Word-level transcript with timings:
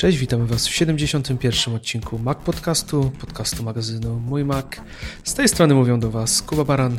Cześć, 0.00 0.18
witamy 0.18 0.46
Was 0.46 0.68
w 0.68 0.74
71. 0.74 1.74
odcinku 1.74 2.18
Mac 2.18 2.38
Podcastu, 2.38 3.12
podcastu 3.20 3.62
magazynu 3.62 4.20
Mój 4.20 4.44
Mac. 4.44 4.66
Z 5.24 5.34
tej 5.34 5.48
strony 5.48 5.74
mówią 5.74 6.00
do 6.00 6.10
Was 6.10 6.42
Kuba 6.42 6.64
Baran 6.64 6.98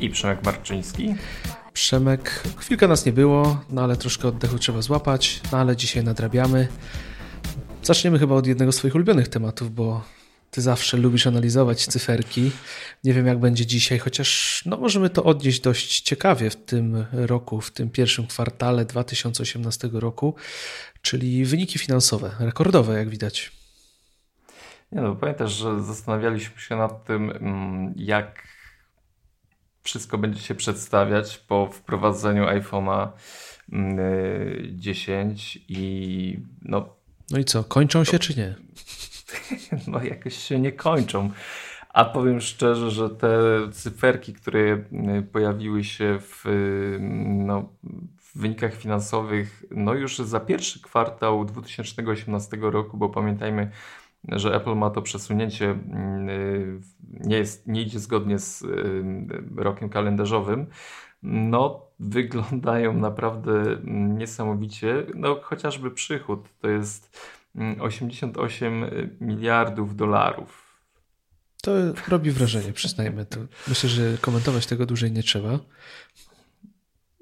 i 0.00 0.10
Przemek 0.10 0.44
Marczyński. 0.44 1.14
Przemek, 1.72 2.42
chwilkę 2.56 2.88
nas 2.88 3.06
nie 3.06 3.12
było, 3.12 3.64
no 3.70 3.82
ale 3.82 3.96
troszkę 3.96 4.28
oddechu 4.28 4.58
trzeba 4.58 4.82
złapać, 4.82 5.40
no 5.52 5.58
ale 5.58 5.76
dzisiaj 5.76 6.04
nadrabiamy. 6.04 6.68
Zaczniemy 7.82 8.18
chyba 8.18 8.34
od 8.34 8.46
jednego 8.46 8.72
z 8.72 8.76
Twoich 8.76 8.94
ulubionych 8.94 9.28
tematów, 9.28 9.74
bo 9.74 10.02
ty 10.50 10.60
zawsze 10.60 10.96
lubisz 10.96 11.26
analizować 11.26 11.86
cyferki. 11.86 12.50
Nie 13.04 13.14
wiem, 13.14 13.26
jak 13.26 13.38
będzie 13.38 13.66
dzisiaj, 13.66 13.98
chociaż 13.98 14.62
no, 14.66 14.76
możemy 14.76 15.10
to 15.10 15.24
odnieść 15.24 15.60
dość 15.60 16.00
ciekawie 16.00 16.50
w 16.50 16.56
tym 16.56 17.04
roku, 17.12 17.60
w 17.60 17.70
tym 17.70 17.90
pierwszym 17.90 18.26
kwartale 18.26 18.84
2018 18.84 19.90
roku, 19.92 20.34
czyli 21.02 21.44
wyniki 21.44 21.78
finansowe, 21.78 22.30
rekordowe, 22.38 22.94
jak 22.94 23.08
widać. 23.08 23.52
Nie 24.92 25.00
no, 25.00 25.16
pamiętasz, 25.16 25.52
że 25.52 25.82
zastanawialiśmy 25.82 26.60
się 26.60 26.76
nad 26.76 27.04
tym, 27.04 27.30
mm, 27.30 27.94
jak 27.96 28.48
wszystko 29.82 30.18
będzie 30.18 30.40
się 30.40 30.54
przedstawiać 30.54 31.38
po 31.38 31.66
wprowadzeniu 31.66 32.44
iPhone'a 32.44 33.08
10 34.72 35.56
mm, 35.56 35.66
i 35.68 36.38
no. 36.62 36.96
No 37.30 37.38
i 37.38 37.44
co, 37.44 37.64
kończą 37.64 38.04
się 38.04 38.18
czy 38.18 38.36
nie? 38.36 38.54
no 39.92 40.02
jakoś 40.02 40.36
się 40.36 40.58
nie 40.58 40.72
kończą. 40.72 41.30
A 41.88 42.04
powiem 42.04 42.40
szczerze, 42.40 42.90
że 42.90 43.10
te 43.10 43.38
cyferki, 43.72 44.32
które 44.32 44.60
y, 44.60 45.22
pojawiły 45.32 45.84
się 45.84 46.18
w, 46.20 46.46
y, 46.46 46.98
no, 47.28 47.72
w 48.40 48.42
wynikach 48.42 48.74
finansowych, 48.74 49.64
no 49.70 49.94
już 49.94 50.18
za 50.18 50.40
pierwszy 50.40 50.82
kwartał 50.82 51.44
2018 51.44 52.56
roku, 52.60 52.96
bo 52.96 53.08
pamiętajmy, 53.08 53.70
że 54.28 54.54
Apple 54.54 54.74
ma 54.74 54.90
to 54.90 55.02
przesunięcie, 55.02 55.70
y, 55.70 55.76
nie, 57.10 57.36
jest, 57.36 57.66
nie 57.66 57.82
idzie 57.82 57.98
zgodnie 57.98 58.38
z 58.38 58.64
rokiem 59.56 59.88
kalendarzowym, 59.88 60.66
no 61.22 61.86
wyglądają 61.98 62.92
naprawdę 62.92 63.52
niesamowicie. 63.84 65.06
No 65.14 65.40
chociażby 65.42 65.90
przychód 65.90 66.48
to 66.60 66.68
jest 66.68 67.18
88 67.80 68.84
miliardów 69.20 69.96
dolarów. 69.96 70.70
To 71.62 71.72
robi 72.08 72.30
wrażenie, 72.30 72.72
przyznajmy 72.72 73.26
to. 73.26 73.40
Myślę, 73.68 73.88
że 73.88 74.18
komentować 74.20 74.66
tego 74.66 74.86
dłużej 74.86 75.12
nie 75.12 75.22
trzeba. 75.22 75.58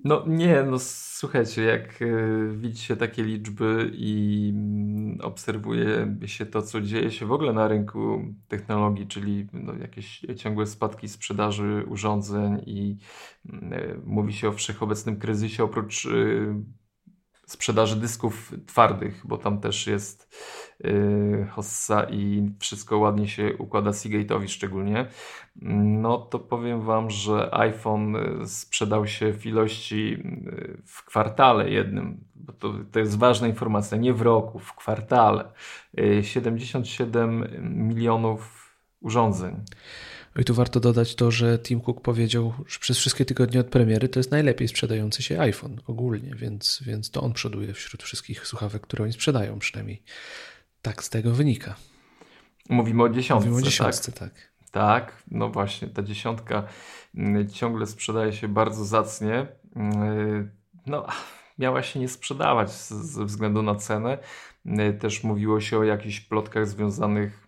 No 0.04 0.24
nie, 0.27 0.62
no 0.62 0.78
słuchajcie, 0.78 1.62
jak 1.62 2.02
y, 2.02 2.52
widzicie 2.56 2.96
takie 2.96 3.22
liczby 3.22 3.91
i 3.94 4.50
mm, 4.55 5.20
obserwuje 5.20 6.16
się 6.27 6.46
to, 6.46 6.62
co 6.62 6.80
dzieje 6.80 7.10
się 7.10 7.27
w 7.27 7.32
ogóle 7.32 7.52
na 7.52 7.68
rynku 7.68 8.20
technologii, 8.48 9.06
czyli 9.06 9.46
no, 9.52 9.74
jakieś 9.74 10.27
ciągłe 10.36 10.66
spadki 10.66 11.08
sprzedaży 11.08 11.84
urządzeń 11.88 12.62
i 12.66 12.96
y, 13.46 14.00
mówi 14.05 14.32
się 14.32 14.48
o 14.48 14.52
wszechobecnym 14.52 15.18
kryzysie, 15.18 15.64
oprócz 15.64 16.05
y, 16.05 16.55
sprzedaży 17.48 17.96
dysków 17.96 18.52
twardych, 18.66 19.22
bo 19.24 19.38
tam 19.38 19.60
też 19.60 19.86
jest 19.86 20.36
yy, 20.80 21.46
Hossa 21.50 22.06
i 22.10 22.50
wszystko 22.58 22.98
ładnie 22.98 23.28
się 23.28 23.56
układa 23.58 23.90
Seagate'owi 23.90 24.48
szczególnie, 24.48 25.06
no 25.62 26.18
to 26.18 26.38
powiem 26.38 26.83
Wam, 26.83 27.11
że 27.11 27.55
iPhone 27.55 28.17
y, 28.17 28.48
sprzedał 28.48 29.06
się 29.06 29.33
w 29.33 29.46
ilości 29.46 30.12
y, 30.12 30.83
w 30.86 31.05
kwartale 31.05 31.70
jednym, 31.70 32.24
bo 32.34 32.52
to, 32.52 32.74
to 32.92 32.98
jest 32.98 33.18
ważna 33.18 33.48
informacja, 33.48 33.98
nie 33.98 34.12
w 34.12 34.23
roku, 34.23 34.58
w 34.58 34.74
kwartale. 34.74 35.52
77 36.23 37.42
y, 37.42 37.61
milionów 37.62 38.68
urządzeń. 39.00 39.64
I 40.38 40.44
tu 40.44 40.54
warto 40.54 40.80
dodać 40.80 41.14
to, 41.14 41.30
że 41.30 41.58
Tim 41.58 41.80
Cook 41.80 42.00
powiedział, 42.00 42.54
że 42.66 42.78
przez 42.78 42.98
wszystkie 42.98 43.24
tygodnie 43.24 43.60
od 43.60 43.66
premiery 43.66 44.08
to 44.08 44.20
jest 44.20 44.30
najlepiej 44.30 44.68
sprzedający 44.68 45.22
się 45.22 45.40
iPhone 45.40 45.80
ogólnie, 45.86 46.34
więc, 46.34 46.82
więc 46.86 47.10
to 47.10 47.20
on 47.22 47.32
przoduje 47.32 47.72
wśród 47.72 48.02
wszystkich 48.02 48.46
słuchawek, 48.46 48.82
które 48.82 49.04
oni 49.04 49.12
sprzedają, 49.12 49.58
przynajmniej 49.58 50.02
tak 50.82 51.04
z 51.04 51.10
tego 51.10 51.30
wynika. 51.30 51.74
Mówimy 52.68 53.02
o 53.02 53.08
dziesiątce. 53.08 53.48
Mówimy 53.48 53.66
o 53.66 53.70
dziesiątce, 53.70 54.12
tak. 54.12 54.30
tak. 54.30 54.48
Tak, 54.70 55.22
no 55.30 55.50
właśnie, 55.50 55.88
ta 55.88 56.02
dziesiątka 56.02 56.68
mm, 57.14 57.48
ciągle 57.48 57.86
sprzedaje 57.86 58.32
się 58.32 58.48
bardzo 58.48 58.84
zacnie. 58.84 59.46
Mm, 59.76 60.50
no, 60.86 61.06
miała 61.58 61.82
się 61.82 62.00
nie 62.00 62.08
sprzedawać 62.08 62.70
ze 62.70 63.24
względu 63.24 63.62
na 63.62 63.74
cenę. 63.74 64.18
Mm, 64.66 64.98
też 64.98 65.24
mówiło 65.24 65.60
się 65.60 65.78
o 65.78 65.84
jakichś 65.84 66.20
plotkach 66.20 66.68
związanych 66.68 67.48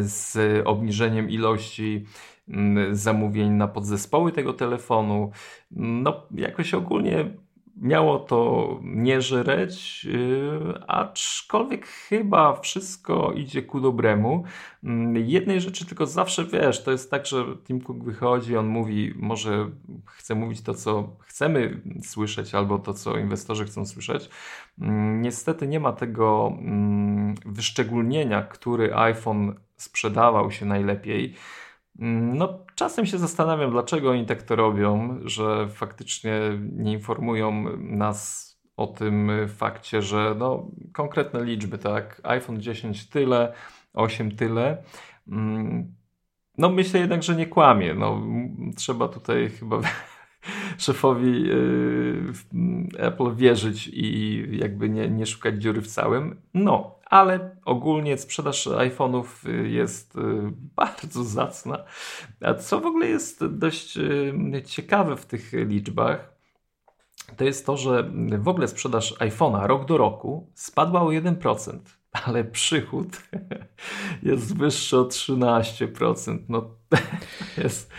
z 0.00 0.36
obniżeniem 0.64 1.30
ilości 1.30 2.04
mm, 2.48 2.96
zamówień 2.96 3.50
na 3.50 3.68
podzespoły 3.68 4.32
tego 4.32 4.52
telefonu. 4.52 5.30
No, 5.70 6.26
jakoś 6.34 6.74
ogólnie 6.74 7.30
miało 7.76 8.18
to 8.18 8.68
nie 8.82 9.22
żreć, 9.22 10.04
yy, 10.04 10.82
aczkolwiek 10.86 11.86
chyba 11.86 12.60
wszystko 12.60 13.32
idzie 13.32 13.62
ku 13.62 13.80
dobremu. 13.80 14.44
Yy, 14.82 15.20
jednej 15.20 15.60
rzeczy 15.60 15.86
tylko 15.86 16.06
zawsze 16.06 16.44
wiesz, 16.44 16.82
to 16.84 16.90
jest 16.90 17.10
tak, 17.10 17.26
że 17.26 17.44
Tim 17.66 17.80
Cook 17.80 18.04
wychodzi, 18.04 18.56
on 18.56 18.66
mówi, 18.66 19.14
może 19.16 19.70
chce 20.06 20.34
mówić 20.34 20.62
to, 20.62 20.74
co 20.74 21.16
chcemy 21.20 21.80
słyszeć, 22.02 22.54
albo 22.54 22.78
to, 22.78 22.94
co 22.94 23.18
inwestorzy 23.18 23.64
chcą 23.64 23.86
słyszeć. 23.86 24.30
Yy, 24.78 24.88
niestety 25.20 25.68
nie 25.68 25.80
ma 25.80 25.92
tego 25.92 26.52
mm, 26.58 27.34
wyszczególnienia, 27.46 28.42
który 28.42 28.94
iPhone 28.94 29.54
sprzedawał 29.76 30.50
się 30.50 30.66
najlepiej. 30.66 31.34
Mm, 31.98 32.38
no, 32.38 32.58
czasem 32.74 33.06
się 33.06 33.18
zastanawiam, 33.18 33.70
dlaczego 33.70 34.10
oni 34.10 34.26
tak 34.26 34.42
to 34.42 34.56
robią, 34.56 35.18
że 35.24 35.68
faktycznie 35.68 36.40
nie 36.72 36.92
informują 36.92 37.76
nas 37.78 38.54
o 38.76 38.86
tym 38.86 39.30
fakcie, 39.48 40.02
że 40.02 40.34
no, 40.38 40.70
konkretne 40.92 41.44
liczby, 41.44 41.78
tak, 41.78 42.20
iPhone 42.24 42.60
10 42.60 43.08
tyle, 43.08 43.52
8 43.92 44.36
tyle. 44.36 44.82
Mm, 45.28 45.94
no, 46.58 46.70
myślę 46.70 47.00
jednak, 47.00 47.22
że 47.22 47.36
nie 47.36 47.46
kłamie. 47.46 47.94
No, 47.94 48.22
trzeba 48.76 49.08
tutaj 49.08 49.50
chyba 49.50 49.80
szefowi 50.78 51.50
y, 51.50 52.32
Apple 52.98 53.34
wierzyć 53.34 53.90
i 53.92 54.42
jakby 54.58 54.88
nie, 54.88 55.08
nie 55.10 55.26
szukać 55.26 55.62
dziury 55.62 55.80
w 55.80 55.86
całym. 55.86 56.40
No, 56.54 56.98
ale 57.14 57.56
ogólnie 57.64 58.18
sprzedaż 58.18 58.66
iPhone'ów 58.66 59.48
y, 59.48 59.68
jest 59.68 60.16
y, 60.16 60.20
bardzo 60.76 61.24
zacna. 61.24 61.84
A 62.40 62.54
co 62.54 62.80
w 62.80 62.86
ogóle 62.86 63.08
jest 63.08 63.46
dość 63.46 63.98
ciekawe 64.66 65.16
w 65.16 65.26
tych 65.26 65.52
liczbach, 65.52 66.34
to 67.36 67.44
jest 67.44 67.66
to, 67.66 67.76
że 67.76 68.10
w 68.38 68.48
ogóle 68.48 68.68
sprzedaż 68.68 69.14
iPhone'a 69.18 69.66
rok 69.66 69.84
do 69.84 69.98
roku 69.98 70.50
spadła 70.54 71.02
o 71.02 71.08
1%, 71.08 71.78
ale 72.26 72.44
przychód 72.44 73.22
jest 74.22 74.56
wyższy 74.56 74.98
o 74.98 75.04
13%. 75.04 76.38
No, 76.48 76.70
jest 77.58 77.92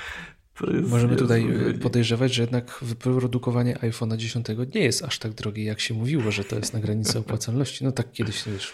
Możemy 0.87 1.15
tutaj 1.15 1.47
podejrzewać, 1.81 2.33
że 2.33 2.41
jednak 2.41 2.79
wyprodukowanie 2.81 3.75
iPhone'a 3.75 4.17
10 4.17 4.45
nie 4.75 4.81
jest 4.81 5.03
aż 5.03 5.19
tak 5.19 5.33
drogie, 5.33 5.63
jak 5.63 5.79
się 5.79 5.93
mówiło, 5.93 6.31
że 6.31 6.43
to 6.43 6.55
jest 6.55 6.73
na 6.73 6.79
granicy 6.79 7.19
opłacalności. 7.19 7.83
No 7.83 7.91
tak 7.91 8.11
kiedyś 8.11 8.43
wiesz, 8.47 8.73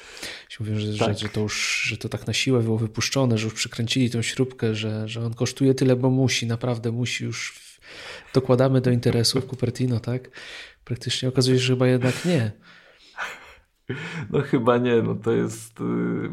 się 0.50 0.64
mówią, 0.64 0.80
że, 0.80 0.98
tak. 0.98 1.14
że, 1.14 1.20
że, 1.20 1.30
to 1.30 1.42
już 1.42 1.84
że 1.86 1.98
to 1.98 2.10
tak 2.10 2.28
na 2.28 2.34
siłę 2.34 2.64
było 2.64 2.78
wypuszczone, 2.78 3.38
że 3.38 3.46
już 3.46 3.54
przykręcili 3.54 4.10
tą 4.10 4.22
śrubkę, 4.22 4.76
że, 4.76 5.08
że 5.08 5.26
on 5.26 5.34
kosztuje 5.34 5.74
tyle, 5.74 5.96
bo 5.96 6.10
musi, 6.10 6.48
naprawdę 6.48 6.92
musi 6.92 7.24
już. 7.24 7.72
Dokładamy 8.34 8.82
do 8.82 8.92
interesów 8.92 9.46
Cupertino, 9.46 10.00
tak? 10.00 10.30
Praktycznie 10.84 11.30
okazuje 11.30 11.60
się, 11.60 11.64
że 11.64 11.74
chyba 11.74 11.88
jednak 11.88 12.26
nie. 12.26 12.52
No 14.30 14.42
chyba 14.42 14.78
nie, 14.78 15.02
no 15.02 15.16
to 15.16 15.32
jest 15.32 15.82
y, 15.82 15.84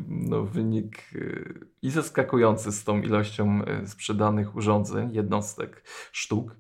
no, 0.09 0.45
wynik 0.45 1.15
y, 1.15 1.68
i 1.83 1.91
zaskakujący 1.91 2.73
z 2.73 2.85
tą 2.85 3.03
ilością 3.03 3.63
y, 3.85 3.89
sprzedanych 3.89 4.57
urządzeń, 4.57 5.15
jednostek, 5.15 5.83
sztuk. 6.13 6.57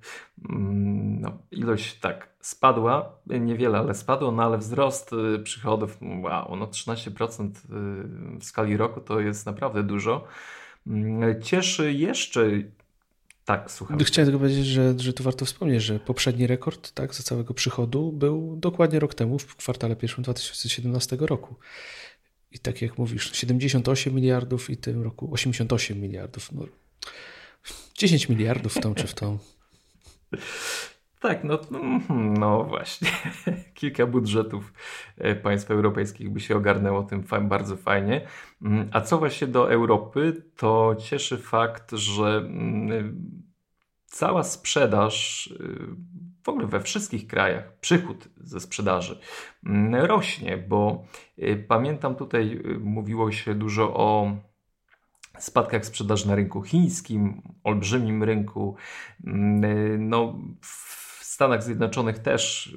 Mm, 0.48 1.20
no, 1.20 1.38
ilość 1.50 2.00
tak 2.00 2.28
spadła, 2.40 3.12
niewiele, 3.26 3.78
ale 3.78 3.94
spadła, 3.94 4.32
no 4.32 4.42
ale 4.42 4.58
wzrost 4.58 5.10
przychodów, 5.44 5.98
wow, 6.22 6.56
no 6.56 6.66
13% 6.66 7.50
w 8.40 8.44
skali 8.44 8.76
roku 8.76 9.00
to 9.00 9.20
jest 9.20 9.46
naprawdę 9.46 9.82
dużo. 9.82 10.24
Mm, 10.86 11.42
cieszy 11.42 11.92
jeszcze 11.92 12.50
tak, 13.48 13.70
słucham. 13.70 13.98
Chciałem 13.98 14.26
tylko 14.26 14.38
powiedzieć, 14.38 14.66
że, 14.66 14.94
że 14.98 15.12
tu 15.12 15.22
warto 15.22 15.44
wspomnieć, 15.44 15.82
że 15.82 15.98
poprzedni 15.98 16.46
rekord 16.46 16.92
tak, 16.92 17.14
za 17.14 17.22
całego 17.22 17.54
przychodu 17.54 18.12
był 18.12 18.56
dokładnie 18.56 19.00
rok 19.00 19.14
temu, 19.14 19.38
w 19.38 19.56
kwartale 19.56 19.96
pierwszym 19.96 20.24
2017 20.24 21.16
roku. 21.20 21.54
I 22.52 22.58
tak 22.58 22.82
jak 22.82 22.98
mówisz, 22.98 23.32
78 23.32 24.14
miliardów 24.14 24.70
i 24.70 24.76
w 24.76 24.80
tym 24.80 25.02
roku 25.02 25.32
88 25.32 26.00
miliardów. 26.00 26.52
No, 26.52 26.66
10 27.94 28.28
miliardów 28.28 28.74
w 28.74 28.80
tą 28.80 28.94
czy 28.94 29.06
w 29.06 29.14
tą. 29.14 29.38
Tak, 31.20 31.44
no, 31.44 31.58
no 32.38 32.64
właśnie. 32.64 33.08
Kilka 33.74 34.06
budżetów 34.06 34.72
e, 35.16 35.34
państw 35.34 35.70
europejskich 35.70 36.30
by 36.30 36.40
się 36.40 36.56
ogarnęło 36.56 37.02
tym 37.02 37.24
bardzo 37.42 37.76
fajnie. 37.76 38.26
Mm, 38.62 38.88
a 38.92 39.00
co 39.00 39.18
właśnie 39.18 39.46
do 39.46 39.72
Europy, 39.72 40.42
to 40.56 40.96
cieszy 40.98 41.38
fakt, 41.38 41.92
że 41.92 42.36
mm, 42.46 43.42
cała 44.06 44.42
sprzedaż 44.42 45.46
y, 45.46 45.78
w 46.42 46.48
ogóle 46.48 46.66
we 46.66 46.80
wszystkich 46.80 47.26
krajach, 47.26 47.78
przychód 47.80 48.28
ze 48.36 48.60
sprzedaży 48.60 49.20
mm, 49.66 49.94
rośnie, 49.94 50.56
bo 50.56 51.04
y, 51.38 51.64
pamiętam 51.68 52.16
tutaj 52.16 52.60
y, 52.66 52.78
mówiło 52.78 53.32
się 53.32 53.54
dużo 53.54 53.94
o 53.94 54.36
spadkach 55.38 55.86
sprzedaży 55.86 56.28
na 56.28 56.34
rynku 56.34 56.62
chińskim, 56.62 57.42
olbrzymim 57.64 58.22
rynku. 58.22 58.76
No, 59.98 60.38
w 60.60 60.98
Stanach 61.22 61.62
Zjednoczonych 61.62 62.18
też 62.18 62.76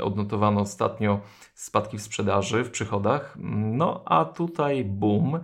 odnotowano 0.00 0.60
ostatnio 0.60 1.20
spadki 1.54 1.98
w 1.98 2.02
sprzedaży, 2.02 2.64
w 2.64 2.70
przychodach. 2.70 3.36
No 3.40 4.02
a 4.06 4.24
tutaj 4.24 4.84
boom. 4.84 5.40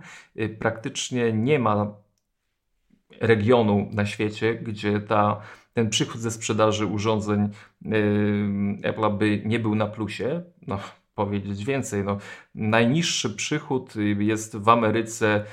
Praktycznie 0.59 1.33
nie 1.33 1.59
ma 1.59 1.93
regionu 3.19 3.89
na 3.91 4.05
świecie, 4.05 4.55
gdzie 4.55 4.99
ta, 4.99 5.41
ten 5.73 5.89
przychód 5.89 6.21
ze 6.21 6.31
sprzedaży 6.31 6.85
urządzeń 6.85 7.49
yy, 7.81 7.91
Apple'a 8.83 9.17
by 9.17 9.41
nie 9.45 9.59
był 9.59 9.75
na 9.75 9.87
plusie. 9.87 10.43
No, 10.67 10.79
powiedzieć 11.15 11.65
więcej. 11.65 12.03
No, 12.03 12.17
najniższy 12.55 13.29
przychód 13.29 13.93
jest 14.19 14.57
w 14.57 14.69
Ameryce 14.69 15.45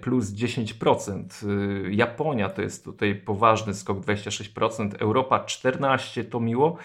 plus 0.00 0.30
10%. 0.30 1.48
Yy, 1.48 1.94
Japonia 1.94 2.48
to 2.48 2.62
jest 2.62 2.84
tutaj 2.84 3.14
poważny 3.14 3.74
skok 3.74 3.98
26%, 3.98 4.90
Europa 4.98 5.44
14% 5.44 6.24
to 6.24 6.40
miło. 6.40 6.76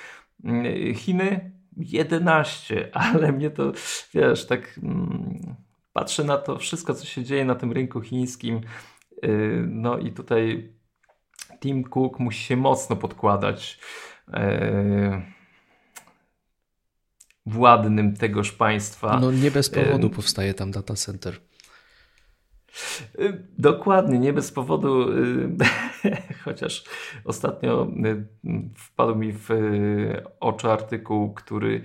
Yy, 0.44 0.94
Chiny 0.94 1.52
11, 1.78 2.90
ale 2.94 3.32
mnie 3.32 3.50
to 3.50 3.72
wiesz, 4.14 4.48
tak 4.48 4.80
mm, 4.84 5.56
patrzę 5.94 6.24
na 6.24 6.38
to 6.38 6.58
wszystko, 6.58 6.94
co 6.94 7.06
się 7.06 7.24
dzieje 7.24 7.46
na 7.46 7.56
tym 7.56 7.72
rynku 7.72 8.02
chińskim 8.02 8.62
no 9.68 9.98
i 9.98 10.12
tutaj 10.12 10.74
Tim 11.64 11.84
Cook 11.84 12.20
musi 12.20 12.44
się 12.44 12.58
mocno 12.58 12.96
podkładać 12.96 13.80
y, 14.28 14.34
władnym 17.46 18.16
tegoż 18.16 18.52
państwa. 18.52 19.20
No 19.20 19.32
nie 19.32 19.52
bez 19.52 19.70
powodu 19.70 20.08
y, 20.08 20.10
powstaje 20.10 20.54
tam 20.54 20.72
data 20.72 20.94
center. 20.94 21.40
Dokładnie, 23.58 24.20
nie 24.20 24.34
bez 24.34 24.52
powodu, 24.52 25.06
chociaż 26.46 26.84
ostatnio 27.26 27.88
wpadł 28.76 29.16
mi 29.16 29.34
w 29.34 29.48
oczy 30.40 30.72
artykuł, 30.72 31.34
który 31.34 31.84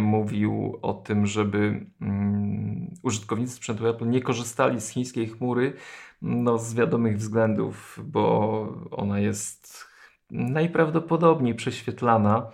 mówił 0.00 0.78
o 0.82 0.92
tym, 0.92 1.26
żeby 1.26 1.86
mm, 2.00 2.94
użytkownicy 3.02 3.52
sprzętu 3.52 3.88
Apple 3.88 4.08
nie 4.08 4.22
korzystali 4.22 4.80
z 4.80 4.88
chińskiej 4.88 5.28
chmury, 5.28 5.72
no, 6.22 6.58
z 6.58 6.74
wiadomych 6.74 7.16
względów, 7.16 8.00
bo 8.04 8.68
ona 8.90 9.18
jest 9.20 9.86
najprawdopodobniej 10.30 11.54
prześwietlana 11.54 12.50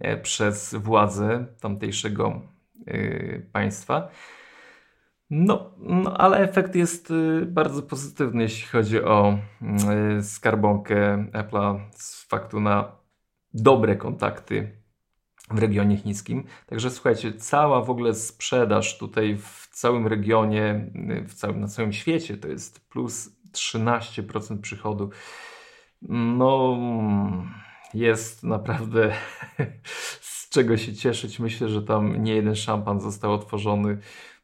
e, 0.00 0.16
przez 0.16 0.74
władze 0.74 1.46
tamtejszego 1.60 2.40
e, 2.86 3.38
państwa. 3.38 4.08
No, 5.30 5.70
no, 5.78 6.16
ale 6.16 6.38
efekt 6.38 6.74
jest 6.74 7.10
e, 7.10 7.46
bardzo 7.46 7.82
pozytywny, 7.82 8.42
jeśli 8.42 8.68
chodzi 8.68 9.02
o 9.02 9.38
skarbonkę 10.22 11.26
Apple'a 11.32 11.80
z 11.92 12.24
faktu 12.24 12.60
na 12.60 12.92
dobre 13.54 13.96
kontakty 13.96 14.84
w 15.50 15.58
regionie 15.58 15.96
chińskim. 15.96 16.44
Także 16.66 16.90
słuchajcie, 16.90 17.32
cała 17.32 17.82
w 17.82 17.90
ogóle 17.90 18.14
sprzedaż 18.14 18.98
tutaj 18.98 19.36
w 19.38 19.63
całym 19.76 20.06
regionie, 20.06 20.90
w 21.28 21.34
całym, 21.34 21.60
na 21.60 21.68
całym 21.68 21.92
świecie 21.92 22.36
to 22.36 22.48
jest 22.48 22.88
plus 22.88 23.36
13% 23.52 24.60
przychodu. 24.60 25.10
No, 26.08 26.78
jest 27.94 28.42
naprawdę 28.42 29.12
z 30.20 30.48
czego 30.48 30.76
się 30.76 30.94
cieszyć. 30.94 31.38
Myślę, 31.38 31.68
że 31.68 31.82
tam 31.82 32.22
nie 32.22 32.34
jeden 32.34 32.54
szampan 32.54 33.00
został 33.00 33.32
otworzony 33.32 33.98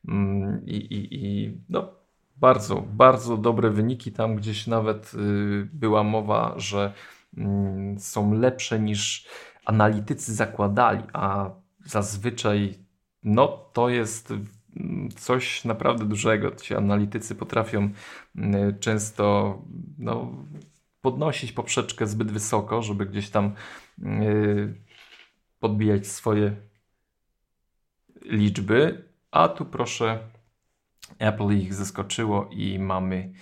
mm, 0.08 0.66
i, 0.66 0.76
i, 0.76 1.24
i 1.24 1.54
no, 1.68 1.88
bardzo, 2.36 2.76
bardzo 2.92 3.36
dobre 3.36 3.70
wyniki. 3.70 4.12
Tam 4.12 4.36
gdzieś 4.36 4.66
nawet 4.66 5.14
y, 5.14 5.68
była 5.72 6.02
mowa, 6.02 6.54
że 6.56 6.92
mm, 7.36 7.98
są 7.98 8.32
lepsze 8.32 8.80
niż 8.80 9.28
analitycy 9.64 10.34
zakładali, 10.34 11.02
a 11.12 11.50
zazwyczaj 11.84 12.74
no, 13.22 13.48
to 13.72 13.88
jest 13.88 14.32
coś 15.16 15.64
naprawdę 15.64 16.04
dużego. 16.04 16.50
Ci 16.50 16.74
analitycy 16.74 17.34
potrafią 17.34 17.90
mm, 18.36 18.78
często 18.78 19.58
no, 19.98 20.32
podnosić 21.00 21.52
poprzeczkę 21.52 22.06
zbyt 22.06 22.32
wysoko, 22.32 22.82
żeby 22.82 23.06
gdzieś 23.06 23.30
tam 23.30 23.54
yy, 23.98 24.74
podbijać 25.60 26.06
swoje 26.06 26.56
liczby, 28.22 29.04
a 29.30 29.48
tu 29.48 29.64
proszę 29.64 30.18
Apple 31.18 31.52
ich 31.52 31.74
zaskoczyło 31.74 32.48
i 32.52 32.78
mamy 32.78 33.32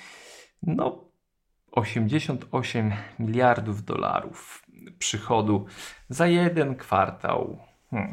no 0.62 1.04
88 1.72 2.92
miliardów 3.18 3.84
dolarów 3.84 4.66
przychodu 4.98 5.66
za 6.08 6.26
jeden 6.26 6.74
kwartał. 6.74 7.58
Hmm. 7.90 8.12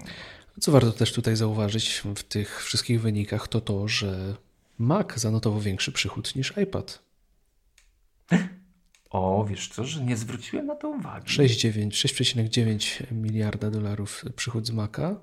Co 0.59 0.71
warto 0.71 0.91
też 0.91 1.13
tutaj 1.13 1.35
zauważyć 1.35 2.03
w 2.15 2.23
tych 2.23 2.63
wszystkich 2.63 3.01
wynikach, 3.01 3.47
to 3.47 3.61
to, 3.61 3.87
że 3.87 4.35
Mac 4.77 5.15
zanotował 5.15 5.59
większy 5.59 5.91
przychód 5.91 6.35
niż 6.35 6.53
iPad. 6.57 6.99
O, 9.09 9.45
wiesz 9.49 9.67
co, 9.67 9.83
że 9.83 10.03
nie 10.03 10.17
zwróciłem 10.17 10.65
na 10.65 10.75
to 10.75 10.89
uwagi. 10.89 11.27
6,9 11.27 13.11
miliarda 13.11 13.71
dolarów 13.71 14.25
przychód 14.35 14.67
z 14.67 14.71
Maca 14.71 15.15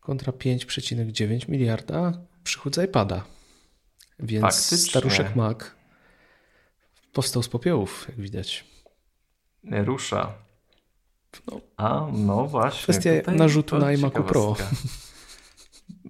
kontra 0.00 0.32
5,9 0.32 1.48
miliarda 1.48 2.12
przychód 2.44 2.74
z 2.74 2.84
iPada. 2.84 3.24
Więc 4.18 4.42
Faktycznie. 4.42 4.78
staruszek 4.78 5.36
Mac 5.36 5.58
powstał 7.12 7.42
z 7.42 7.48
popiołów, 7.48 8.04
jak 8.08 8.20
widać 8.20 8.64
rusza. 9.64 10.43
No. 11.46 11.60
A, 11.76 12.06
no 12.12 12.46
właśnie. 12.46 12.82
Kwestia 12.82 13.32
narzutu 13.32 13.78
na 13.78 13.92
iMacu 13.92 14.22
Pro. 14.22 14.56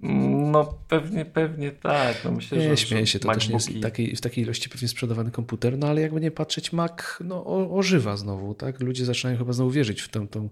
No 0.01 0.79
pewnie, 0.87 1.25
pewnie 1.25 1.71
tak. 1.71 2.25
No 2.25 2.31
myślę, 2.31 2.57
nie, 2.57 2.69
że, 2.69 2.77
śmieję 2.77 3.07
się, 3.07 3.19
to 3.19 3.27
MacBooki... 3.27 3.53
też 3.53 3.67
nie 3.67 3.73
jest 3.73 3.83
takiej, 3.83 4.15
w 4.15 4.21
takiej 4.21 4.43
ilości 4.43 4.69
pewnie 4.69 4.87
sprzedawany 4.87 5.31
komputer, 5.31 5.77
no 5.77 5.87
ale 5.87 6.01
jakby 6.01 6.21
nie 6.21 6.31
patrzeć, 6.31 6.73
Mac 6.73 6.91
no, 7.19 7.45
o, 7.45 7.77
ożywa 7.77 8.17
znowu, 8.17 8.53
tak? 8.53 8.79
Ludzie 8.79 9.05
zaczynają 9.05 9.37
chyba 9.37 9.53
znowu 9.53 9.71
wierzyć 9.71 10.01
w, 10.01 10.09
tę, 10.09 10.27
tą, 10.27 10.49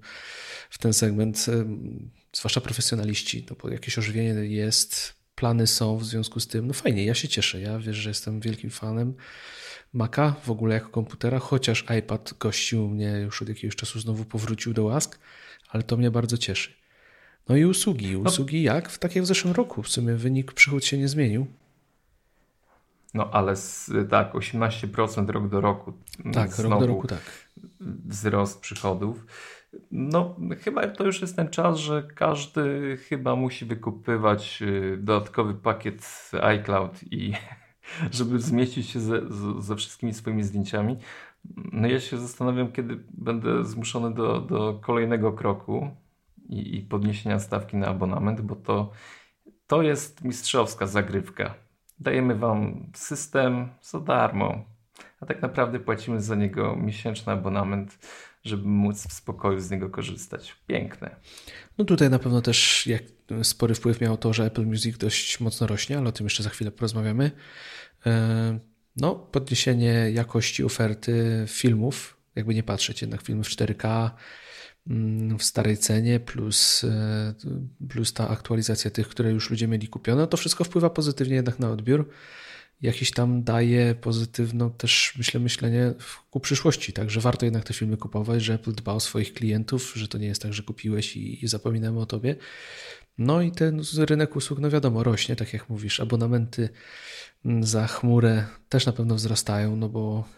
w 0.69 0.77
ten 0.77 0.93
segment, 0.93 1.45
zwłaszcza 2.33 2.61
profesjonaliści, 2.61 3.45
no 3.49 3.55
bo 3.61 3.69
jakieś 3.69 3.97
ożywienie 3.97 4.29
jest, 4.29 5.13
plany 5.35 5.67
są 5.67 5.97
w 5.97 6.05
związku 6.05 6.39
z 6.39 6.47
tym, 6.47 6.67
no 6.67 6.73
fajnie, 6.73 7.05
ja 7.05 7.13
się 7.13 7.27
cieszę, 7.27 7.61
ja 7.61 7.79
wiesz, 7.79 7.97
że 7.97 8.09
jestem 8.09 8.39
wielkim 8.39 8.69
fanem 8.69 9.13
Maca 9.93 10.35
w 10.43 10.51
ogóle 10.51 10.73
jako 10.73 10.89
komputera, 10.89 11.39
chociaż 11.39 11.85
iPad 11.99 12.33
gościł 12.39 12.89
mnie 12.89 13.19
już 13.23 13.41
od 13.41 13.49
jakiegoś 13.49 13.75
czasu, 13.75 13.99
znowu 13.99 14.25
powrócił 14.25 14.73
do 14.73 14.83
łask, 14.83 15.19
ale 15.69 15.83
to 15.83 15.97
mnie 15.97 16.11
bardzo 16.11 16.37
cieszy. 16.37 16.73
No 17.49 17.55
i 17.55 17.65
usługi. 17.65 18.11
No. 18.11 18.29
Usługi 18.29 18.63
jak? 18.63 18.89
W, 18.89 18.99
tak 18.99 19.15
jak 19.15 19.23
w 19.23 19.27
zeszłym 19.27 19.53
roku. 19.53 19.83
W 19.83 19.89
sumie 19.89 20.15
wynik 20.15 20.53
przychód 20.53 20.85
się 20.85 20.97
nie 20.97 21.07
zmienił. 21.07 21.47
No 23.13 23.29
ale 23.31 23.55
z, 23.55 23.91
tak, 24.09 24.33
18% 24.33 25.29
rok 25.29 25.49
do 25.49 25.61
roku. 25.61 25.93
Tak, 26.33 26.59
rok 26.59 26.79
do 26.79 26.87
roku, 26.87 27.07
tak. 27.07 27.21
Wzrost 27.79 28.59
przychodów. 28.59 29.25
No, 29.91 30.35
chyba 30.61 30.87
to 30.87 31.03
już 31.03 31.21
jest 31.21 31.35
ten 31.35 31.49
czas, 31.49 31.77
że 31.77 32.03
każdy 32.15 32.97
chyba 32.97 33.35
musi 33.35 33.65
wykupywać 33.65 34.61
y, 34.61 34.97
dodatkowy 34.97 35.53
pakiet 35.53 36.31
iCloud 36.41 36.99
i 37.11 37.33
żeby 38.11 38.39
zmieścić 38.39 38.89
się 38.89 38.99
ze, 38.99 39.21
ze 39.59 39.75
wszystkimi 39.75 40.13
swoimi 40.13 40.43
zdjęciami. 40.43 40.97
No 41.55 41.87
ja 41.87 41.99
się 41.99 42.17
zastanawiam, 42.17 42.71
kiedy 42.71 42.99
będę 43.13 43.65
zmuszony 43.65 44.13
do, 44.13 44.39
do 44.39 44.79
kolejnego 44.81 45.33
kroku 45.33 45.89
i, 46.49 46.77
i 46.77 46.81
podniesienia 46.81 47.39
stawki 47.39 47.77
na 47.77 47.87
abonament, 47.87 48.41
bo 48.41 48.55
to, 48.55 48.91
to 49.67 49.81
jest 49.81 50.23
mistrzowska 50.23 50.87
zagrywka. 50.87 51.55
Dajemy 51.99 52.35
Wam 52.35 52.91
system 52.95 53.69
za 53.81 53.99
darmo, 53.99 54.65
a 55.19 55.25
tak 55.25 55.41
naprawdę 55.41 55.79
płacimy 55.79 56.21
za 56.21 56.35
niego 56.35 56.75
miesięczny 56.75 57.33
abonament, 57.33 57.99
żeby 58.43 58.67
móc 58.67 59.07
w 59.07 59.13
spokoju 59.13 59.59
z 59.59 59.71
niego 59.71 59.89
korzystać. 59.89 60.55
Piękne. 60.67 61.15
No 61.77 61.85
tutaj 61.85 62.09
na 62.09 62.19
pewno 62.19 62.41
też 62.41 62.87
jak 62.87 63.03
spory 63.43 63.75
wpływ 63.75 64.01
miało 64.01 64.17
to, 64.17 64.33
że 64.33 64.45
Apple 64.45 64.65
Music 64.65 64.97
dość 64.97 65.39
mocno 65.39 65.67
rośnie, 65.67 65.97
ale 65.97 66.09
o 66.09 66.11
tym 66.11 66.25
jeszcze 66.25 66.43
za 66.43 66.49
chwilę 66.49 66.71
porozmawiamy. 66.71 67.31
E, 68.05 68.59
no, 68.95 69.15
podniesienie 69.15 70.11
jakości 70.13 70.63
oferty 70.63 71.45
filmów, 71.47 72.17
jakby 72.35 72.55
nie 72.55 72.63
patrzeć, 72.63 73.01
jednak 73.01 73.21
filmy 73.21 73.43
w 73.43 73.49
4K, 73.49 74.11
mm, 74.87 75.39
w 75.39 75.43
starej 75.43 75.77
cenie, 75.77 76.19
plus, 76.19 76.83
e, 76.83 77.33
plus 77.89 78.13
ta 78.13 78.29
aktualizacja 78.29 78.91
tych, 78.91 79.07
które 79.07 79.31
już 79.31 79.49
ludzie 79.49 79.67
mieli 79.67 79.87
kupione, 79.87 80.27
to 80.27 80.37
wszystko 80.37 80.63
wpływa 80.63 80.89
pozytywnie 80.89 81.35
jednak 81.35 81.59
na 81.59 81.71
odbiór. 81.71 82.09
Jakiś 82.81 83.11
tam 83.11 83.43
daje 83.43 83.95
pozytywną 83.95 84.71
też, 84.71 85.13
myślę, 85.17 85.39
myślenie 85.39 85.93
ku 86.31 86.39
przyszłości. 86.39 86.93
Także 86.93 87.21
warto 87.21 87.45
jednak 87.45 87.63
te 87.63 87.73
filmy 87.73 87.97
kupować, 87.97 88.43
że 88.43 88.53
Apple 88.53 88.71
dba 88.71 88.93
o 88.93 88.99
swoich 88.99 89.33
klientów, 89.33 89.93
że 89.95 90.07
to 90.07 90.17
nie 90.17 90.27
jest 90.27 90.41
tak, 90.41 90.53
że 90.53 90.63
kupiłeś 90.63 91.17
i, 91.17 91.45
i 91.45 91.47
zapominamy 91.47 91.99
o 91.99 92.05
tobie. 92.05 92.35
No 93.17 93.41
i 93.41 93.51
ten 93.51 93.81
rynek 93.97 94.35
usług, 94.35 94.59
no 94.59 94.69
wiadomo, 94.69 95.03
rośnie, 95.03 95.35
tak 95.35 95.53
jak 95.53 95.69
mówisz. 95.69 95.99
Abonamenty 95.99 96.69
mm, 97.45 97.63
za 97.63 97.87
chmurę 97.87 98.45
też 98.69 98.85
na 98.85 98.93
pewno 98.93 99.15
wzrastają, 99.15 99.75
no 99.75 99.89
bo 99.89 100.29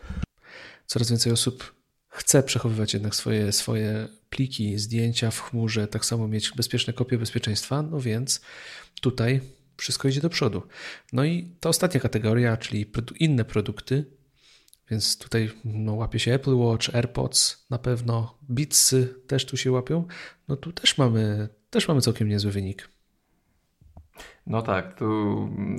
coraz 0.85 1.09
więcej 1.09 1.31
osób 1.31 1.75
chce 2.07 2.43
przechowywać 2.43 2.93
jednak 2.93 3.15
swoje, 3.15 3.51
swoje 3.51 4.07
pliki, 4.29 4.79
zdjęcia 4.79 5.31
w 5.31 5.41
chmurze, 5.41 5.87
tak 5.87 6.05
samo 6.05 6.27
mieć 6.27 6.51
bezpieczne 6.51 6.93
kopie 6.93 7.17
bezpieczeństwa, 7.17 7.81
no 7.81 7.99
więc 7.99 8.41
tutaj 9.01 9.41
wszystko 9.77 10.07
idzie 10.07 10.21
do 10.21 10.29
przodu. 10.29 10.61
No 11.13 11.25
i 11.25 11.55
ta 11.59 11.69
ostatnia 11.69 11.99
kategoria, 11.99 12.57
czyli 12.57 12.91
inne 13.19 13.45
produkty, 13.45 14.05
więc 14.89 15.17
tutaj 15.17 15.51
no, 15.65 15.93
łapie 15.93 16.19
się 16.19 16.33
Apple 16.33 16.55
Watch, 16.55 16.95
AirPods 16.95 17.65
na 17.69 17.77
pewno, 17.79 18.37
Beatsy 18.41 19.15
też 19.27 19.45
tu 19.45 19.57
się 19.57 19.71
łapią. 19.71 20.05
No 20.47 20.55
tu 20.55 20.71
też 20.71 20.97
mamy, 20.97 21.49
też 21.69 21.87
mamy 21.87 22.01
całkiem 22.01 22.27
niezły 22.27 22.51
wynik. 22.51 22.89
No 24.47 24.61
tak, 24.61 24.97
tu 24.99 25.05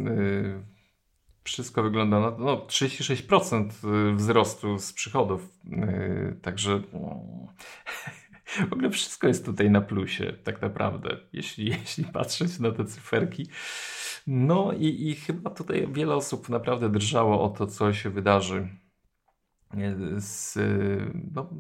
yy, 0.04 0.62
wszystko 1.44 1.82
wygląda 1.82 2.20
na 2.20 2.30
no, 2.30 2.66
36% 2.66 3.70
y, 4.12 4.16
wzrostu 4.16 4.78
z 4.78 4.92
przychodów. 4.92 5.48
Yy, 5.64 6.38
także 6.42 6.82
no, 6.92 7.20
w 8.70 8.72
ogóle 8.72 8.90
wszystko 8.90 9.28
jest 9.28 9.44
tutaj 9.44 9.70
na 9.70 9.80
plusie, 9.80 10.32
tak 10.44 10.62
naprawdę, 10.62 11.16
jeśli, 11.32 11.66
jeśli 11.80 12.04
patrzeć 12.04 12.58
na 12.58 12.72
te 12.72 12.84
cyferki. 12.84 13.46
No 14.26 14.72
i, 14.72 15.08
i 15.08 15.14
chyba 15.14 15.50
tutaj 15.50 15.88
wiele 15.92 16.14
osób 16.14 16.48
naprawdę 16.48 16.88
drżało 16.88 17.42
o 17.42 17.48
to, 17.48 17.66
co 17.66 17.92
się 17.92 18.10
wydarzy 18.10 18.68
z, 20.16 20.58
no, 21.34 21.50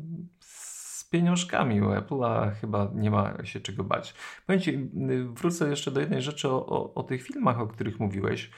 pieniążkami 1.10 1.82
u 1.82 1.84
Apple'a 1.84 2.52
chyba 2.60 2.90
nie 2.94 3.10
ma 3.10 3.44
się 3.44 3.60
czego 3.60 3.84
bać. 3.84 4.14
Powiem 4.46 4.62
Ci, 4.62 4.90
wrócę 5.34 5.68
jeszcze 5.68 5.90
do 5.90 6.00
jednej 6.00 6.22
rzeczy 6.22 6.48
o, 6.48 6.66
o, 6.66 6.94
o 6.94 7.02
tych 7.02 7.22
filmach, 7.22 7.60
o 7.60 7.66
których 7.66 8.00
mówiłeś. 8.00 8.50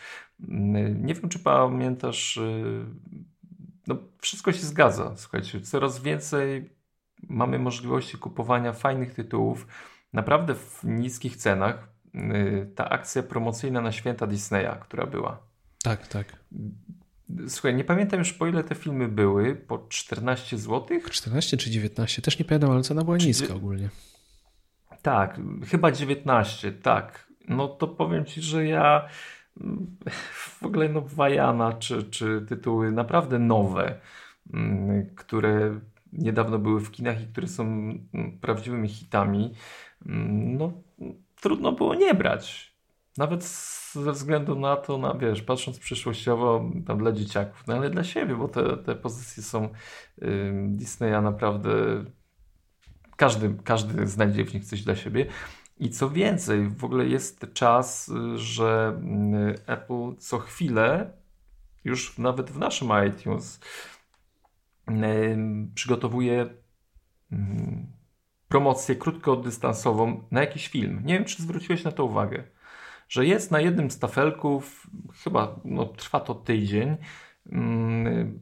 Nie 0.94 1.14
wiem, 1.14 1.28
czy 1.28 1.38
pamiętasz, 1.38 2.40
no 3.86 3.96
wszystko 4.18 4.52
się 4.52 4.66
zgadza. 4.66 5.16
Słuchajcie, 5.16 5.60
coraz 5.60 6.02
więcej 6.02 6.70
mamy 7.22 7.58
możliwości 7.58 8.18
kupowania 8.18 8.72
fajnych 8.72 9.14
tytułów, 9.14 9.66
naprawdę 10.12 10.54
w 10.54 10.84
niskich 10.84 11.36
cenach. 11.36 11.88
Ta 12.74 12.88
akcja 12.88 13.22
promocyjna 13.22 13.80
na 13.80 13.92
święta 13.92 14.26
Disneya, 14.26 14.80
która 14.80 15.06
była. 15.06 15.38
Tak, 15.82 16.06
tak. 16.06 16.26
Słuchaj, 17.48 17.74
nie 17.74 17.84
pamiętam 17.84 18.18
już 18.18 18.32
po 18.32 18.46
ile 18.46 18.64
te 18.64 18.74
filmy 18.74 19.08
były, 19.08 19.54
po 19.54 19.86
14 19.88 20.58
zł? 20.58 21.00
14 21.10 21.56
czy 21.56 21.70
19, 21.70 22.22
też 22.22 22.38
nie 22.38 22.44
pamiętam, 22.44 22.70
ale 22.70 22.82
cena 22.82 23.04
była 23.04 23.16
niska 23.16 23.54
ogólnie. 23.54 23.88
Tak, 25.02 25.40
chyba 25.66 25.92
19, 25.92 26.72
tak. 26.72 27.28
No 27.48 27.68
to 27.68 27.88
powiem 27.88 28.24
Ci, 28.24 28.42
że 28.42 28.66
ja 28.66 29.08
w 30.32 30.62
ogóle 30.62 30.88
no 30.88 31.00
Wajana, 31.00 31.72
czy, 31.72 32.02
czy 32.02 32.44
tytuły 32.48 32.92
naprawdę 32.92 33.38
nowe, 33.38 34.00
mm, 34.54 35.14
które 35.14 35.80
niedawno 36.12 36.58
były 36.58 36.80
w 36.80 36.90
kinach 36.90 37.22
i 37.22 37.26
które 37.26 37.48
są 37.48 37.64
mm, 37.64 38.38
prawdziwymi 38.40 38.88
hitami, 38.88 39.54
mm, 40.06 40.56
no 40.56 40.72
trudno 41.40 41.72
było 41.72 41.94
nie 41.94 42.14
brać. 42.14 42.67
Nawet 43.18 43.44
ze 43.92 44.12
względu 44.12 44.54
na 44.54 44.76
to, 44.76 44.98
na, 44.98 45.14
wiesz, 45.14 45.42
patrząc 45.42 45.78
przyszłościowo 45.78 46.70
tam 46.86 46.98
dla 46.98 47.12
dzieciaków, 47.12 47.66
no 47.66 47.74
ale 47.74 47.90
dla 47.90 48.04
siebie, 48.04 48.36
bo 48.36 48.48
te, 48.48 48.76
te 48.76 48.94
pozycje 48.94 49.42
są 49.42 49.68
y, 50.22 50.52
Disneya 50.68 51.22
naprawdę 51.22 51.70
każdy, 53.16 53.54
każdy 53.64 54.06
znajdzie 54.06 54.44
w 54.44 54.54
nich 54.54 54.64
coś 54.64 54.82
dla 54.82 54.96
siebie. 54.96 55.26
I 55.78 55.90
co 55.90 56.10
więcej, 56.10 56.68
w 56.68 56.84
ogóle 56.84 57.06
jest 57.06 57.46
czas, 57.54 58.10
że 58.34 59.00
y, 59.56 59.66
Apple 59.66 60.16
co 60.18 60.38
chwilę, 60.38 61.12
już 61.84 62.18
nawet 62.18 62.50
w 62.50 62.58
naszym 62.58 62.88
iTunes, 63.08 63.60
przygotowuje 65.74 66.46
promocję 68.48 68.96
krótkodystansową 68.96 70.22
na 70.30 70.40
jakiś 70.40 70.68
film. 70.68 71.00
Nie 71.04 71.14
wiem, 71.14 71.24
czy 71.24 71.42
zwróciłeś 71.42 71.84
na 71.84 71.92
to 71.92 72.04
uwagę 72.04 72.57
że 73.08 73.26
jest 73.26 73.50
na 73.50 73.60
jednym 73.60 73.90
z 73.90 73.98
tafelków, 73.98 74.86
chyba 75.24 75.60
no, 75.64 75.86
trwa 75.86 76.20
to 76.20 76.34
tydzień, 76.34 76.96
mm, 77.52 78.40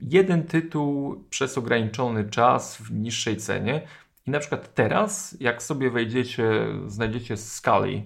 jeden 0.00 0.42
tytuł 0.44 1.24
przez 1.30 1.58
ograniczony 1.58 2.30
czas 2.30 2.76
w 2.76 2.92
niższej 2.92 3.36
cenie. 3.36 3.86
I 4.26 4.30
na 4.30 4.38
przykład 4.38 4.74
teraz, 4.74 5.36
jak 5.40 5.62
sobie 5.62 5.90
wejdziecie, 5.90 6.66
znajdziecie 6.86 7.36
Scully. 7.36 8.02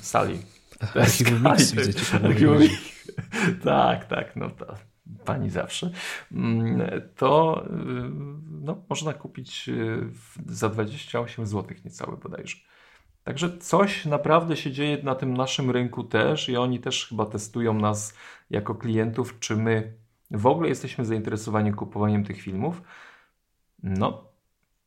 Sally. 0.00 0.38
Archiwum 0.94 1.42
Mix 1.42 1.72
widzę 1.72 1.92
Tak, 3.64 4.04
tak, 4.04 4.36
no 4.36 4.50
to 4.50 4.85
pani 5.24 5.50
zawsze, 5.50 5.90
mm, 6.32 6.90
to 7.16 7.62
y, 7.66 7.70
no, 8.50 8.82
można 8.88 9.12
kupić 9.12 9.68
y, 9.68 10.08
za 10.46 10.68
28 10.68 11.46
zł 11.46 11.76
niecałe 11.84 12.16
bodajże. 12.16 12.56
Także 13.24 13.58
coś 13.58 14.04
naprawdę 14.04 14.56
się 14.56 14.72
dzieje 14.72 15.02
na 15.02 15.14
tym 15.14 15.36
naszym 15.36 15.70
rynku 15.70 16.04
też 16.04 16.48
i 16.48 16.56
oni 16.56 16.80
też 16.80 17.06
chyba 17.08 17.26
testują 17.26 17.74
nas 17.74 18.14
jako 18.50 18.74
klientów, 18.74 19.38
czy 19.40 19.56
my 19.56 19.92
w 20.30 20.46
ogóle 20.46 20.68
jesteśmy 20.68 21.04
zainteresowani 21.04 21.72
kupowaniem 21.72 22.24
tych 22.24 22.40
filmów. 22.40 22.82
No, 23.82 24.24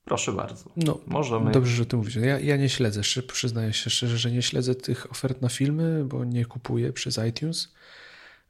proszę 0.05 0.31
bardzo. 0.31 0.69
No, 0.75 0.99
Możemy... 1.07 1.51
Dobrze, 1.51 1.75
że 1.75 1.85
to 1.85 1.97
mówisz. 1.97 2.15
Ja, 2.15 2.39
ja 2.39 2.57
nie 2.57 2.69
śledzę, 2.69 3.01
przyznaję 3.27 3.73
się 3.73 3.89
szczerze, 3.89 4.17
że 4.17 4.31
nie 4.31 4.41
śledzę 4.41 4.75
tych 4.75 5.11
ofert 5.11 5.41
na 5.41 5.49
filmy, 5.49 6.05
bo 6.05 6.25
nie 6.25 6.45
kupuję 6.45 6.93
przez 6.93 7.19
iTunes 7.29 7.73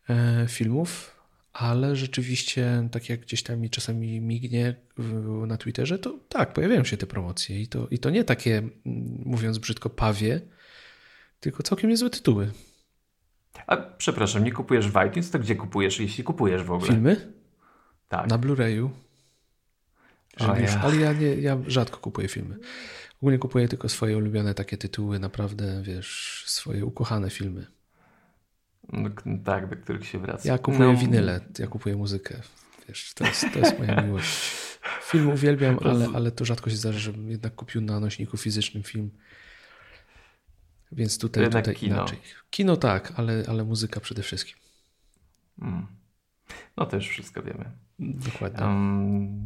e, 0.09 0.45
filmów 0.47 1.18
ale 1.53 1.95
rzeczywiście, 1.95 2.87
tak 2.91 3.09
jak 3.09 3.19
gdzieś 3.19 3.43
tam 3.43 3.59
mi 3.59 3.69
czasami 3.69 4.21
mignie 4.21 4.75
na 5.47 5.57
Twitterze, 5.57 5.99
to 5.99 6.19
tak, 6.29 6.53
pojawiają 6.53 6.83
się 6.83 6.97
te 6.97 7.07
promocje 7.07 7.61
i 7.61 7.67
to, 7.67 7.87
i 7.91 7.99
to 7.99 8.09
nie 8.09 8.23
takie, 8.23 8.63
mówiąc 9.25 9.57
brzydko, 9.57 9.89
pawie, 9.89 10.41
tylko 11.39 11.63
całkiem 11.63 11.89
niezłe 11.89 12.09
tytuły. 12.09 12.51
A 13.67 13.77
przepraszam, 13.77 14.43
nie 14.43 14.51
kupujesz 14.51 14.87
w 14.87 15.07
iTunes, 15.07 15.31
to 15.31 15.39
gdzie 15.39 15.55
kupujesz, 15.55 15.99
jeśli 15.99 16.23
kupujesz 16.23 16.63
w 16.63 16.71
ogóle? 16.71 16.91
Filmy? 16.91 17.33
Tak. 18.09 18.29
Na 18.29 18.37
Blu-rayu. 18.37 18.89
Ja. 20.39 20.81
Ale 20.81 20.95
ja, 20.97 21.13
nie, 21.13 21.35
ja 21.35 21.57
rzadko 21.67 21.97
kupuję 21.97 22.27
filmy. 22.27 22.57
Ogólnie 23.21 23.39
kupuję 23.39 23.67
tylko 23.67 23.89
swoje 23.89 24.17
ulubione 24.17 24.53
takie 24.53 24.77
tytuły, 24.77 25.19
naprawdę, 25.19 25.81
wiesz, 25.83 26.43
swoje 26.47 26.85
ukochane 26.85 27.29
filmy. 27.29 27.67
No, 28.93 29.09
tak, 29.45 29.69
do 29.69 29.75
których 29.75 30.07
się 30.07 30.19
wraca. 30.19 30.49
Ja 30.49 30.57
kupuję 30.57 30.93
no. 30.93 30.97
winyle, 30.97 31.39
ja 31.59 31.67
kupuję 31.67 31.95
muzykę. 31.95 32.41
Wiesz, 32.87 33.13
to 33.13 33.25
jest, 33.25 33.45
to 33.53 33.59
jest 33.59 33.79
moja 33.79 34.01
miłość. 34.01 34.51
Film 35.01 35.29
uwielbiam, 35.29 35.79
ale, 35.85 36.07
ale 36.13 36.31
to 36.31 36.45
rzadko 36.45 36.69
się 36.69 36.75
zdarza, 36.75 36.99
żebym 36.99 37.29
jednak 37.29 37.55
kupił 37.55 37.81
na 37.81 37.99
nośniku 37.99 38.37
fizycznym 38.37 38.83
film. 38.83 39.11
Więc 40.91 41.19
tutaj, 41.19 41.43
jednak 41.43 41.65
tutaj 41.65 41.75
kino. 41.75 41.95
inaczej. 41.95 42.19
Kino 42.49 42.77
tak, 42.77 43.13
ale, 43.15 43.43
ale 43.47 43.63
muzyka 43.63 43.99
przede 43.99 44.23
wszystkim. 44.23 44.55
Mm. 45.61 45.87
No 46.77 46.85
też 46.85 47.09
wszystko 47.09 47.43
wiemy. 47.43 47.71
Dokładnie. 47.99 48.65
Um, 48.65 49.45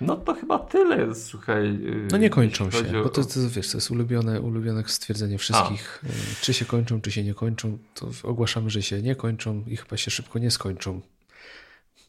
no 0.00 0.16
to 0.16 0.34
chyba 0.34 0.58
tyle, 0.58 1.14
słuchaj. 1.14 1.66
Y, 1.66 2.08
no 2.10 2.18
nie 2.18 2.30
kończą 2.30 2.70
się, 2.70 3.00
o... 3.00 3.02
bo 3.02 3.08
to, 3.08 3.24
to, 3.24 3.40
wiesz, 3.50 3.70
to 3.70 3.76
jest 3.76 3.90
ulubione, 3.90 4.40
ulubione 4.40 4.84
stwierdzenie 4.86 5.38
wszystkich. 5.38 6.04
A. 6.04 6.06
Y, 6.06 6.10
czy 6.42 6.54
się 6.54 6.64
kończą, 6.64 7.00
czy 7.00 7.12
się 7.12 7.24
nie 7.24 7.34
kończą, 7.34 7.78
to 7.94 8.10
ogłaszamy, 8.22 8.70
że 8.70 8.82
się 8.82 9.02
nie 9.02 9.14
kończą 9.14 9.64
i 9.66 9.76
chyba 9.76 9.96
się 9.96 10.10
szybko 10.10 10.38
nie 10.38 10.50
skończą. 10.50 11.00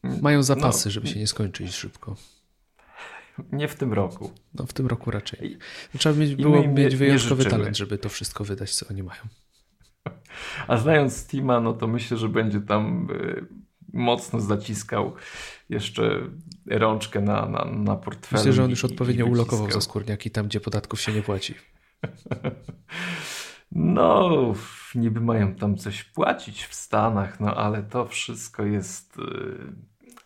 Mają 0.03 0.43
zapasy, 0.43 0.89
no. 0.89 0.91
żeby 0.91 1.07
się 1.07 1.19
nie 1.19 1.27
skończyć 1.27 1.75
szybko. 1.75 2.15
Nie 3.51 3.67
w 3.67 3.75
tym 3.75 3.93
roku. 3.93 4.31
No 4.53 4.65
w 4.65 4.73
tym 4.73 4.87
roku 4.87 5.11
raczej. 5.11 5.57
Trzeba 5.97 6.15
mieć, 6.15 6.35
było 6.35 6.67
mieć 6.67 6.95
wyjątkowy 6.95 7.45
talent, 7.45 7.77
żeby 7.77 7.97
to 7.97 8.09
wszystko 8.09 8.43
wydać, 8.43 8.75
co 8.75 8.85
oni 8.89 9.03
mają. 9.03 9.21
A 10.67 10.77
znając 10.77 11.17
Steama, 11.17 11.59
no 11.59 11.73
to 11.73 11.87
myślę, 11.87 12.17
że 12.17 12.29
będzie 12.29 12.61
tam 12.61 13.07
y, 13.11 13.45
mocno 13.93 14.39
zaciskał 14.39 15.13
jeszcze 15.69 16.21
rączkę 16.69 17.21
na, 17.21 17.45
na, 17.45 17.65
na 17.65 17.95
portfelu. 17.95 18.39
Myślę, 18.39 18.53
że 18.53 18.63
on 18.63 18.69
już 18.69 18.85
odpowiednio 18.85 19.25
ulokował 19.25 19.71
za 19.71 19.81
skórniaki 19.81 20.31
tam, 20.31 20.47
gdzie 20.47 20.59
podatków 20.59 21.01
się 21.01 21.13
nie 21.13 21.21
płaci. 21.21 21.55
No, 23.71 24.53
niby 24.95 25.21
mają 25.21 25.55
tam 25.55 25.77
coś 25.77 26.03
płacić 26.03 26.65
w 26.65 26.73
Stanach, 26.73 27.39
no 27.39 27.55
ale 27.55 27.83
to 27.83 28.05
wszystko 28.05 28.65
jest. 28.65 29.17
Y, 29.17 29.21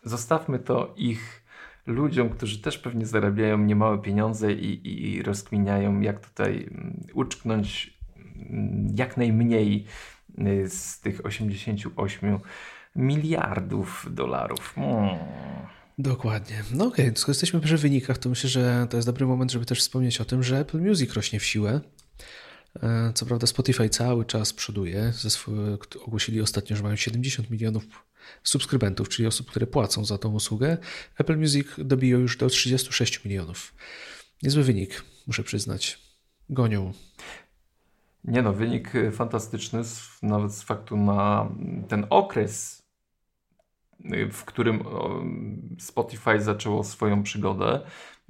zostawmy 0.02 0.58
to 0.58 0.94
ich 0.96 1.44
ludziom, 1.86 2.28
którzy 2.28 2.62
też 2.62 2.78
pewnie 2.78 3.06
zarabiają 3.06 3.58
niemałe 3.58 3.98
pieniądze 3.98 4.52
i, 4.52 5.14
i 5.14 5.22
rozkminiają, 5.22 6.00
jak 6.00 6.28
tutaj 6.28 6.68
mm, 6.70 7.06
uczknąć 7.14 7.98
mm, 8.16 8.86
jak 8.94 9.16
najmniej 9.16 9.84
y, 10.38 10.68
z 10.70 11.00
tych 11.00 11.26
88 11.26 12.38
miliardów 12.96 14.06
dolarów. 14.10 14.72
Hmm. 14.74 15.18
Dokładnie. 15.98 16.62
No 16.72 16.86
okej, 16.86 17.04
okay. 17.04 17.16
skoro 17.16 17.30
jesteśmy 17.30 17.60
przy 17.60 17.76
wynikach, 17.76 18.18
to 18.18 18.28
myślę, 18.28 18.50
że 18.50 18.86
to 18.90 18.96
jest 18.96 19.08
dobry 19.08 19.26
moment, 19.26 19.52
żeby 19.52 19.66
też 19.66 19.80
wspomnieć 19.80 20.20
o 20.20 20.24
tym, 20.24 20.42
że 20.42 20.58
Apple 20.58 20.80
Music 20.80 21.12
rośnie 21.12 21.40
w 21.40 21.44
siłę. 21.44 21.80
E, 22.82 23.12
co 23.14 23.26
prawda 23.26 23.46
Spotify 23.46 23.88
cały 23.88 24.24
czas 24.24 24.52
przoduje. 24.52 25.12
Ogłosili 26.06 26.40
ostatnio, 26.40 26.76
że 26.76 26.82
mają 26.82 26.96
70 26.96 27.50
milionów 27.50 27.84
subskrybentów, 28.42 29.08
czyli 29.08 29.28
osób, 29.28 29.50
które 29.50 29.66
płacą 29.66 30.04
za 30.04 30.18
tą 30.18 30.32
usługę. 30.32 30.78
Apple 31.18 31.38
Music 31.38 31.66
dobiło 31.78 32.20
już 32.20 32.36
do 32.36 32.48
36 32.48 33.24
milionów. 33.24 33.74
Niezły 34.42 34.62
wynik, 34.62 35.04
muszę 35.26 35.42
przyznać. 35.42 35.98
Gonią. 36.50 36.92
Nie 38.24 38.42
no, 38.42 38.52
wynik 38.52 38.92
fantastyczny, 39.12 39.82
nawet 40.22 40.54
z 40.54 40.62
faktu 40.62 40.96
na 40.96 41.50
ten 41.88 42.06
okres, 42.10 42.82
w 44.32 44.44
którym 44.44 44.84
Spotify 45.78 46.40
zaczęło 46.40 46.84
swoją 46.84 47.22
przygodę 47.22 47.80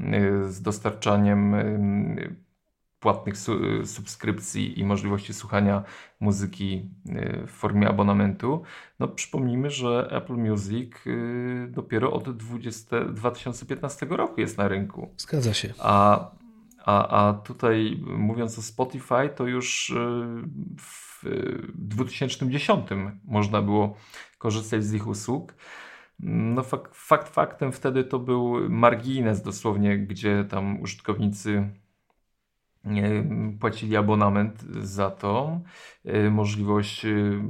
y, 0.01 0.53
z 0.53 0.63
dostarczaniem 0.63 1.55
y, 1.55 2.37
płatnych 3.01 3.39
su 3.39 3.87
subskrypcji 3.87 4.81
i 4.81 4.85
możliwości 4.85 5.35
słuchania 5.35 5.83
muzyki 6.21 6.91
y, 7.07 7.47
w 7.47 7.51
formie 7.51 7.89
abonamentu. 7.89 8.63
No 8.99 9.09
przypomnijmy, 9.09 9.71
że 9.71 10.09
Apple 10.11 10.35
Music 10.37 10.93
dopiero 11.69 12.13
od 12.13 12.37
20, 12.37 13.05
2015 13.05 14.07
roku 14.07 14.41
jest 14.41 14.59
na 14.59 14.69
rynku. 14.69 15.15
Zgadza 15.17 15.55
się. 15.55 15.75
A, 15.79 16.31
a, 16.85 17.29
a 17.29 17.33
tutaj 17.35 18.01
mówiąc 18.07 18.59
o 18.59 18.63
Spotify, 18.63 19.29
to 19.37 19.47
już 19.47 19.95
w 20.79 21.07
2010 21.75 22.87
można 23.25 23.63
było 23.63 23.97
korzystać 24.39 24.85
z 24.85 24.95
ich 24.95 25.07
usług. 25.07 25.55
No 26.21 26.63
fakt, 26.63 26.97
fakt 26.97 27.29
faktem 27.29 27.73
wtedy 27.73 28.05
to 28.05 28.19
był 28.19 28.71
margines 28.71 29.43
dosłownie, 29.43 29.99
gdzie 29.99 30.45
tam 30.45 30.81
użytkownicy 30.81 31.71
płacili 33.61 33.97
abonament 33.97 34.63
za 34.81 35.11
to, 35.11 35.61
y, 36.07 36.31
możliwość 36.31 37.05
y, 37.05 37.43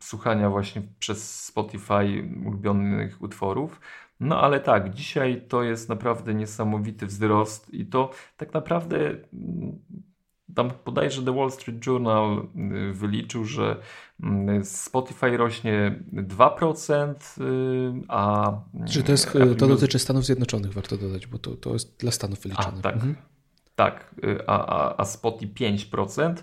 słuchania 0.00 0.50
właśnie 0.50 0.82
przez 0.98 1.44
Spotify 1.44 2.28
ulubionych 2.46 3.22
utworów. 3.22 3.80
No 4.20 4.40
ale 4.40 4.60
tak, 4.60 4.94
dzisiaj 4.94 5.42
to 5.48 5.62
jest 5.62 5.88
naprawdę 5.88 6.34
niesamowity 6.34 7.06
wzrost 7.06 7.74
i 7.74 7.86
to 7.86 8.10
tak 8.36 8.54
naprawdę 8.54 9.16
tam 10.54 10.70
bodajże 10.84 11.22
The 11.22 11.34
Wall 11.34 11.50
Street 11.50 11.86
Journal 11.86 12.48
y, 12.90 12.92
wyliczył, 12.92 13.44
że 13.44 13.76
mm, 14.22 14.64
Spotify 14.64 15.36
rośnie 15.36 16.02
2%, 16.12 17.14
a... 18.08 18.52
Czy 18.88 19.02
to, 19.02 19.12
jest, 19.12 19.32
to 19.58 19.66
dotyczy 19.66 19.98
Stanów 19.98 20.24
Zjednoczonych, 20.24 20.72
warto 20.72 20.96
dodać, 20.96 21.26
bo 21.26 21.38
to, 21.38 21.56
to 21.56 21.72
jest 21.72 21.96
dla 22.00 22.10
Stanów 22.10 22.40
wyliczone. 22.40 22.78
A, 22.78 22.82
tak. 22.82 22.94
Mhm. 22.94 23.16
Tak, 23.74 24.14
y, 24.24 24.38
a, 24.46 24.66
a, 24.66 25.00
a 25.00 25.04
Spotify 25.04 25.54
5%, 25.54 26.34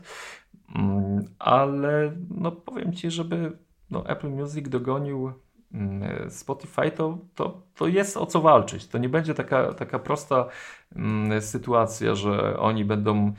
mm, 0.76 1.26
ale 1.40 2.16
no 2.30 2.52
powiem 2.52 2.94
Ci, 2.94 3.12
żeby 3.12 3.58
no 3.90 4.06
Apple 4.08 4.30
Music 4.30 4.70
dogonił 4.70 5.32
mm, 5.74 6.30
Spotify, 6.32 6.92
to, 6.92 7.18
to, 7.36 7.62
to 7.76 7.88
jest 7.88 8.18
o 8.18 8.26
co 8.26 8.42
walczyć. 8.42 8.88
To 8.88 8.98
nie 8.98 9.10
będzie 9.10 9.34
taka, 9.34 9.74
taka 9.74 10.00
prosta 10.00 10.48
mm, 10.96 11.42
sytuacja, 11.42 12.16
że 12.16 12.60
oni 12.60 12.86
będą 12.86 13.34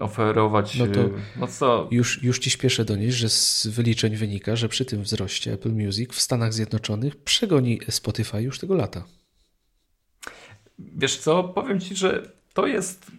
oferować. 0.00 0.78
No 0.78 0.86
to 0.86 1.00
y, 1.00 1.10
no 1.36 1.46
co? 1.46 1.88
Już, 1.90 2.22
już 2.22 2.38
ci 2.38 2.50
śpieszę 2.50 2.84
donieść, 2.84 3.16
że 3.16 3.28
z 3.28 3.66
wyliczeń 3.66 4.16
wynika, 4.16 4.56
że 4.56 4.68
przy 4.68 4.84
tym 4.84 5.02
wzroście 5.02 5.52
Apple 5.52 5.72
Music 5.72 6.12
w 6.12 6.20
Stanach 6.20 6.52
Zjednoczonych 6.52 7.16
przegoni 7.16 7.80
Spotify 7.90 8.42
już 8.42 8.58
tego 8.58 8.74
lata. 8.74 9.04
Wiesz 10.78 11.16
co, 11.16 11.44
powiem 11.44 11.80
ci, 11.80 11.96
że 11.96 12.32
to 12.54 12.66
jest, 12.66 13.10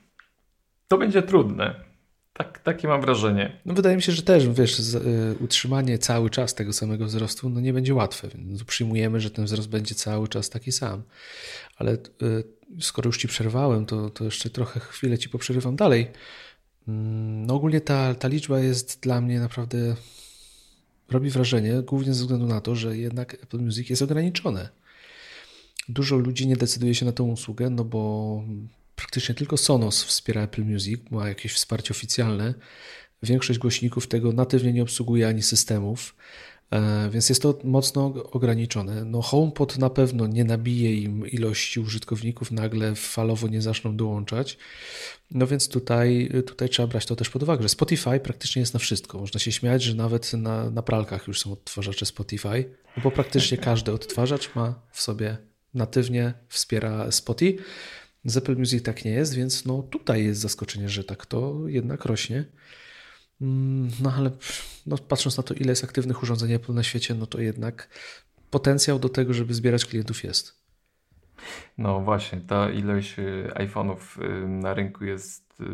to 0.88 0.98
będzie 0.98 1.22
trudne. 1.22 1.92
Tak, 2.34 2.60
takie 2.60 2.88
mam 2.88 3.02
wrażenie. 3.02 3.62
No 3.66 3.74
wydaje 3.74 3.96
mi 3.96 4.02
się, 4.02 4.12
że 4.12 4.22
też, 4.22 4.50
wiesz, 4.50 4.76
z, 4.76 4.96
y, 4.96 5.44
utrzymanie 5.44 5.98
cały 5.98 6.30
czas 6.30 6.56
tego 6.56 6.74
samego 6.74 7.06
wzrostu 7.06 7.50
no 7.50 7.62
nie 7.62 7.74
będzie 7.74 7.94
łatwe. 7.94 8.28
Więc 8.36 8.64
przyjmujemy, 8.64 9.20
że 9.20 9.32
ten 9.32 9.46
wzrost 9.46 9.70
będzie 9.70 9.96
cały 9.96 10.28
czas 10.28 10.50
taki 10.50 10.72
sam. 10.72 11.04
Ale 11.78 11.92
y, 11.92 11.98
skoro 12.80 13.08
już 13.08 13.18
ci 13.18 13.28
przerwałem, 13.28 13.86
to, 13.86 14.10
to 14.10 14.24
jeszcze 14.24 14.50
trochę 14.50 14.80
chwilę 14.80 15.18
ci 15.18 15.30
poprzerywam 15.30 15.76
dalej. 15.76 16.08
Mm, 16.88 17.46
no 17.46 17.54
ogólnie 17.54 17.82
ta, 17.82 18.16
ta 18.16 18.28
liczba 18.28 18.60
jest 18.60 19.00
dla 19.02 19.22
mnie 19.22 19.40
naprawdę 19.40 19.96
robi 21.10 21.30
wrażenie, 21.30 21.74
głównie 21.82 22.14
ze 22.14 22.22
względu 22.22 22.48
na 22.48 22.62
to, 22.62 22.76
że 22.76 22.98
jednak 22.98 23.34
Apple 23.34 23.60
Music 23.60 23.90
jest 23.90 24.02
ograniczone. 24.02 24.70
Dużo 25.90 26.16
ludzi 26.18 26.48
nie 26.48 26.56
decyduje 26.56 26.96
się 26.96 27.06
na 27.06 27.12
tą 27.12 27.28
usługę, 27.28 27.70
no 27.70 27.84
bo 27.84 28.44
praktycznie 28.96 29.36
tylko 29.36 29.58
Sonos 29.58 30.04
wspiera 30.04 30.42
Apple 30.42 30.64
Music, 30.64 31.02
ma 31.12 31.30
jakieś 31.30 31.54
wsparcie 31.54 31.92
oficjalne. 31.92 32.54
Większość 33.24 33.60
głośników 33.60 34.08
tego 34.08 34.32
natywnie 34.32 34.74
nie 34.74 34.84
obsługuje 34.84 35.28
ani 35.28 35.44
systemów, 35.44 36.16
więc 37.10 37.30
jest 37.30 37.42
to 37.42 37.60
mocno 37.64 38.06
ograniczone. 38.32 39.06
No 39.06 39.22
HomePod 39.22 39.78
na 39.78 39.90
pewno 39.90 40.28
nie 40.28 40.44
nabije 40.44 40.96
im 40.96 41.28
ilości 41.28 41.80
użytkowników, 41.80 42.52
nagle 42.52 42.96
falowo 42.96 43.48
nie 43.48 43.62
zaczną 43.62 43.98
dołączać. 43.98 44.58
No 45.32 45.48
więc 45.48 45.68
tutaj, 45.68 46.32
tutaj 46.46 46.70
trzeba 46.70 46.88
brać 46.88 47.06
to 47.06 47.16
też 47.16 47.30
pod 47.30 47.44
uwagę, 47.44 47.64
że 47.64 47.70
Spotify 47.70 48.20
praktycznie 48.20 48.60
jest 48.60 48.74
na 48.74 48.80
wszystko. 48.80 49.20
Można 49.20 49.40
się 49.40 49.52
śmiać, 49.52 49.84
że 49.84 49.96
nawet 49.96 50.34
na, 50.34 50.70
na 50.70 50.82
pralkach 50.82 51.28
już 51.28 51.40
są 51.40 51.52
odtwarzacze 51.52 52.06
Spotify, 52.06 52.66
no 52.98 53.04
bo 53.04 53.12
praktycznie 53.12 53.58
każdy 53.58 53.92
odtwarzacz 53.92 54.56
ma 54.56 54.82
w 54.92 55.02
sobie 55.02 55.38
natywnie 55.74 56.34
wspiera 56.48 57.12
Spotify. 57.12 57.64
Z 58.26 58.38
Apple 58.38 58.58
Music 58.58 58.84
tak 58.84 59.06
nie 59.06 59.12
jest, 59.12 59.34
więc 59.34 59.66
no 59.66 59.84
tutaj 59.84 60.26
jest 60.26 60.42
zaskoczenie, 60.42 60.90
że 60.90 61.04
tak 61.04 61.26
to 61.26 61.68
jednak 61.68 62.06
rośnie. 62.06 62.46
Mm, 63.42 63.90
no 64.02 64.14
ale 64.18 64.32
no, 64.86 64.98
patrząc 64.98 65.38
na 65.38 65.44
to, 65.44 65.54
ile 65.54 65.70
jest 65.70 65.84
aktywnych 65.84 66.24
urządzeń 66.24 66.52
Apple 66.52 66.74
na 66.74 66.84
świecie, 66.84 67.16
no 67.16 67.26
to 67.26 67.42
jednak 67.42 67.90
potencjał 68.50 69.00
do 69.00 69.10
tego, 69.10 69.34
żeby 69.34 69.54
zbierać 69.54 69.86
klientów 69.86 70.24
jest. 70.24 70.62
No 71.78 72.00
właśnie, 72.00 72.42
ta 72.42 72.70
ilość 72.70 73.20
y, 73.20 73.52
iPhone'ów 73.56 74.24
y, 74.24 74.48
na 74.48 74.74
rynku 74.74 75.06
jest 75.06 75.62
y, 75.62 75.66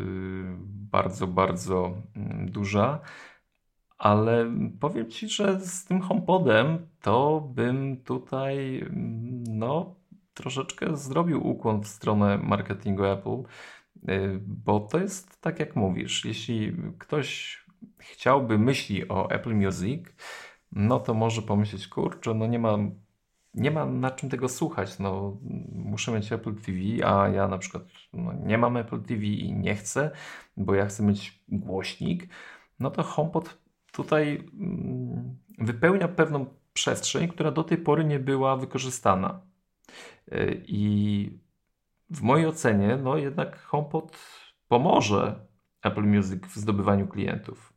bardzo, 0.66 1.26
bardzo 1.26 2.02
mm, 2.16 2.50
duża, 2.50 3.00
ale 3.98 4.50
powiem 4.80 5.10
Ci, 5.10 5.28
że 5.28 5.60
z 5.60 5.84
tym 5.84 6.00
HomePodem 6.00 6.86
to 7.02 7.40
bym 7.54 7.96
tutaj 8.04 8.78
mm, 8.78 9.44
no 9.58 9.94
troszeczkę 10.34 10.96
zrobił 10.96 11.46
ukłon 11.46 11.82
w 11.82 11.88
stronę 11.88 12.38
marketingu 12.38 13.04
Apple, 13.04 13.42
bo 14.40 14.80
to 14.80 14.98
jest 14.98 15.40
tak 15.40 15.60
jak 15.60 15.76
mówisz, 15.76 16.24
jeśli 16.24 16.72
ktoś 16.98 17.58
chciałby 17.98 18.58
myśli 18.58 19.08
o 19.08 19.30
Apple 19.30 19.54
Music, 19.54 20.02
no 20.72 21.00
to 21.00 21.14
może 21.14 21.42
pomyśleć, 21.42 21.88
kurczę, 21.88 22.34
no 22.34 22.46
nie 22.46 22.58
ma, 22.58 22.78
nie 23.54 23.70
ma 23.70 23.86
na 23.86 24.10
czym 24.10 24.28
tego 24.28 24.48
słuchać, 24.48 24.98
no 24.98 25.36
muszę 25.72 26.12
mieć 26.12 26.32
Apple 26.32 26.54
TV, 26.54 26.78
a 27.04 27.28
ja 27.28 27.48
na 27.48 27.58
przykład 27.58 27.82
no, 28.12 28.32
nie 28.32 28.58
mam 28.58 28.76
Apple 28.76 29.02
TV 29.02 29.24
i 29.24 29.52
nie 29.52 29.74
chcę, 29.74 30.10
bo 30.56 30.74
ja 30.74 30.86
chcę 30.86 31.02
mieć 31.02 31.42
głośnik, 31.48 32.28
no 32.80 32.90
to 32.90 33.02
HomePod 33.02 33.58
tutaj 33.92 34.50
mm, 34.60 35.36
wypełnia 35.58 36.08
pewną 36.08 36.46
przestrzeń, 36.72 37.28
która 37.28 37.50
do 37.50 37.64
tej 37.64 37.78
pory 37.78 38.04
nie 38.04 38.18
była 38.18 38.56
wykorzystana. 38.56 39.40
I 40.66 41.30
w 42.10 42.22
mojej 42.22 42.46
ocenie, 42.46 42.98
no 43.02 43.16
jednak 43.16 43.62
HomePod 43.62 44.18
pomoże 44.68 45.46
Apple 45.82 46.02
Music 46.02 46.46
w 46.46 46.56
zdobywaniu 46.56 47.06
klientów, 47.06 47.72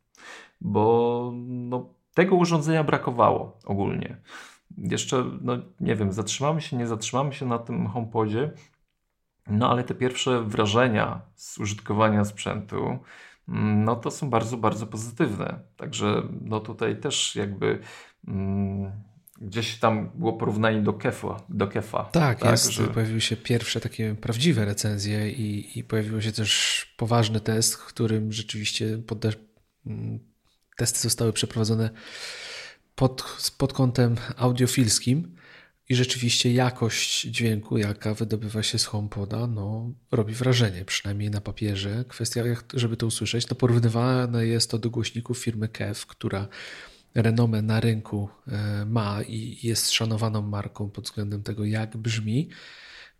bo 0.60 1.32
no, 1.46 1.94
tego 2.14 2.36
urządzenia 2.36 2.84
brakowało 2.84 3.58
ogólnie. 3.64 4.16
Jeszcze, 4.78 5.24
no 5.40 5.56
nie 5.80 5.96
wiem, 5.96 6.12
zatrzymamy 6.12 6.60
się, 6.60 6.76
nie 6.76 6.86
zatrzymamy 6.86 7.32
się 7.32 7.46
na 7.46 7.58
tym 7.58 7.86
HomePodzie, 7.86 8.52
no 9.46 9.70
ale 9.70 9.84
te 9.84 9.94
pierwsze 9.94 10.42
wrażenia 10.42 11.20
z 11.34 11.58
użytkowania 11.58 12.24
sprzętu, 12.24 12.98
no 13.84 13.96
to 13.96 14.10
są 14.10 14.30
bardzo, 14.30 14.56
bardzo 14.56 14.86
pozytywne. 14.86 15.60
Także 15.76 16.22
no 16.40 16.60
tutaj 16.60 17.00
też 17.00 17.36
jakby... 17.36 17.78
Mm, 18.28 19.11
Gdzieś 19.42 19.78
tam 19.78 20.10
było 20.14 20.32
porównanie 20.32 20.82
do 20.82 20.92
Kefa. 20.92 21.42
Do 21.48 21.68
kefa 21.68 22.04
tak, 22.04 22.40
tak 22.40 22.50
jest, 22.50 22.70
że... 22.70 22.88
pojawiły 22.88 23.20
się 23.20 23.36
pierwsze 23.36 23.80
takie 23.80 24.14
prawdziwe 24.14 24.64
recenzje 24.64 25.30
i, 25.30 25.78
i 25.78 25.84
pojawił 25.84 26.22
się 26.22 26.32
też 26.32 26.94
poważny 26.96 27.40
test, 27.40 27.74
w 27.74 27.86
którym 27.86 28.32
rzeczywiście 28.32 28.98
pod, 28.98 29.24
mm, 29.86 30.20
testy 30.76 31.00
zostały 31.00 31.32
przeprowadzone 31.32 31.90
pod, 32.94 33.22
pod 33.58 33.72
kątem 33.72 34.16
audiofilskim 34.36 35.36
I 35.88 35.94
rzeczywiście 35.94 36.52
jakość 36.52 37.20
dźwięku, 37.22 37.78
jaka 37.78 38.14
wydobywa 38.14 38.62
się 38.62 38.78
z 38.78 38.84
HomePoda, 38.84 39.46
no, 39.46 39.92
robi 40.10 40.34
wrażenie, 40.34 40.84
przynajmniej 40.84 41.30
na 41.30 41.40
papierze. 41.40 42.04
Kwestia, 42.08 42.42
żeby 42.74 42.96
to 42.96 43.06
usłyszeć, 43.06 43.48
no 43.48 43.56
porównywane 43.56 44.46
jest 44.46 44.70
to 44.70 44.78
do 44.78 44.90
głośników 44.90 45.38
firmy 45.38 45.68
Kev, 45.68 46.00
która 46.08 46.48
renomę 47.14 47.62
na 47.62 47.80
rynku 47.80 48.28
e, 48.48 48.84
ma 48.84 49.22
i 49.22 49.58
jest 49.62 49.90
szanowaną 49.90 50.42
marką 50.42 50.90
pod 50.90 51.04
względem 51.04 51.42
tego, 51.42 51.64
jak 51.64 51.96
brzmi. 51.96 52.48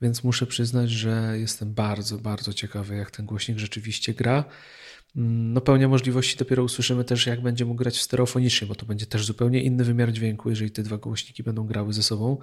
Więc 0.02 0.24
muszę 0.24 0.46
przyznać, 0.46 0.90
że 0.90 1.34
jestem 1.38 1.74
bardzo, 1.74 2.18
bardzo 2.18 2.52
ciekawy, 2.52 2.96
jak 2.96 3.10
ten 3.10 3.26
głośnik 3.26 3.58
rzeczywiście 3.58 4.14
gra. 4.14 4.44
No, 5.14 5.60
pełnia 5.60 5.88
możliwości 5.88 6.36
dopiero 6.36 6.62
usłyszymy 6.62 7.04
też, 7.04 7.26
jak 7.26 7.42
będzie 7.42 7.64
mógł 7.64 7.78
grać 7.78 8.00
stereofonicznie, 8.00 8.66
bo 8.66 8.74
to 8.74 8.86
będzie 8.86 9.06
też 9.06 9.24
zupełnie 9.24 9.62
inny 9.62 9.84
wymiar 9.84 10.12
dźwięku, 10.12 10.50
jeżeli 10.50 10.70
te 10.70 10.82
dwa 10.82 10.96
głośniki 10.96 11.42
będą 11.42 11.66
grały 11.66 11.92
ze 11.92 12.02
sobą. 12.02 12.38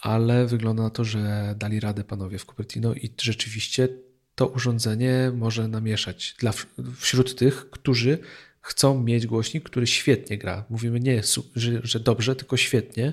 Ale 0.00 0.46
wygląda 0.46 0.82
na 0.82 0.90
to, 0.90 1.04
że 1.04 1.54
dali 1.58 1.80
radę 1.80 2.04
panowie 2.04 2.38
w 2.38 2.44
Cupertino 2.44 2.94
i 2.94 3.14
rzeczywiście 3.20 3.88
to 4.34 4.46
urządzenie 4.46 5.32
może 5.34 5.68
namieszać 5.68 6.34
dla, 6.38 6.52
wśród 6.96 7.34
tych, 7.34 7.70
którzy 7.70 8.18
chcą 8.68 9.02
mieć 9.02 9.26
głośnik, 9.26 9.64
który 9.64 9.86
świetnie 9.86 10.38
gra. 10.38 10.64
Mówimy 10.70 11.00
nie, 11.00 11.22
że, 11.56 11.80
że 11.82 12.00
dobrze, 12.00 12.36
tylko 12.36 12.56
świetnie. 12.56 13.12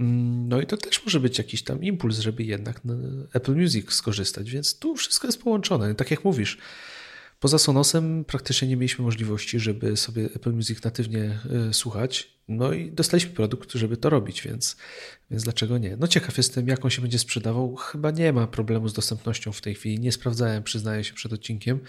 Mm, 0.00 0.48
no 0.48 0.60
i 0.60 0.66
to 0.66 0.76
też 0.76 1.04
może 1.04 1.20
być 1.20 1.38
jakiś 1.38 1.62
tam 1.62 1.82
impuls, 1.82 2.18
żeby 2.18 2.44
jednak 2.44 2.84
na 2.84 2.94
Apple 3.32 3.56
Music 3.56 3.92
skorzystać, 3.92 4.50
więc 4.50 4.78
tu 4.78 4.96
wszystko 4.96 5.28
jest 5.28 5.42
połączone. 5.42 5.94
Tak 5.94 6.10
jak 6.10 6.24
mówisz, 6.24 6.58
poza 7.40 7.58
Sonosem 7.58 8.24
praktycznie 8.24 8.68
nie 8.68 8.76
mieliśmy 8.76 9.04
możliwości, 9.04 9.60
żeby 9.60 9.96
sobie 9.96 10.24
Apple 10.24 10.52
Music 10.52 10.84
natywnie 10.84 11.38
y, 11.70 11.74
słuchać. 11.74 12.36
No 12.48 12.72
i 12.72 12.92
dostaliśmy 12.92 13.32
produkt, 13.32 13.72
żeby 13.72 13.96
to 13.96 14.10
robić, 14.10 14.42
więc, 14.42 14.76
więc 15.30 15.42
dlaczego 15.44 15.78
nie? 15.78 15.96
No 15.96 16.08
ciekaw 16.08 16.36
jestem, 16.36 16.68
jak 16.68 16.84
on 16.84 16.90
się 16.90 17.02
będzie 17.02 17.18
sprzedawał. 17.18 17.76
Chyba 17.76 18.10
nie 18.10 18.32
ma 18.32 18.46
problemu 18.46 18.88
z 18.88 18.92
dostępnością 18.92 19.52
w 19.52 19.60
tej 19.60 19.74
chwili. 19.74 20.00
Nie 20.00 20.12
sprawdzałem, 20.12 20.62
przyznaję 20.62 21.04
się 21.04 21.14
przed 21.14 21.32
odcinkiem 21.32 21.80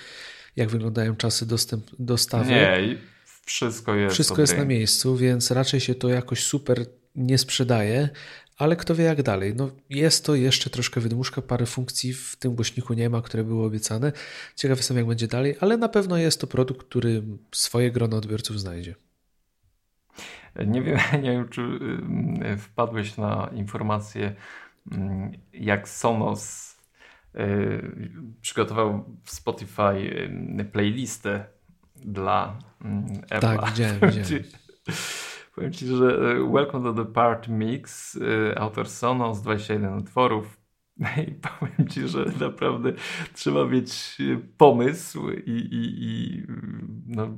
jak 0.58 0.70
wyglądają 0.70 1.16
czasy 1.16 1.46
dostęp, 1.46 1.86
dostawy. 2.00 2.50
Nie, 2.50 2.98
wszystko 3.46 3.96
jest. 3.96 4.14
Wszystko 4.14 4.42
jest 4.42 4.58
na 4.58 4.66
miejscu, 4.66 5.18
więc 5.18 5.52
raczej 5.52 5.80
się 5.80 5.96
to 5.96 6.10
jakoś 6.10 6.44
super 6.44 6.86
nie 7.16 7.38
sprzedaje, 7.38 8.10
ale 8.58 8.76
kto 8.76 8.96
wie 8.96 9.04
jak 9.04 9.24
dalej. 9.24 9.54
No, 9.56 9.70
jest 9.90 10.26
to 10.26 10.36
jeszcze 10.36 10.70
troszkę 10.70 11.02
wydmuszka, 11.02 11.42
parę 11.42 11.66
funkcji 11.66 12.14
w 12.14 12.36
tym 12.36 12.56
głośniku 12.56 12.94
nie 12.94 13.10
ma, 13.10 13.22
które 13.22 13.44
były 13.44 13.66
obiecane. 13.66 14.12
Ciekaw 14.56 14.78
jestem 14.78 14.98
jak 14.98 15.06
będzie 15.06 15.28
dalej, 15.28 15.56
ale 15.60 15.78
na 15.78 15.90
pewno 15.90 16.18
jest 16.18 16.42
to 16.42 16.48
produkt, 16.48 16.88
który 16.88 17.24
swoje 17.52 17.92
grono 17.92 18.18
odbiorców 18.18 18.60
znajdzie. 18.60 18.96
Nie 20.66 20.82
wiem, 20.82 21.00
nie 21.24 21.32
wiem 21.32 21.50
czy 21.50 21.62
y, 22.54 22.58
wpadłeś 22.58 23.18
na 23.18 23.50
informację, 23.54 24.36
mm, 24.92 25.32
jak 25.54 25.90
Sonos 25.90 26.78
Y, 27.40 28.10
przygotował 28.42 29.06
w 29.24 29.32
Spotify 29.32 29.94
y, 30.60 30.66
playlistę 30.66 31.46
dla 31.96 32.60
Apple. 33.30 33.42
Tak, 33.42 33.70
widziałem, 33.70 34.00
widziałem. 34.00 34.44
Powiem 35.58 35.74
Ci, 35.74 35.86
że 35.88 36.06
y, 36.06 36.52
Welcome 36.54 36.94
to 36.94 37.04
the 37.04 37.12
Part 37.12 37.48
Mix, 37.48 38.20
autor 38.56 38.90
Sonos, 38.90 39.42
21 39.42 39.98
utworów. 39.98 40.62
I 41.28 41.32
powiem 41.32 41.88
Ci, 41.90 42.08
że 42.08 42.26
naprawdę 42.40 42.94
trzeba 43.34 43.66
mieć 43.66 44.18
pomysł 44.58 45.30
i, 45.30 45.52
i, 45.52 46.04
i 46.04 46.44
no, 47.08 47.30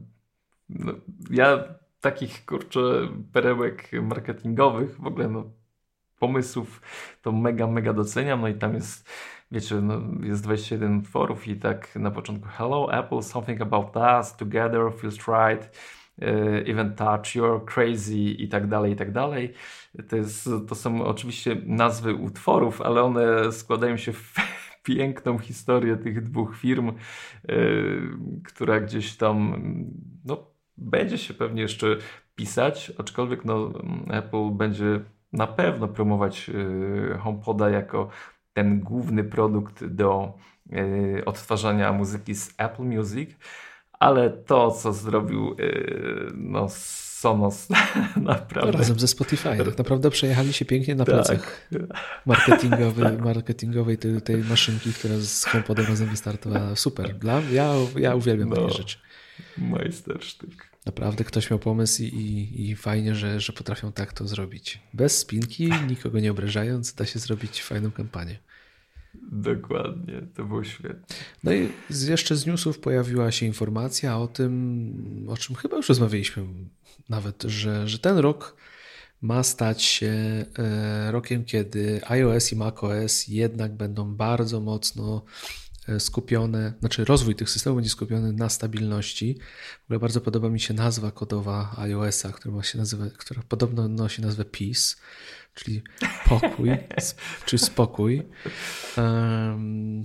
no, 0.69 0.93
ja 1.31 1.63
takich 2.01 2.45
kurczę 2.45 2.81
perełek 3.33 3.91
marketingowych, 4.01 5.01
w 5.01 5.07
ogóle 5.07 5.29
no, 5.29 5.51
pomysłów 6.19 6.81
to 7.21 7.31
mega, 7.31 7.67
mega 7.67 7.93
doceniam. 7.93 8.41
No 8.41 8.47
i 8.47 8.55
tam 8.55 8.73
jest 8.73 9.09
wiecie, 9.51 9.75
no, 9.75 10.01
jest 10.23 10.43
21 10.43 10.97
utworów 10.97 11.47
i 11.47 11.55
tak 11.55 11.95
na 11.95 12.11
początku 12.11 12.47
Hello 12.49 12.93
Apple, 12.93 13.21
something 13.21 13.61
about 13.61 13.95
us, 13.95 14.35
together, 14.35 14.91
feels 15.01 15.17
right, 15.27 15.77
uh, 16.21 16.69
even 16.69 16.95
touch, 16.95 17.35
you're 17.35 17.65
crazy 17.65 18.17
i 18.17 18.47
tak 18.49 18.67
dalej, 18.67 18.93
i 18.93 18.95
tak 18.95 19.11
dalej. 19.11 19.53
To, 20.09 20.15
jest, 20.15 20.49
to 20.67 20.75
są 20.75 21.03
oczywiście 21.05 21.57
nazwy 21.65 22.13
utworów, 22.15 22.81
ale 22.81 23.03
one 23.03 23.51
składają 23.51 23.97
się 23.97 24.13
w 24.13 24.33
piękną 24.83 25.37
historię 25.37 25.97
tych 25.97 26.23
dwóch 26.23 26.57
firm, 26.57 26.91
yy, 27.47 28.01
która 28.43 28.79
gdzieś 28.79 29.17
tam 29.17 29.63
no, 30.25 30.47
będzie 30.77 31.17
się 31.17 31.33
pewnie 31.33 31.61
jeszcze 31.61 31.97
pisać, 32.35 32.91
aczkolwiek 32.97 33.45
no, 33.45 33.71
Apple 34.09 34.49
będzie 34.51 34.99
na 35.33 35.47
pewno 35.47 35.87
promować 35.87 36.47
yy, 36.47 37.17
HomePoda 37.19 37.69
jako 37.69 38.09
ten 38.53 38.79
główny 38.79 39.23
produkt 39.23 39.85
do 39.85 40.33
odtwarzania 41.25 41.93
muzyki 41.93 42.35
z 42.35 42.53
Apple 42.57 42.83
Music, 42.83 43.29
ale 43.99 44.29
to, 44.29 44.71
co 44.71 44.93
zrobił 44.93 45.55
y, 45.59 46.31
no, 46.35 46.67
Sonos 47.19 47.67
naprawdę. 48.15 48.71
razem 48.71 48.99
ze 48.99 49.07
Spotify. 49.07 49.57
Tak 49.57 49.77
naprawdę 49.77 50.09
przejechali 50.09 50.53
się 50.53 50.65
pięknie 50.65 50.95
na 50.95 51.05
plecach 51.05 51.67
tak. 51.71 51.79
marketingowej, 52.25 53.17
marketingowej 53.17 53.97
tej, 53.97 54.21
tej 54.21 54.43
maszynki, 54.43 54.93
która 54.93 55.15
z 55.17 55.45
HomePodem 55.45 55.85
razem 55.85 56.09
wystartowała. 56.09 56.75
Super. 56.75 57.15
Dla, 57.15 57.41
ja, 57.51 57.73
ja 57.97 58.15
uwielbiam 58.15 58.49
no, 58.49 58.55
takie 58.55 58.77
rzeczy. 58.77 58.97
Majstersztyk. 59.57 60.69
Naprawdę 60.85 61.23
ktoś 61.23 61.49
miał 61.49 61.59
pomysł 61.59 62.03
i, 62.03 62.05
i, 62.05 62.69
i, 62.69 62.75
fajnie, 62.75 63.15
że, 63.15 63.39
że 63.39 63.53
potrafią 63.53 63.91
tak 63.91 64.13
to 64.13 64.27
zrobić. 64.27 64.79
Bez 64.93 65.17
spinki, 65.17 65.71
nikogo 65.87 66.19
nie 66.19 66.31
obrażając, 66.31 66.93
da 66.93 67.05
się 67.05 67.19
zrobić 67.19 67.63
fajną 67.63 67.91
kampanię. 67.91 68.39
Dokładnie, 69.31 70.21
to 70.35 70.45
było 70.45 70.63
świetne. 70.63 71.15
No 71.43 71.53
i 71.53 71.69
jeszcze 72.07 72.35
z 72.35 72.45
newsów 72.45 72.79
pojawiła 72.79 73.31
się 73.31 73.45
informacja 73.45 74.17
o 74.17 74.27
tym, 74.27 75.25
o 75.29 75.37
czym 75.37 75.55
chyba 75.55 75.77
już 75.77 75.89
rozmawialiśmy 75.89 76.43
nawet, 77.09 77.43
że, 77.43 77.87
że 77.87 77.99
ten 77.99 78.17
rok 78.17 78.55
ma 79.21 79.43
stać 79.43 79.83
się 79.83 80.45
e, 80.59 81.11
rokiem, 81.11 81.45
kiedy 81.45 82.01
iOS 82.07 82.51
i 82.51 82.55
macOS 82.55 83.27
jednak 83.27 83.73
będą 83.73 84.15
bardzo 84.15 84.59
mocno 84.59 85.23
skupione, 85.99 86.73
znaczy 86.79 87.05
rozwój 87.05 87.35
tych 87.35 87.49
systemów 87.49 87.77
będzie 87.77 87.89
skupiony 87.89 88.33
na 88.33 88.49
stabilności. 88.49 89.37
W 89.81 89.85
ogóle 89.85 89.99
bardzo 89.99 90.21
podoba 90.21 90.49
mi 90.49 90.59
się 90.59 90.73
nazwa 90.73 91.11
kodowa 91.11 91.75
iOS-a, 91.77 92.31
która, 92.31 92.63
się 92.63 92.77
nazywa, 92.77 93.05
która 93.17 93.43
podobno 93.49 93.87
nosi 93.87 94.21
nazwę 94.21 94.45
Peace, 94.45 94.95
czyli 95.53 95.81
pokój, 96.29 96.69
czy 97.45 97.57
spokój. 97.57 98.21
Um, 98.97 100.03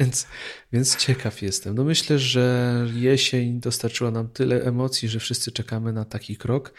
więc, 0.00 0.26
więc 0.72 0.96
ciekaw 0.96 1.42
jestem. 1.42 1.74
No 1.74 1.84
myślę, 1.84 2.18
że 2.18 2.74
jesień 2.94 3.60
dostarczyła 3.60 4.10
nam 4.10 4.28
tyle 4.28 4.62
emocji, 4.62 5.08
że 5.08 5.20
wszyscy 5.20 5.52
czekamy 5.52 5.92
na 5.92 6.04
taki 6.04 6.36
krok. 6.36 6.74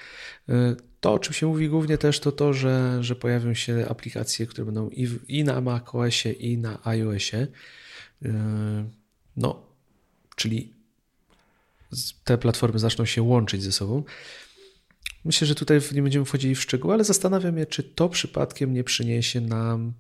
E, 0.49 0.75
to, 0.99 1.13
o 1.13 1.19
czym 1.19 1.34
się 1.34 1.47
mówi 1.47 1.69
głównie 1.69 1.97
też, 1.97 2.19
to 2.19 2.31
to, 2.31 2.53
że, 2.53 2.97
że 3.03 3.15
pojawią 3.15 3.53
się 3.53 3.86
aplikacje, 3.89 4.45
które 4.47 4.65
będą 4.65 4.89
i, 4.89 5.08
w, 5.08 5.29
i 5.29 5.43
na 5.43 5.62
macOSie, 5.62 6.31
i 6.31 6.58
na 6.58 6.79
iOSie. 6.86 7.47
Yy, 8.21 8.32
no, 9.38 9.65
czyli 10.36 10.73
te 12.23 12.38
platformy 12.38 12.80
zaczną 12.80 13.06
się 13.06 13.21
łączyć 13.21 13.63
ze 13.63 13.71
sobą. 13.71 14.04
Myślę, 15.25 15.47
że 15.47 15.56
tutaj 15.56 15.82
nie 15.91 16.01
będziemy 16.01 16.25
wchodzili 16.25 16.56
w 16.56 16.62
szczegóły, 16.62 16.93
ale 16.93 17.04
zastanawiam 17.04 17.58
się, 17.58 17.65
czy 17.65 17.84
to 17.84 18.10
przypadkiem 18.10 18.73
nie 18.73 18.84
przyniesie 18.84 19.41
nam 19.41 19.93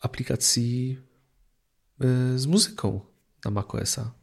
aplikacji 0.00 0.98
yy, 2.00 2.38
z 2.38 2.46
muzyką 2.46 3.00
na 3.44 3.50
macOSa 3.50 4.21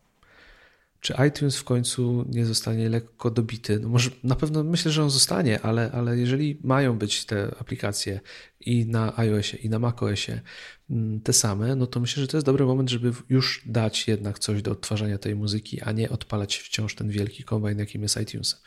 czy 1.01 1.13
iTunes 1.27 1.57
w 1.57 1.63
końcu 1.63 2.25
nie 2.29 2.45
zostanie 2.45 2.89
lekko 2.89 3.31
dobity? 3.31 3.79
No 3.79 3.89
może 3.89 4.09
na 4.23 4.35
pewno 4.35 4.63
myślę, 4.63 4.91
że 4.91 5.03
on 5.03 5.09
zostanie, 5.09 5.61
ale, 5.61 5.91
ale 5.91 6.17
jeżeli 6.17 6.59
mają 6.63 6.97
być 6.97 7.25
te 7.25 7.55
aplikacje 7.59 8.19
i 8.59 8.85
na 8.85 9.17
iOSie, 9.17 9.57
i 9.57 9.69
na 9.69 9.79
macOSie 9.79 10.41
mm, 10.89 11.21
te 11.21 11.33
same, 11.33 11.75
no 11.75 11.87
to 11.87 11.99
myślę, 11.99 12.21
że 12.21 12.27
to 12.27 12.37
jest 12.37 12.45
dobry 12.45 12.65
moment, 12.65 12.89
żeby 12.89 13.11
już 13.29 13.61
dać 13.65 14.07
jednak 14.07 14.39
coś 14.39 14.61
do 14.61 14.71
odtwarzania 14.71 15.17
tej 15.17 15.35
muzyki, 15.35 15.81
a 15.81 15.91
nie 15.91 16.09
odpalać 16.09 16.57
wciąż 16.57 16.95
ten 16.95 17.09
wielki 17.09 17.43
kombajn, 17.43 17.79
jakim 17.79 18.01
jest 18.01 18.17
iTunes. 18.21 18.63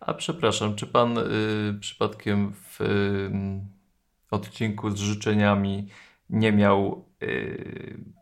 A 0.00 0.14
przepraszam, 0.14 0.76
czy 0.76 0.86
pan 0.86 1.18
y, 1.18 1.22
przypadkiem 1.80 2.52
w 2.54 2.80
y, 2.80 3.30
odcinku 4.30 4.90
z 4.90 4.98
życzeniami 4.98 5.88
nie 6.30 6.52
miał 6.52 7.04
y, 7.22 8.21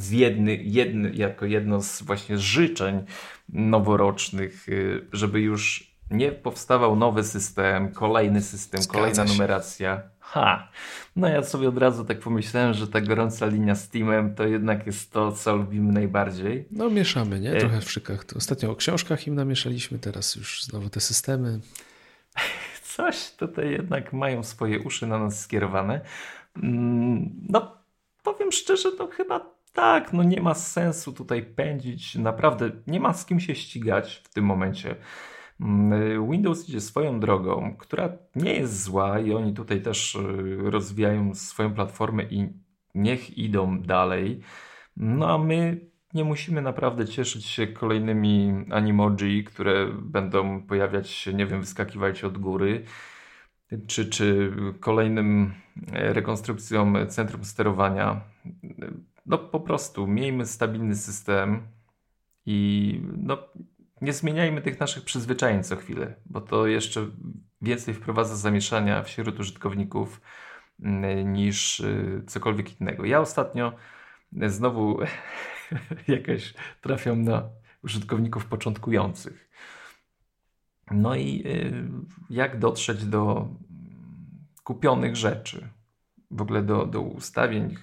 z 0.00 0.10
jedny, 0.10 0.56
jedny, 0.56 1.10
jako 1.14 1.46
jedno 1.46 1.82
z 1.82 2.02
właśnie 2.02 2.38
życzeń 2.38 3.04
noworocznych, 3.48 4.68
y, 4.68 5.06
żeby 5.12 5.40
już 5.40 5.90
nie 6.10 6.32
powstawał 6.32 6.96
nowy 6.96 7.24
system, 7.24 7.92
kolejny 7.92 8.42
system, 8.42 8.82
Zgadza 8.82 8.98
kolejna 8.98 9.26
się. 9.26 9.32
numeracja. 9.32 10.02
Ha! 10.20 10.68
No 11.16 11.28
ja 11.28 11.42
sobie 11.42 11.68
od 11.68 11.78
razu 11.78 12.04
tak 12.04 12.18
pomyślałem, 12.18 12.74
że 12.74 12.88
ta 12.88 13.00
gorąca 13.00 13.46
linia 13.46 13.74
z 13.74 13.88
Teamem 13.88 14.34
to 14.34 14.46
jednak 14.46 14.86
jest 14.86 15.12
to, 15.12 15.32
co 15.32 15.56
lubimy 15.56 15.92
najbardziej. 15.92 16.66
No 16.70 16.90
mieszamy, 16.90 17.40
nie? 17.40 17.56
Trochę 17.56 17.80
w 17.80 17.90
szykach. 17.90 18.24
Ostatnio 18.36 18.70
o 18.70 18.76
książkach 18.76 19.26
im 19.26 19.34
namieszaliśmy, 19.34 19.98
teraz 19.98 20.36
już 20.36 20.64
znowu 20.64 20.90
te 20.90 21.00
systemy. 21.00 21.60
coś 22.96 23.30
tutaj 23.30 23.70
jednak 23.70 24.12
mają 24.12 24.42
swoje 24.42 24.80
uszy 24.80 25.06
na 25.06 25.18
nas 25.18 25.40
skierowane. 25.40 26.00
Mm, 26.56 27.30
no, 27.48 27.76
powiem 28.22 28.52
szczerze, 28.52 28.88
no 28.98 29.06
chyba 29.06 29.59
tak, 29.72 30.12
no 30.12 30.22
nie 30.22 30.40
ma 30.40 30.54
sensu 30.54 31.12
tutaj 31.12 31.42
pędzić, 31.42 32.14
naprawdę 32.14 32.70
nie 32.86 33.00
ma 33.00 33.12
z 33.12 33.26
kim 33.26 33.40
się 33.40 33.54
ścigać 33.54 34.22
w 34.24 34.34
tym 34.34 34.44
momencie. 34.44 34.96
Mm, 35.60 36.30
Windows 36.30 36.68
idzie 36.68 36.80
swoją 36.80 37.20
drogą, 37.20 37.76
która 37.78 38.08
nie 38.36 38.54
jest 38.54 38.82
zła 38.82 39.20
i 39.20 39.32
oni 39.32 39.54
tutaj 39.54 39.82
też 39.82 40.14
y, 40.14 40.56
rozwijają 40.70 41.34
swoją 41.34 41.74
platformę 41.74 42.22
i 42.24 42.48
niech 42.94 43.38
idą 43.38 43.80
dalej. 43.82 44.40
No 44.96 45.34
a 45.34 45.38
my 45.38 45.90
nie 46.14 46.24
musimy 46.24 46.62
naprawdę 46.62 47.06
cieszyć 47.08 47.46
się 47.46 47.66
kolejnymi 47.66 48.64
animoji, 48.70 49.44
które 49.44 49.86
będą 50.02 50.62
pojawiać 50.62 51.10
się, 51.10 51.34
nie 51.34 51.46
wiem, 51.46 51.60
wyskakiwać 51.60 52.24
od 52.24 52.38
góry, 52.38 52.84
czy, 53.86 54.10
czy 54.10 54.52
kolejnym 54.80 55.54
e, 55.92 56.12
rekonstrukcją 56.12 57.06
centrum 57.06 57.44
sterowania. 57.44 58.20
No 59.26 59.38
po 59.38 59.60
prostu 59.60 60.06
miejmy 60.06 60.46
stabilny 60.46 60.96
system 60.96 61.68
i 62.46 63.00
no, 63.16 63.38
nie 64.00 64.12
zmieniajmy 64.12 64.62
tych 64.62 64.80
naszych 64.80 65.04
przyzwyczajeń 65.04 65.62
co 65.62 65.76
chwilę, 65.76 66.14
bo 66.26 66.40
to 66.40 66.66
jeszcze 66.66 67.06
więcej 67.62 67.94
wprowadza 67.94 68.36
zamieszania 68.36 69.02
wśród 69.02 69.40
użytkowników 69.40 70.20
mm, 70.82 71.32
niż 71.32 71.80
y, 71.80 72.22
cokolwiek 72.26 72.80
innego. 72.80 73.04
Ja 73.04 73.20
ostatnio 73.20 73.72
znowu 74.46 74.98
jakaś 76.08 76.54
trafiam 76.80 77.22
na 77.22 77.48
użytkowników 77.84 78.46
początkujących. 78.46 79.50
No 80.90 81.14
i 81.14 81.42
y, 81.46 81.88
jak 82.30 82.58
dotrzeć 82.58 83.04
do 83.04 83.48
kupionych 84.64 85.16
rzeczy, 85.16 85.68
w 86.30 86.42
ogóle 86.42 86.62
do, 86.62 86.86
do 86.86 87.00
ustawień 87.00 87.76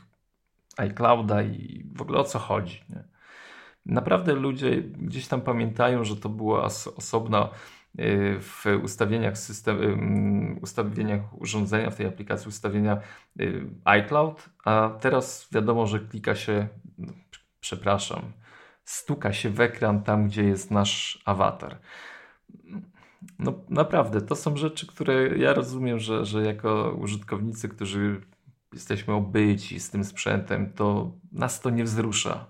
iClouda 0.78 1.44
i 1.44 1.86
w 1.96 2.02
ogóle 2.02 2.20
o 2.20 2.24
co 2.24 2.40
chodzi. 2.40 2.84
Nie? 2.90 3.04
Naprawdę 3.86 4.34
ludzie 4.34 4.82
gdzieś 4.82 5.28
tam 5.28 5.42
pamiętają, 5.42 6.04
że 6.04 6.16
to 6.16 6.30
była 6.30 6.64
osobna 6.96 7.50
y, 8.00 8.38
w 8.40 8.66
ustawieniach 8.84 9.38
system, 9.38 9.84
y, 10.58 10.60
ustawieniach 10.62 11.42
urządzenia, 11.42 11.90
w 11.90 11.96
tej 11.96 12.06
aplikacji 12.06 12.50
ustawienia 12.50 13.02
iCloud, 13.86 14.50
a 14.66 14.90
teraz 15.02 15.48
wiadomo, 15.52 15.88
że 15.88 16.00
klika 16.00 16.36
się 16.36 16.68
przepraszam, 17.60 18.22
stuka 18.84 19.34
się 19.34 19.50
w 19.50 19.62
ekran 19.62 20.04
tam, 20.04 20.28
gdzie 20.28 20.44
jest 20.44 20.72
nasz 20.72 21.22
awatar. 21.26 21.80
No 23.40 23.54
naprawdę, 23.70 24.22
to 24.22 24.36
są 24.36 24.58
rzeczy, 24.58 24.88
które 24.88 25.38
ja 25.38 25.54
rozumiem, 25.54 26.00
że, 26.00 26.26
że 26.26 26.44
jako 26.44 26.96
użytkownicy, 27.00 27.70
którzy 27.70 28.22
jesteśmy 28.74 29.14
obyci 29.14 29.80
z 29.80 29.90
tym 29.90 30.04
sprzętem, 30.04 30.74
to 30.74 31.12
nas 31.32 31.62
to 31.62 31.70
nie 31.70 31.84
wzrusza. 31.84 32.46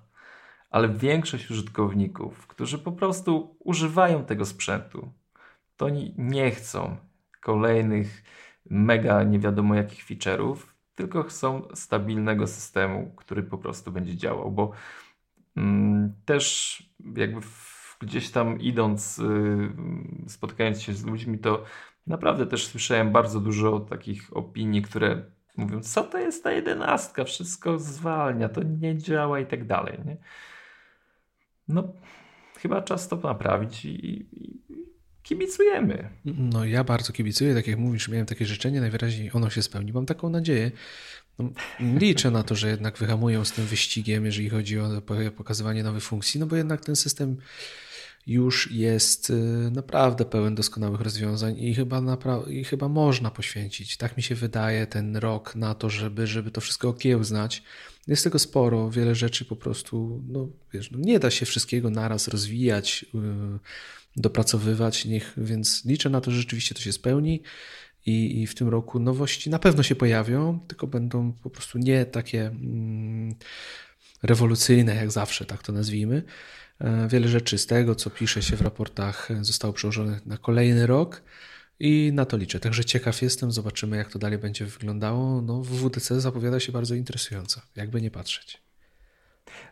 Ale 0.70 0.90
większość 0.90 1.52
użytkowników, 1.52 2.48
którzy 2.48 2.78
po 2.78 2.92
prostu 2.92 3.56
używają 3.60 4.26
tego 4.26 4.46
sprzętu, 4.46 5.12
to 5.78 5.86
oni 5.86 6.14
nie 6.18 6.52
chcą 6.52 6.98
kolejnych 7.42 8.24
mega 8.70 9.24
nie 9.24 9.40
wiadomo 9.40 9.76
jakich 9.76 10.06
feature'ów, 10.06 10.58
tylko 10.96 11.24
chcą 11.24 11.68
stabilnego 11.74 12.48
systemu, 12.48 13.14
który 13.16 13.44
po 13.44 13.58
prostu 13.58 13.92
będzie 13.92 14.18
działał, 14.18 14.52
bo 14.52 14.72
mm, 15.58 16.14
też 16.26 16.84
jakby 17.16 17.42
gdzieś 18.00 18.32
tam 18.32 18.60
idąc, 18.62 19.20
y, 19.20 19.70
spotykając 20.28 20.82
się 20.82 20.94
z 20.94 21.06
ludźmi, 21.06 21.40
to 21.40 21.64
naprawdę 22.08 22.46
też 22.46 22.68
słyszałem 22.68 23.12
bardzo 23.12 23.40
dużo 23.40 23.80
takich 23.80 24.38
opinii, 24.38 24.82
które 24.82 25.32
mówią, 25.58 25.82
co 25.82 26.04
to 26.04 26.18
jest 26.18 26.44
ta 26.44 26.52
jedenastka, 26.52 27.24
wszystko 27.24 27.80
zwalnia, 27.80 28.50
to 28.50 28.64
nie 28.64 28.98
działa 28.98 29.40
i 29.40 29.46
tak 29.46 29.68
dalej. 29.68 30.00
Nie? 30.06 30.18
No, 31.68 31.84
chyba 32.60 32.82
czas 32.82 33.08
to 33.08 33.16
naprawić 33.16 33.86
i, 33.86 34.26
i, 34.32 34.62
kibicujemy. 35.24 36.10
No 36.26 36.66
ja 36.66 36.84
bardzo 36.84 37.14
kibicuję, 37.14 37.56
tak 37.56 37.68
jak 37.68 37.78
mówisz, 37.78 38.10
miałem 38.10 38.26
takie 38.26 38.46
życzenie, 38.46 38.82
najwyraźniej 38.82 39.32
ono 39.34 39.50
się 39.50 39.62
spełni. 39.62 39.94
Mam 39.94 40.06
taką 40.06 40.30
nadzieję. 40.30 40.72
No, 41.40 41.50
liczę 41.80 42.32
na 42.32 42.44
to, 42.44 42.56
że 42.56 42.70
jednak 42.70 42.98
wyhamują 42.98 43.46
z 43.46 43.52
tym 43.52 43.66
wyścigiem, 43.66 44.26
jeżeli 44.26 44.50
chodzi 44.50 44.80
o 44.80 45.02
pokazywanie 45.38 45.84
nowych 45.84 46.04
funkcji, 46.04 46.40
no 46.40 46.46
bo 46.46 46.56
jednak 46.56 46.86
ten 46.86 46.96
system 46.96 47.38
już 48.28 48.72
jest 48.72 49.30
y, 49.30 49.34
naprawdę 49.72 50.26
pełen 50.26 50.56
doskonałych 50.56 51.02
rozwiązań 51.02 51.60
i 51.60 51.76
chyba, 51.76 52.02
i 52.50 52.64
chyba 52.64 52.90
można 52.90 53.32
poświęcić, 53.32 53.98
tak 53.98 54.18
mi 54.18 54.24
się 54.24 54.36
wydaje, 54.36 54.88
ten 54.88 55.18
rok 55.18 55.56
na 55.56 55.76
to, 55.76 55.90
żeby, 55.90 56.28
żeby 56.28 56.52
to 56.52 56.62
wszystko 56.62 56.90
okiełznać. 56.90 57.64
Jest 58.08 58.24
tego 58.24 58.40
sporo, 58.40 58.90
wiele 58.92 59.16
rzeczy 59.16 59.46
po 59.46 59.56
prostu, 59.56 60.24
no 60.28 60.50
wiesz, 60.74 60.92
no 60.92 60.98
nie 61.02 61.20
da 61.20 61.32
się 61.32 61.46
wszystkiego 61.46 61.90
naraz 61.90 62.28
rozwijać, 62.28 63.06
yy, 63.14 63.22
dopracowywać, 64.16 65.06
niech, 65.06 65.34
więc 65.38 65.86
liczę 65.86 66.10
na 66.10 66.22
to, 66.22 66.32
że 66.32 66.38
rzeczywiście 66.38 66.76
to 66.76 66.82
się 66.82 66.94
spełni. 66.94 67.42
I, 68.06 68.42
I, 68.42 68.48
w 68.48 68.56
tym 68.56 68.68
roku 68.70 69.00
nowości 69.00 69.50
na 69.50 69.60
pewno 69.60 69.84
się 69.84 69.96
pojawią, 69.96 70.60
tylko 70.68 70.88
będą 70.88 71.34
po 71.34 71.50
prostu 71.50 71.78
nie 71.78 72.06
takie 72.06 72.48
mm, 72.48 73.36
rewolucyjne 74.24 74.96
jak 74.96 75.12
zawsze, 75.12 75.46
tak 75.46 75.64
to 75.64 75.72
nazwijmy. 75.72 76.24
E, 76.80 77.08
wiele 77.08 77.28
rzeczy 77.28 77.58
z 77.58 77.68
tego, 77.68 77.96
co 77.96 78.10
pisze 78.10 78.42
się 78.42 78.56
w 78.56 78.62
raportach, 78.62 79.30
zostało 79.42 79.74
przełożone 79.74 80.20
na 80.26 80.38
kolejny 80.38 80.88
rok 80.88 81.22
i 81.80 82.12
na 82.14 82.26
to 82.26 82.38
liczę. 82.38 82.60
Także 82.60 82.86
ciekaw 82.86 83.22
jestem, 83.22 83.52
zobaczymy, 83.52 83.98
jak 83.98 84.12
to 84.12 84.20
dalej 84.20 84.38
będzie 84.38 84.66
wyglądało. 84.66 85.42
No, 85.42 85.62
w 85.62 85.68
WDC 85.68 86.22
zapowiada 86.22 86.60
się 86.60 86.72
bardzo 86.72 86.96
interesująco, 86.96 87.62
jakby 87.76 88.02
nie 88.02 88.12
patrzeć. 88.12 88.62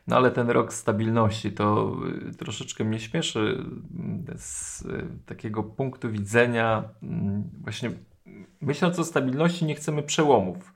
No 0.08 0.16
ale 0.16 0.32
ten 0.32 0.50
rok 0.50 0.74
stabilności 0.74 1.52
to 1.52 1.98
y, 2.30 2.34
troszeczkę 2.34 2.84
mnie 2.84 3.00
śmieszy 3.00 3.40
mm, 3.40 4.26
z 4.38 4.82
y, 4.82 5.08
takiego 5.26 5.64
punktu 5.64 6.12
widzenia. 6.12 6.90
Mm, 7.04 7.44
właśnie 7.62 7.92
myśląc 8.62 9.00
o 9.00 9.04
stabilności, 9.04 9.66
nie 9.66 9.76
chcemy 9.76 10.04
przełomów. 10.04 10.74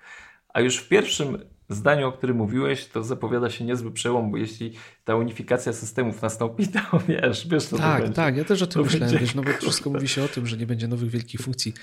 A 0.50 0.62
już 0.62 0.78
w 0.78 0.88
pierwszym 0.88 1.38
zdaniu, 1.70 2.08
o 2.08 2.12
którym 2.12 2.38
mówiłeś, 2.38 2.86
to 2.86 3.04
zapowiada 3.04 3.50
się 3.50 3.66
niezły 3.66 3.92
przełom, 3.92 4.32
bo 4.32 4.38
jeśli 4.38 4.74
ta 5.04 5.16
unifikacja 5.16 5.74
systemów 5.74 6.22
nastąpi, 6.22 6.68
to 6.68 6.80
wiesz, 7.08 7.48
wiesz 7.48 7.66
co 7.66 7.78
Tak, 7.78 7.98
to 7.98 8.02
będzie. 8.02 8.16
tak, 8.16 8.38
ja 8.38 8.44
też 8.46 8.62
o 8.62 8.68
tym 8.68 8.84
to 8.84 8.92
myślałem, 8.92 9.18
wiesz, 9.18 9.36
no 9.36 9.44
bo 9.44 9.54
wszystko 9.62 9.90
mówi 9.90 10.08
się 10.08 10.24
o 10.24 10.28
tym, 10.28 10.48
że 10.48 10.58
nie 10.58 10.68
będzie 10.68 10.88
nowych 10.88 11.10
wielkich 11.10 11.42
funkcji. 11.42 11.74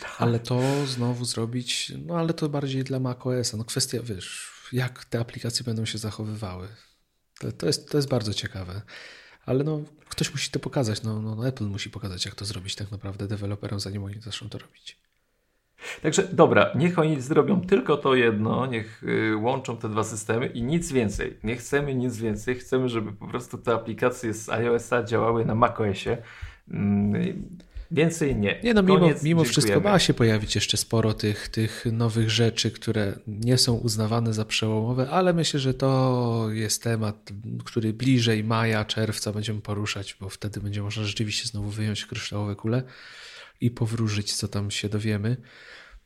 Tak. 0.00 0.14
Ale 0.18 0.38
to 0.38 0.60
znowu 0.86 1.24
zrobić, 1.24 1.92
no 2.06 2.18
ale 2.18 2.34
to 2.34 2.48
bardziej 2.48 2.84
dla 2.84 3.00
macOS-a. 3.00 3.56
No 3.56 3.64
kwestia, 3.64 3.98
wiesz, 4.02 4.52
jak 4.72 5.04
te 5.04 5.20
aplikacje 5.20 5.64
będą 5.64 5.84
się 5.84 5.98
zachowywały. 5.98 6.68
To, 7.40 7.52
to, 7.52 7.66
jest, 7.66 7.90
to 7.90 7.98
jest 7.98 8.08
bardzo 8.08 8.34
ciekawe. 8.34 8.82
Ale 9.46 9.64
no, 9.64 9.82
ktoś 10.08 10.32
musi 10.32 10.50
to 10.50 10.58
pokazać. 10.58 11.02
No, 11.02 11.22
no, 11.22 11.34
no, 11.34 11.48
Apple 11.48 11.64
musi 11.64 11.90
pokazać, 11.90 12.24
jak 12.24 12.34
to 12.34 12.44
zrobić 12.44 12.74
tak 12.74 12.90
naprawdę 12.90 13.28
deweloperom, 13.28 13.80
zanim 13.80 14.04
oni 14.04 14.20
zaczną 14.20 14.48
to 14.48 14.58
robić. 14.58 15.01
Także 16.02 16.28
dobra, 16.32 16.70
niech 16.74 16.98
oni 16.98 17.20
zrobią 17.20 17.60
tylko 17.60 17.96
to 17.96 18.14
jedno, 18.14 18.66
niech 18.66 19.02
y, 19.02 19.36
łączą 19.36 19.76
te 19.76 19.88
dwa 19.88 20.04
systemy 20.04 20.46
i 20.46 20.62
nic 20.62 20.92
więcej. 20.92 21.36
Nie 21.44 21.56
chcemy 21.56 21.94
nic 21.94 22.16
więcej, 22.16 22.54
chcemy, 22.54 22.88
żeby 22.88 23.12
po 23.12 23.26
prostu 23.26 23.58
te 23.58 23.72
aplikacje 23.72 24.34
z 24.34 24.48
iOS-a 24.48 25.02
działały 25.02 25.44
na 25.44 25.54
macOSie. 25.54 26.18
Mm, 26.70 27.42
więcej 27.92 28.36
nie. 28.36 28.60
Nie, 28.64 28.74
no 28.74 28.82
mimo, 28.82 29.10
mimo 29.22 29.44
wszystko 29.44 29.80
ma 29.80 29.98
się 29.98 30.14
pojawić 30.14 30.54
jeszcze 30.54 30.76
sporo 30.76 31.14
tych, 31.14 31.48
tych 31.48 31.84
nowych 31.92 32.30
rzeczy, 32.30 32.70
które 32.70 33.12
nie 33.26 33.58
są 33.58 33.74
uznawane 33.74 34.32
za 34.32 34.44
przełomowe, 34.44 35.10
ale 35.10 35.32
myślę, 35.32 35.60
że 35.60 35.74
to 35.74 36.46
jest 36.52 36.82
temat, 36.82 37.32
który 37.64 37.92
bliżej 37.92 38.44
maja, 38.44 38.84
czerwca 38.84 39.32
będziemy 39.32 39.60
poruszać, 39.60 40.16
bo 40.20 40.28
wtedy 40.28 40.60
będzie 40.60 40.82
można 40.82 41.04
rzeczywiście 41.04 41.48
znowu 41.48 41.70
wyjąć 41.70 42.06
kryształowe 42.06 42.56
kule 42.56 42.82
i 43.64 43.70
powróżyć, 43.70 44.34
co 44.34 44.48
tam 44.48 44.70
się 44.70 44.88
dowiemy 44.88 45.36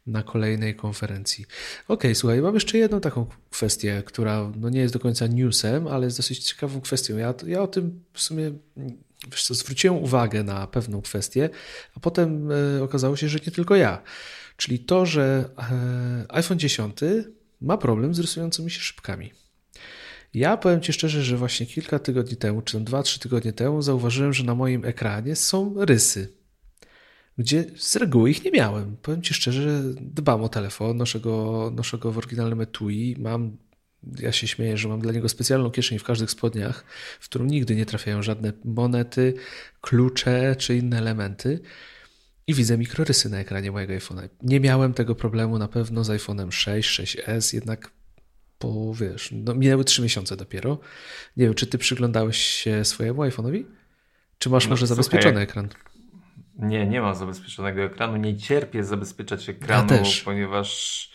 na 0.06 0.22
kolejnej 0.22 0.76
konferencji. 0.76 1.46
Ok, 1.88 2.02
słuchaj, 2.14 2.42
mam 2.42 2.54
jeszcze 2.54 2.78
jedną 2.78 3.00
taką 3.00 3.26
kwestię, 3.50 4.02
która 4.06 4.52
no 4.56 4.68
nie 4.68 4.80
jest 4.80 4.94
do 4.94 5.00
końca 5.00 5.26
newsem, 5.26 5.86
ale 5.86 6.04
jest 6.04 6.16
dosyć 6.16 6.44
ciekawą 6.44 6.80
kwestią. 6.80 7.16
Ja, 7.16 7.34
ja 7.46 7.62
o 7.62 7.66
tym 7.66 8.04
w 8.12 8.20
sumie 8.20 8.52
wiesz 9.30 9.44
co, 9.44 9.54
zwróciłem 9.54 9.96
uwagę 9.96 10.42
na 10.42 10.66
pewną 10.66 11.02
kwestię, 11.02 11.50
a 11.96 12.00
potem 12.00 12.50
e, 12.52 12.82
okazało 12.82 13.16
się, 13.16 13.28
że 13.28 13.38
nie 13.46 13.52
tylko 13.52 13.76
ja. 13.76 14.02
Czyli 14.56 14.78
to, 14.78 15.06
że 15.06 15.50
e, 15.58 16.32
iPhone 16.32 16.58
10 16.58 16.98
ma 17.60 17.78
problem 17.78 18.14
z 18.14 18.18
rysującymi 18.18 18.70
się 18.70 18.80
szybkami. 18.80 19.32
Ja 20.34 20.56
powiem 20.56 20.80
Ci 20.80 20.92
szczerze, 20.92 21.22
że 21.22 21.36
właśnie 21.36 21.66
kilka 21.66 21.98
tygodni 21.98 22.36
temu, 22.36 22.62
czy 22.62 22.72
tam 22.72 22.84
2-3 22.84 23.18
tygodnie 23.22 23.52
temu, 23.52 23.82
zauważyłem, 23.82 24.32
że 24.32 24.44
na 24.44 24.54
moim 24.54 24.84
ekranie 24.84 25.36
są 25.36 25.74
rysy 25.78 26.35
gdzie 27.38 27.64
z 27.76 27.96
reguły 27.96 28.30
ich 28.30 28.44
nie 28.44 28.50
miałem. 28.50 28.96
Powiem 29.02 29.22
Ci 29.22 29.34
szczerze, 29.34 29.62
że 29.62 29.82
dbam 30.00 30.42
o 30.42 30.48
telefon, 30.48 30.96
noszę 30.96 31.20
go, 31.20 31.72
noszę 31.76 31.98
go 31.98 32.12
w 32.12 32.18
oryginalnym 32.18 32.60
etui, 32.60 33.16
mam 33.18 33.56
ja 34.18 34.32
się 34.32 34.48
śmieję, 34.48 34.76
że 34.76 34.88
mam 34.88 35.00
dla 35.00 35.12
niego 35.12 35.28
specjalną 35.28 35.70
kieszeń 35.70 35.98
w 35.98 36.04
każdych 36.04 36.30
spodniach, 36.30 36.84
w 37.20 37.24
którą 37.24 37.44
nigdy 37.44 37.76
nie 37.76 37.86
trafiają 37.86 38.22
żadne 38.22 38.52
monety, 38.64 39.34
klucze 39.80 40.56
czy 40.56 40.76
inne 40.76 40.98
elementy. 40.98 41.60
i 42.46 42.54
widzę 42.54 42.78
mikrorysy 42.78 43.30
na 43.30 43.38
ekranie 43.38 43.72
mojego 43.72 43.92
iPhone'a. 43.92 44.28
Nie 44.42 44.60
miałem 44.60 44.94
tego 44.94 45.14
problemu 45.14 45.58
na 45.58 45.68
pewno 45.68 46.04
z 46.04 46.08
iPhone'em 46.08 46.50
6, 46.50 47.00
6S, 47.00 47.54
jednak 47.54 47.90
po, 48.58 48.94
wiesz, 48.94 49.30
no, 49.32 49.54
minęły 49.54 49.84
3 49.84 50.02
miesiące 50.02 50.36
dopiero. 50.36 50.78
Nie 51.36 51.44
wiem, 51.44 51.54
czy 51.54 51.66
ty 51.66 51.78
przyglądałeś 51.78 52.36
się 52.36 52.84
swojemu 52.84 53.22
iPhone'owi? 53.22 53.64
Czy 54.38 54.50
masz 54.50 54.64
no, 54.64 54.70
może 54.70 54.86
zabezpieczony 54.86 55.40
ekran? 55.40 55.68
Nie, 56.58 56.86
nie 56.86 57.00
mam 57.00 57.14
zabezpieczonego 57.14 57.82
ekranu. 57.82 58.16
Nie 58.16 58.36
cierpię 58.36 58.84
zabezpieczać 58.84 59.48
ekranu, 59.48 59.94
ja 59.94 60.02
ponieważ 60.24 61.10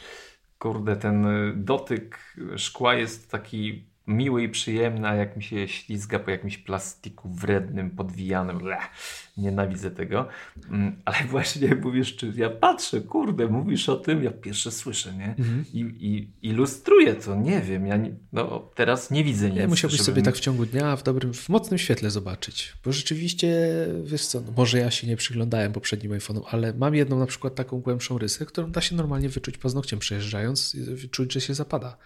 kurde, 0.59 0.95
ten 0.95 1.25
dotyk 1.55 2.35
szkła 2.57 2.93
jest 2.93 3.31
taki 3.31 3.90
miły 4.11 4.43
i 4.43 4.49
przyjemny, 4.49 5.07
a 5.07 5.15
jak 5.15 5.37
mi 5.37 5.43
się 5.43 5.67
ślizga 5.67 6.19
po 6.19 6.31
jakimś 6.31 6.57
plastiku 6.57 7.29
wrednym, 7.29 7.89
podwijanym. 7.89 8.57
Bleh, 8.57 8.89
nienawidzę 9.37 9.91
tego. 9.91 10.27
Mm, 10.69 10.95
ale 11.05 11.17
właśnie 11.31 11.75
mówisz, 11.75 12.15
czy 12.15 12.33
ja 12.35 12.49
patrzę, 12.49 13.01
kurde, 13.01 13.47
mówisz 13.47 13.89
o 13.89 13.95
tym, 13.95 14.23
ja 14.23 14.31
pierwsze 14.31 14.71
słyszę, 14.71 15.13
nie? 15.13 15.35
Mhm. 15.39 15.65
I, 15.73 15.79
I, 15.79 16.29
ilustruję 16.47 17.15
to, 17.15 17.35
nie 17.35 17.61
wiem, 17.61 17.87
ja 17.87 17.97
nie, 17.97 18.11
no, 18.33 18.69
teraz 18.75 19.11
nie 19.11 19.23
widzę 19.23 19.49
nic. 19.49 19.59
Nie, 19.59 19.67
musiałbyś 19.67 19.97
żebym... 19.97 20.05
sobie 20.05 20.21
tak 20.21 20.35
w 20.35 20.39
ciągu 20.39 20.65
dnia 20.65 20.95
w 20.95 21.03
dobrym, 21.03 21.33
w 21.33 21.49
mocnym 21.49 21.77
świetle 21.77 22.11
zobaczyć, 22.11 22.73
bo 22.85 22.91
rzeczywiście, 22.91 23.67
wiesz 24.03 24.25
co, 24.25 24.41
no 24.41 24.51
może 24.57 24.79
ja 24.79 24.91
się 24.91 25.07
nie 25.07 25.17
przyglądałem 25.17 25.73
poprzednim 25.73 26.11
iPhone'om, 26.11 26.41
ale 26.51 26.73
mam 26.73 26.95
jedną 26.95 27.19
na 27.19 27.25
przykład 27.25 27.55
taką 27.55 27.79
głębszą 27.79 28.17
rysę, 28.17 28.45
którą 28.45 28.71
da 28.71 28.81
się 28.81 28.95
normalnie 28.95 29.29
wyczuć 29.29 29.57
paznokciem 29.57 29.99
przejeżdżając, 29.99 30.77
czuć, 31.11 31.33
że 31.33 31.41
się 31.41 31.53
zapada. 31.53 31.97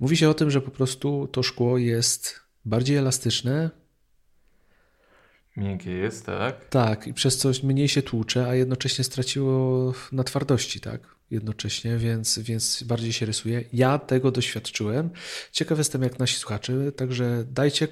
Mówi 0.00 0.16
się 0.16 0.28
o 0.28 0.34
tym, 0.34 0.50
że 0.50 0.60
po 0.60 0.70
prostu 0.70 1.28
to 1.32 1.42
szkło 1.42 1.78
jest 1.78 2.40
bardziej 2.64 2.96
elastyczne. 2.96 3.70
Miękkie 5.56 5.90
jest, 5.90 6.26
tak? 6.26 6.68
Tak, 6.68 7.06
i 7.06 7.14
przez 7.14 7.36
coś 7.36 7.62
mniej 7.62 7.88
się 7.88 8.02
tłucze, 8.02 8.46
a 8.46 8.54
jednocześnie 8.54 9.04
straciło 9.04 9.94
na 10.12 10.24
twardości, 10.24 10.80
tak? 10.80 11.00
Jednocześnie, 11.30 11.96
więc, 11.96 12.38
więc 12.38 12.82
bardziej 12.82 13.12
się 13.12 13.26
rysuje. 13.26 13.64
Ja 13.72 13.98
tego 13.98 14.30
doświadczyłem. 14.30 15.10
Ciekaw 15.52 15.78
jestem, 15.78 16.02
jak 16.02 16.18
nasi 16.18 16.36
słuchacze, 16.36 16.92
także 16.92 17.44
dajcie 17.50 17.88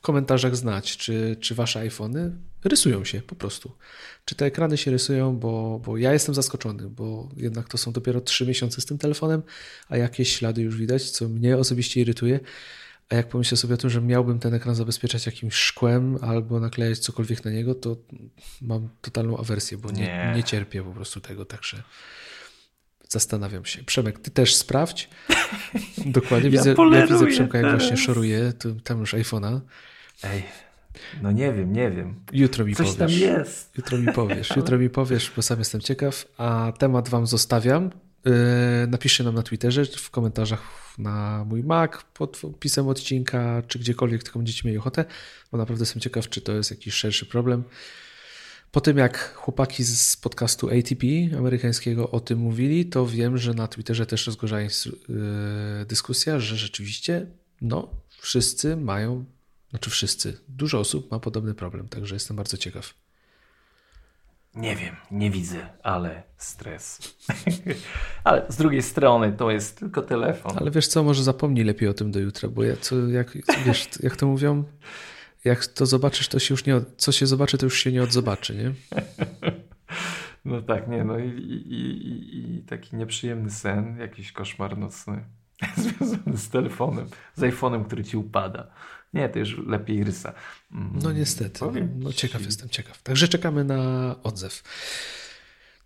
w 0.00 0.02
komentarzach 0.02 0.56
znać, 0.56 0.96
czy, 0.96 1.36
czy 1.40 1.54
wasze 1.54 1.80
iPhony 1.80 2.32
rysują 2.64 3.04
się 3.04 3.22
po 3.22 3.34
prostu. 3.34 3.72
Czy 4.24 4.34
te 4.34 4.46
ekrany 4.46 4.76
się 4.76 4.90
rysują, 4.90 5.36
bo, 5.36 5.80
bo 5.84 5.96
ja 5.96 6.12
jestem 6.12 6.34
zaskoczony, 6.34 6.88
bo 6.88 7.28
jednak 7.36 7.68
to 7.68 7.78
są 7.78 7.92
dopiero 7.92 8.20
trzy 8.20 8.46
miesiące 8.46 8.80
z 8.80 8.86
tym 8.86 8.98
telefonem, 8.98 9.42
a 9.88 9.96
jakieś 9.96 10.36
ślady 10.36 10.62
już 10.62 10.76
widać, 10.76 11.10
co 11.10 11.28
mnie 11.28 11.56
osobiście 11.56 12.00
irytuje. 12.00 12.40
A 13.08 13.14
jak 13.14 13.28
pomyślę 13.28 13.56
sobie 13.56 13.74
o 13.74 13.76
tym, 13.76 13.90
że 13.90 14.00
miałbym 14.00 14.38
ten 14.38 14.54
ekran 14.54 14.74
zabezpieczać 14.74 15.26
jakimś 15.26 15.54
szkłem 15.54 16.18
albo 16.20 16.60
naklejać 16.60 16.98
cokolwiek 16.98 17.44
na 17.44 17.50
niego, 17.50 17.74
to 17.74 17.96
mam 18.62 18.88
totalną 19.00 19.38
awersję, 19.38 19.78
bo 19.78 19.90
nie, 19.90 20.00
nie. 20.00 20.32
nie 20.36 20.44
cierpię 20.44 20.82
po 20.82 20.90
prostu 20.90 21.20
tego, 21.20 21.44
także 21.44 21.82
zastanawiam 23.08 23.64
się. 23.64 23.84
Przemek, 23.84 24.18
ty 24.18 24.30
też 24.30 24.54
sprawdź. 24.54 25.08
Dokładnie, 26.06 26.50
widzę, 26.50 26.74
ja, 26.78 26.98
ja 26.98 27.06
widzę 27.06 27.26
Przemka, 27.26 27.58
jak 27.58 27.70
właśnie 27.70 27.96
szoruje, 27.96 28.52
tam 28.84 29.00
już 29.00 29.14
iPhone'a. 29.14 29.60
Ej, 30.22 30.42
no 31.22 31.32
nie 31.32 31.52
wiem, 31.52 31.72
nie 31.72 31.90
wiem. 31.90 32.14
Jutro 32.32 32.64
mi 32.64 32.74
Coś 32.74 32.86
powiesz. 32.86 32.98
tam 32.98 33.10
jest. 33.10 33.76
Jutro 33.76 33.98
mi 33.98 34.12
powiesz, 34.12 34.56
jutro 34.56 34.78
mi 34.78 34.90
powiesz, 34.90 35.32
bo 35.36 35.42
sam 35.42 35.58
jestem 35.58 35.80
ciekaw. 35.80 36.24
A 36.38 36.72
temat 36.78 37.08
wam 37.08 37.26
zostawiam. 37.26 37.90
Yy, 38.24 38.32
napiszcie 38.88 39.24
nam 39.24 39.34
na 39.34 39.42
Twitterze, 39.42 39.84
w 39.84 40.10
komentarzach 40.10 40.62
na 40.98 41.44
mój 41.44 41.64
Mac, 41.64 41.90
pod 42.14 42.44
opisem 42.44 42.88
odcinka, 42.88 43.62
czy 43.68 43.78
gdziekolwiek, 43.78 44.22
tylko 44.22 44.38
będziecie 44.38 44.62
mieli 44.64 44.78
ochotę, 44.78 45.04
bo 45.52 45.58
naprawdę 45.58 45.82
jestem 45.82 46.00
ciekaw, 46.00 46.28
czy 46.28 46.40
to 46.40 46.52
jest 46.52 46.70
jakiś 46.70 46.94
szerszy 46.94 47.26
problem. 47.26 47.64
Po 48.72 48.80
tym, 48.80 48.98
jak 48.98 49.34
chłopaki 49.34 49.84
z 49.84 50.16
podcastu 50.16 50.68
ATP 50.68 51.06
amerykańskiego 51.38 52.10
o 52.10 52.20
tym 52.20 52.38
mówili, 52.38 52.86
to 52.86 53.06
wiem, 53.06 53.38
że 53.38 53.54
na 53.54 53.68
Twitterze 53.68 54.06
też 54.06 54.26
rozgorzała 54.26 54.62
yy, 54.62 54.70
dyskusja, 55.88 56.40
że 56.40 56.56
rzeczywiście, 56.56 57.26
no, 57.60 57.90
wszyscy 58.20 58.76
mają 58.76 59.24
znaczy 59.70 59.90
wszyscy. 59.90 60.40
Dużo 60.48 60.78
osób 60.78 61.10
ma 61.10 61.18
podobny 61.18 61.54
problem, 61.54 61.88
także 61.88 62.14
jestem 62.14 62.36
bardzo 62.36 62.56
ciekaw. 62.56 62.94
Nie 64.54 64.76
wiem, 64.76 64.96
nie 65.10 65.30
widzę, 65.30 65.68
ale 65.82 66.22
stres. 66.36 67.16
ale 68.24 68.46
z 68.48 68.56
drugiej 68.56 68.82
strony 68.82 69.32
to 69.32 69.50
jest 69.50 69.78
tylko 69.78 70.02
telefon. 70.02 70.58
Ale 70.58 70.70
wiesz 70.70 70.86
co, 70.86 71.02
może 71.02 71.22
zapomnij 71.22 71.64
lepiej 71.64 71.88
o 71.88 71.94
tym 71.94 72.10
do 72.10 72.20
jutra, 72.20 72.48
bo 72.48 72.64
ja, 72.64 72.76
co, 72.76 72.96
jak, 73.08 73.38
wiesz, 73.66 73.88
jak 74.02 74.16
to 74.16 74.26
mówią, 74.26 74.64
jak 75.44 75.66
to 75.66 75.86
zobaczysz, 75.86 76.28
to 76.28 76.38
się 76.38 76.54
już 76.54 76.66
nie, 76.66 76.80
co 76.96 77.12
się 77.12 77.26
zobaczy, 77.26 77.58
to 77.58 77.66
już 77.66 77.78
się 77.78 77.92
nie 77.92 78.02
odzobaczy, 78.02 78.54
nie? 78.54 78.72
No 80.44 80.62
tak, 80.62 80.88
nie, 80.88 81.04
no 81.04 81.18
i, 81.18 81.28
i, 81.28 81.72
i, 81.72 82.56
i 82.56 82.62
taki 82.62 82.96
nieprzyjemny 82.96 83.50
sen, 83.50 83.98
jakiś 83.98 84.32
koszmar 84.32 84.78
nocny 84.78 85.24
związany 85.76 86.36
z 86.36 86.48
telefonem, 86.48 87.06
z 87.34 87.40
iPhone'em, 87.40 87.84
który 87.84 88.04
ci 88.04 88.16
upada. 88.16 88.70
Nie, 89.14 89.28
to 89.28 89.38
już 89.38 89.58
lepiej 89.66 90.04
rysa. 90.04 90.32
Mm, 90.72 90.92
no 91.02 91.12
niestety. 91.12 91.64
No, 91.98 92.12
ciekaw 92.12 92.42
jestem, 92.42 92.68
ciekaw. 92.68 93.02
Także 93.02 93.28
czekamy 93.28 93.64
na 93.64 94.14
odzew. 94.22 94.62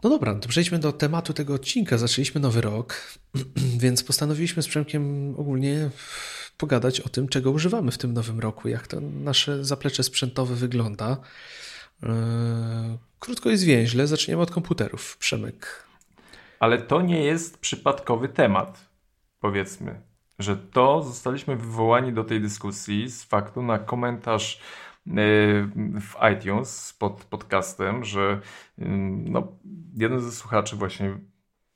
No 0.03 0.11
dobra, 0.11 0.35
to 0.35 0.49
przejdźmy 0.49 0.79
do 0.79 0.93
tematu 0.93 1.33
tego 1.33 1.55
odcinka. 1.55 1.99
Zaczęliśmy 1.99 2.41
nowy 2.41 2.61
rok, 2.61 3.19
więc 3.83 4.05
postanowiliśmy 4.05 4.63
z 4.63 4.69
Przemkiem 4.69 5.35
ogólnie 5.39 5.91
pogadać 6.57 7.01
o 7.01 7.09
tym, 7.09 7.29
czego 7.29 7.51
używamy 7.51 7.91
w 7.91 7.99
tym 7.99 8.13
nowym 8.13 8.41
roku, 8.41 8.69
jak 8.69 8.87
to 8.87 9.01
nasze 9.01 9.65
zaplecze 9.65 10.03
sprzętowe 10.03 10.55
wygląda. 10.55 11.17
E, 12.03 12.99
krótko 13.19 13.51
i 13.51 13.57
zwięźle, 13.57 14.07
zaczniemy 14.07 14.43
od 14.43 14.51
komputerów. 14.51 15.17
Przemek. 15.17 15.85
Ale 16.61 16.79
to 16.79 17.03
nie 17.03 17.25
jest 17.25 17.59
przypadkowy 17.59 18.29
temat, 18.29 18.89
powiedzmy 19.41 20.14
że 20.39 20.57
to 20.57 21.03
zostaliśmy 21.03 21.57
wywołani 21.57 22.13
do 22.13 22.25
tej 22.25 22.41
dyskusji 22.41 23.11
z 23.11 23.25
faktu 23.25 23.63
na 23.63 23.79
komentarz 23.79 24.61
e, 25.07 25.11
w 26.01 26.15
iTunes 26.35 26.93
pod 26.93 27.25
podcastem, 27.25 28.05
że 28.05 28.41
mm, 28.79 29.33
no, 29.33 29.49
jeden 29.97 30.21
ze 30.21 30.33
słuchaczy 30.33 30.77
właśnie 30.77 31.19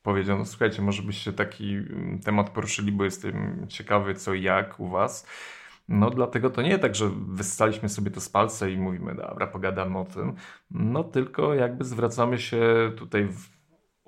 powiedział, 0.01 0.37
no 0.37 0.45
słuchajcie, 0.45 0.81
może 0.81 1.03
byście 1.03 1.33
taki 1.33 1.73
mm, 1.73 2.19
temat 2.19 2.49
poruszyli, 2.49 2.91
bo 2.91 3.03
jestem 3.03 3.65
ciekawy 3.69 4.15
co 4.15 4.33
i 4.33 4.43
jak 4.43 4.79
u 4.79 4.89
was. 4.89 5.27
No 5.87 6.09
dlatego 6.09 6.49
to 6.49 6.61
nie 6.61 6.79
tak, 6.79 6.95
że 6.95 7.09
wystaliśmy 7.27 7.89
sobie 7.89 8.11
to 8.11 8.21
z 8.21 8.29
palca 8.29 8.67
i 8.67 8.77
mówimy, 8.77 9.15
dobra, 9.15 9.47
pogadamy 9.47 9.99
o 9.99 10.05
tym. 10.05 10.33
No 10.71 11.03
tylko 11.03 11.53
jakby 11.53 11.83
zwracamy 11.83 12.39
się 12.39 12.91
tutaj 12.97 13.25
w 13.25 13.58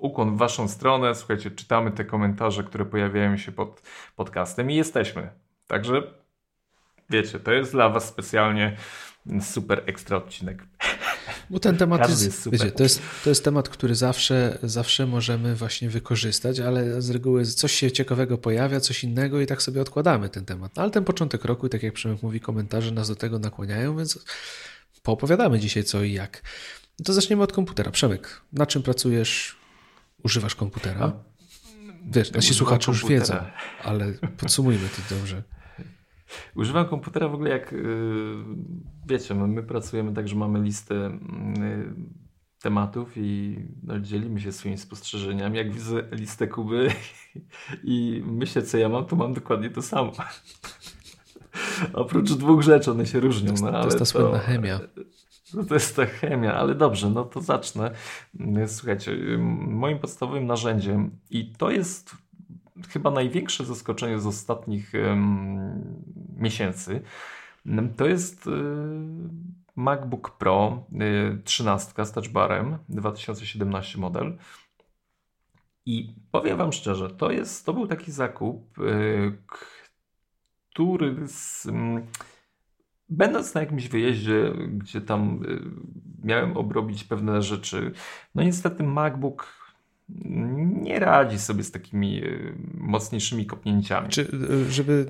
ukłon 0.02 0.34
w 0.34 0.38
Waszą 0.38 0.68
stronę. 0.68 1.14
Słuchajcie, 1.14 1.50
czytamy 1.50 1.90
te 1.90 2.04
komentarze, 2.04 2.64
które 2.64 2.84
pojawiają 2.84 3.36
się 3.36 3.52
pod 3.52 3.82
podcastem 4.16 4.70
i 4.70 4.74
jesteśmy. 4.74 5.30
Także 5.66 6.02
wiecie, 7.10 7.40
to 7.40 7.52
jest 7.52 7.72
dla 7.72 7.88
Was 7.88 8.08
specjalnie 8.08 8.76
super 9.40 9.82
ekstra 9.86 10.16
odcinek. 10.16 10.62
Bo 11.50 11.60
ten 11.60 11.76
temat 11.76 12.10
jest, 12.10 12.24
jest 12.24 12.50
wiecie, 12.50 12.70
to, 12.70 12.82
jest, 12.82 13.02
to 13.24 13.30
jest 13.30 13.44
temat, 13.44 13.68
który 13.68 13.94
zawsze, 13.94 14.58
zawsze 14.62 15.06
możemy 15.06 15.54
właśnie 15.54 15.90
wykorzystać, 15.90 16.60
ale 16.60 17.02
z 17.02 17.10
reguły 17.10 17.46
coś 17.46 17.72
się 17.72 17.92
ciekawego 17.92 18.38
pojawia, 18.38 18.80
coś 18.80 19.04
innego 19.04 19.40
i 19.40 19.46
tak 19.46 19.62
sobie 19.62 19.80
odkładamy 19.80 20.28
ten 20.28 20.44
temat. 20.44 20.76
No, 20.76 20.82
ale 20.82 20.90
ten 20.90 21.04
początek 21.04 21.44
roku, 21.44 21.68
tak 21.68 21.82
jak 21.82 21.94
Przemek 21.94 22.22
mówi, 22.22 22.40
komentarze 22.40 22.90
nas 22.90 23.08
do 23.08 23.16
tego 23.16 23.38
nakłaniają, 23.38 23.96
więc 23.96 24.24
poopowiadamy 25.02 25.58
dzisiaj 25.58 25.84
co 25.84 26.02
i 26.02 26.12
jak. 26.12 26.42
No 26.98 27.04
to 27.04 27.12
zaczniemy 27.12 27.42
od 27.42 27.52
komputera. 27.52 27.90
Przemek, 27.90 28.40
na 28.52 28.66
czym 28.66 28.82
pracujesz? 28.82 29.61
Używasz 30.24 30.54
komputera? 30.54 31.12
Wiesz, 32.06 32.32
nasi 32.32 32.54
słuchacze 32.54 32.90
już 32.90 33.06
wiedzą, 33.06 33.34
ale 33.84 34.12
podsumujmy 34.36 34.88
to 34.88 35.14
dobrze. 35.14 35.42
Używam 36.56 36.88
komputera 36.88 37.28
w 37.28 37.34
ogóle 37.34 37.50
jak, 37.50 37.72
y, 37.72 37.76
wiecie, 39.06 39.34
my, 39.34 39.48
my 39.48 39.62
pracujemy 39.62 40.14
tak, 40.14 40.28
że 40.28 40.36
mamy 40.36 40.60
listę 40.62 40.94
y, 40.94 41.94
tematów 42.62 43.12
i 43.16 43.58
no, 43.82 44.00
dzielimy 44.00 44.40
się 44.40 44.52
swoimi 44.52 44.78
spostrzeżeniami. 44.78 45.56
Jak 45.56 45.72
widzę 45.72 46.02
listę 46.12 46.46
Kuby 46.48 46.90
i 47.84 48.22
myślę, 48.26 48.62
co 48.62 48.78
ja 48.78 48.88
mam, 48.88 49.04
to 49.04 49.16
mam 49.16 49.34
dokładnie 49.34 49.70
to 49.70 49.82
samo. 49.82 50.12
Oprócz 51.92 52.32
dwóch 52.32 52.62
rzeczy, 52.62 52.90
one 52.90 53.06
się 53.06 53.20
różnią. 53.20 53.54
To, 53.54 53.70
no, 53.70 53.72
to 53.72 53.84
jest 53.84 53.98
ta 53.98 54.04
słynna 54.04 54.38
chemia. 54.38 54.80
No 55.54 55.64
to 55.64 55.74
jest 55.74 55.96
ta 55.96 56.06
chemia, 56.06 56.54
ale 56.54 56.74
dobrze, 56.74 57.10
no 57.10 57.24
to 57.24 57.40
zacznę. 57.40 57.90
Słuchajcie, 58.66 59.16
moim 59.66 59.98
podstawowym 59.98 60.46
narzędziem 60.46 61.10
i 61.30 61.52
to 61.52 61.70
jest 61.70 62.16
chyba 62.88 63.10
największe 63.10 63.64
zaskoczenie 63.64 64.18
z 64.18 64.26
ostatnich 64.26 64.92
um, 64.94 66.04
miesięcy, 66.36 67.02
to 67.96 68.06
jest 68.06 68.46
y, 68.46 68.50
MacBook 69.76 70.30
Pro 70.30 70.86
y, 71.32 71.42
13 71.44 72.04
z 72.04 72.12
touchbarem 72.12 72.78
2017 72.88 73.98
model. 73.98 74.38
I 75.86 76.14
powiem 76.30 76.58
Wam 76.58 76.72
szczerze, 76.72 77.10
to, 77.10 77.30
jest, 77.30 77.66
to 77.66 77.72
był 77.72 77.86
taki 77.86 78.12
zakup, 78.12 78.78
y, 78.78 79.38
który 80.70 81.28
z, 81.28 81.68
Będąc 83.12 83.54
na 83.54 83.60
jakimś 83.60 83.88
wyjeździe, 83.88 84.52
gdzie 84.68 85.00
tam 85.00 85.42
y, 85.44 85.60
miałem 86.24 86.56
obrobić 86.56 87.04
pewne 87.04 87.42
rzeczy. 87.42 87.92
No 88.34 88.42
niestety 88.42 88.82
MacBook 88.82 89.62
nie 90.82 90.98
radzi 90.98 91.38
sobie 91.38 91.64
z 91.64 91.70
takimi 91.70 92.24
y, 92.24 92.54
mocniejszymi 92.74 93.46
kopnięciami. 93.46 94.08
Czy, 94.08 94.22
y, 94.22 94.72
żeby 94.72 95.06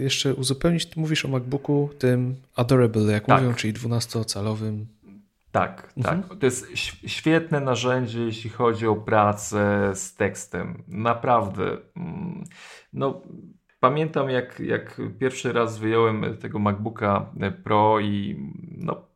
jeszcze 0.00 0.34
uzupełnić, 0.34 0.96
mówisz 0.96 1.24
o 1.24 1.28
MacBooku 1.28 1.90
tym 1.98 2.36
Adorable, 2.56 3.12
jak 3.12 3.26
tak. 3.26 3.42
mówią, 3.42 3.54
czyli 3.54 3.72
12-calowym. 3.72 4.84
Tak, 5.52 5.92
mhm. 5.96 6.22
tak. 6.22 6.38
To 6.38 6.46
jest 6.46 6.66
świetne 7.06 7.60
narzędzie, 7.60 8.20
jeśli 8.20 8.50
chodzi 8.50 8.86
o 8.86 8.96
pracę 8.96 9.90
z 9.94 10.14
tekstem. 10.14 10.82
Naprawdę. 10.88 11.76
Mm, 11.96 12.44
no, 12.92 13.22
pamiętam, 13.80 14.30
jak, 14.30 14.60
jak 14.60 15.00
pierwszy 15.18 15.52
raz 15.52 15.78
wyjąłem 15.78 16.36
tego 16.36 16.58
MacBooka 16.58 17.32
Pro 17.64 18.00
i 18.00 18.36
no, 18.78 19.06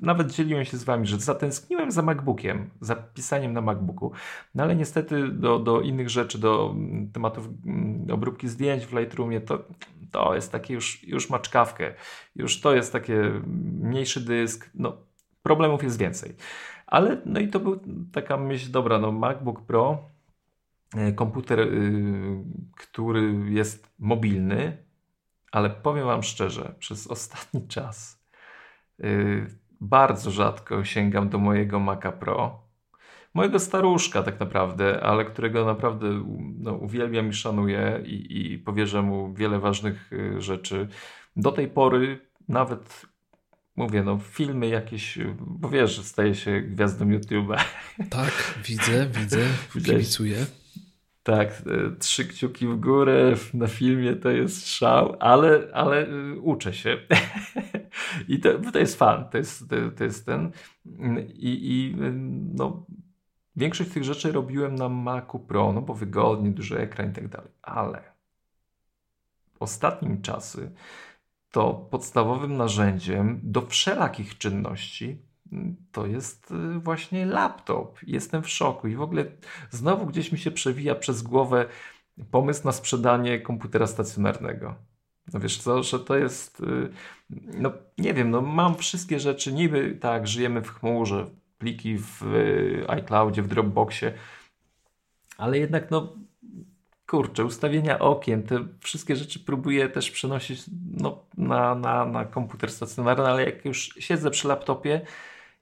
nawet 0.00 0.32
dzieliłem 0.32 0.64
się 0.64 0.76
z 0.76 0.84
wami, 0.84 1.06
że 1.06 1.18
zatęskniłem 1.18 1.90
za 1.90 2.02
MacBookiem, 2.02 2.70
za 2.80 2.96
pisaniem 2.96 3.52
na 3.52 3.60
MacBooku, 3.60 4.12
no 4.54 4.62
ale 4.62 4.76
niestety 4.76 5.28
do, 5.28 5.58
do 5.58 5.80
innych 5.80 6.10
rzeczy, 6.10 6.38
do 6.38 6.70
mm, 6.74 7.12
tematów 7.12 7.48
mm, 7.66 8.06
obróbki 8.12 8.48
zdjęć 8.48 8.86
w 8.86 8.92
Lightroomie, 8.92 9.40
to, 9.40 9.64
to 10.10 10.34
jest 10.34 10.52
takie 10.52 10.74
już, 10.74 11.04
już 11.04 11.30
maczkawkę, 11.30 11.94
już 12.36 12.60
to 12.60 12.74
jest 12.74 12.92
takie 12.92 13.42
mniejszy 13.80 14.20
dysk, 14.20 14.70
no 14.74 14.96
problemów 15.42 15.82
jest 15.82 15.98
więcej. 15.98 16.36
Ale 16.86 17.20
no 17.26 17.40
i 17.40 17.48
to 17.48 17.60
był 17.60 17.80
taka 18.12 18.36
myśl, 18.36 18.70
dobra, 18.70 18.98
no 18.98 19.12
MacBook 19.12 19.60
Pro, 19.60 19.98
komputer, 21.14 21.60
y, 21.60 22.44
który 22.76 23.34
jest 23.48 23.94
mobilny, 23.98 24.84
ale 25.52 25.70
powiem 25.70 26.06
wam 26.06 26.22
szczerze, 26.22 26.74
przez 26.78 27.06
ostatni 27.06 27.68
czas 27.74 28.24
y, 29.04 29.46
bardzo 29.80 30.30
rzadko 30.30 30.84
sięgam 30.84 31.28
do 31.28 31.38
mojego 31.38 31.80
Maca 31.80 32.12
Pro. 32.12 32.70
Mojego 33.34 33.58
staruszka 33.58 34.22
tak 34.22 34.40
naprawdę, 34.40 35.00
ale 35.02 35.24
którego 35.24 35.64
naprawdę 35.64 36.24
no, 36.58 36.72
uwielbiam 36.72 37.28
i 37.28 37.32
szanuję 37.32 38.02
i, 38.04 38.52
i 38.52 38.58
powierzę 38.58 39.02
mu 39.02 39.34
wiele 39.34 39.58
ważnych 39.58 40.12
y, 40.12 40.40
rzeczy. 40.40 40.88
Do 41.36 41.52
tej 41.52 41.68
pory 41.68 42.18
nawet 42.48 43.06
mówię, 43.76 44.02
no 44.02 44.18
filmy 44.18 44.68
jakieś, 44.68 45.18
bo 45.40 45.68
wiesz, 45.68 46.00
staje 46.00 46.34
się 46.34 46.60
gwiazdą 46.60 47.06
YouTube'a. 47.06 47.64
Tak, 48.10 48.54
widzę, 48.64 49.06
widzę, 49.06 49.46
kibicuję. 49.84 50.46
Tak, 51.30 51.50
e, 51.50 51.96
trzy 51.98 52.24
kciuki 52.24 52.66
w 52.66 52.76
górę 52.76 53.34
na 53.54 53.66
filmie 53.66 54.16
to 54.16 54.30
jest 54.30 54.68
szał, 54.68 55.16
ale, 55.20 55.68
ale 55.72 56.08
y, 56.08 56.40
uczę 56.40 56.72
się. 56.74 56.98
I 58.28 58.40
to, 58.40 58.58
to 58.72 58.78
jest 58.78 58.98
fan, 58.98 59.28
to 59.30 59.38
jest, 59.38 59.64
to, 59.96 60.04
jest 60.04 60.26
ten. 60.26 60.50
I, 61.34 61.70
I 61.72 61.96
no, 62.54 62.86
większość 63.56 63.90
tych 63.90 64.04
rzeczy 64.04 64.32
robiłem 64.32 64.74
na 64.74 64.88
Macu 64.88 65.38
Pro, 65.38 65.72
no 65.72 65.82
bo 65.82 65.94
wygodnie, 65.94 66.50
duży 66.50 66.78
ekran 66.78 67.10
i 67.10 67.12
tak 67.12 67.28
dalej. 67.28 67.50
Ale 67.62 68.02
ostatnim 69.60 70.22
czasy 70.22 70.72
to 71.50 71.74
podstawowym 71.90 72.56
narzędziem 72.56 73.40
do 73.42 73.66
wszelakich 73.66 74.38
czynności 74.38 75.22
to 75.92 76.06
jest 76.06 76.50
y, 76.50 76.80
właśnie 76.80 77.26
laptop. 77.26 77.98
Jestem 78.06 78.42
w 78.42 78.48
szoku 78.48 78.88
i 78.88 78.96
w 78.96 79.02
ogóle 79.02 79.24
znowu 79.70 80.06
gdzieś 80.06 80.32
mi 80.32 80.38
się 80.38 80.50
przewija 80.50 80.94
przez 80.94 81.22
głowę 81.22 81.66
pomysł 82.30 82.64
na 82.64 82.72
sprzedanie 82.72 83.40
komputera 83.40 83.86
stacjonarnego. 83.86 84.74
No 85.32 85.40
wiesz 85.40 85.58
co, 85.58 85.82
że 85.82 86.00
to 86.00 86.16
jest, 86.16 86.60
y, 86.60 86.90
no 87.30 87.72
nie 87.98 88.14
wiem, 88.14 88.30
no 88.30 88.40
mam 88.40 88.74
wszystkie 88.74 89.20
rzeczy, 89.20 89.52
niby 89.52 89.98
tak, 90.00 90.28
żyjemy 90.28 90.62
w 90.62 90.70
chmurze, 90.70 91.26
pliki 91.58 91.98
w 91.98 92.22
y, 92.22 92.84
iCloudzie, 92.88 93.42
w 93.42 93.48
Dropboxie, 93.48 94.12
ale 95.38 95.58
jednak 95.58 95.90
no 95.90 96.16
kurczę, 97.06 97.44
ustawienia 97.44 97.98
okien, 97.98 98.42
te 98.42 98.64
wszystkie 98.80 99.16
rzeczy 99.16 99.40
próbuję 99.40 99.88
też 99.88 100.10
przenosić 100.10 100.64
no, 100.92 101.24
na, 101.36 101.74
na, 101.74 102.04
na 102.04 102.24
komputer 102.24 102.70
stacjonarny, 102.70 103.26
ale 103.26 103.44
jak 103.44 103.64
już 103.64 103.94
siedzę 103.98 104.30
przy 104.30 104.48
laptopie, 104.48 105.00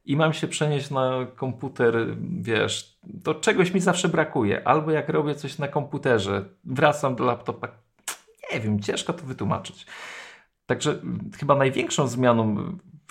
i 0.09 0.17
mam 0.17 0.33
się 0.33 0.49
przenieść 0.49 0.91
na 0.91 1.27
komputer, 1.37 2.17
wiesz, 2.41 2.99
to 3.25 3.35
czegoś 3.35 3.75
mi 3.75 3.81
zawsze 3.81 4.09
brakuje. 4.09 4.69
Albo 4.69 4.91
jak 4.91 5.09
robię 5.09 5.35
coś 5.35 5.59
na 5.59 5.69
komputerze, 5.69 6.45
wracam 6.65 7.17
do 7.17 7.25
laptopa. 7.25 7.69
Nie 8.53 8.61
wiem, 8.61 8.81
ciężko 8.81 9.13
to 9.13 9.27
wytłumaczyć. 9.27 9.87
Także 10.67 11.03
chyba 11.39 11.55
największą 11.55 12.07
zmianą, 12.07 12.57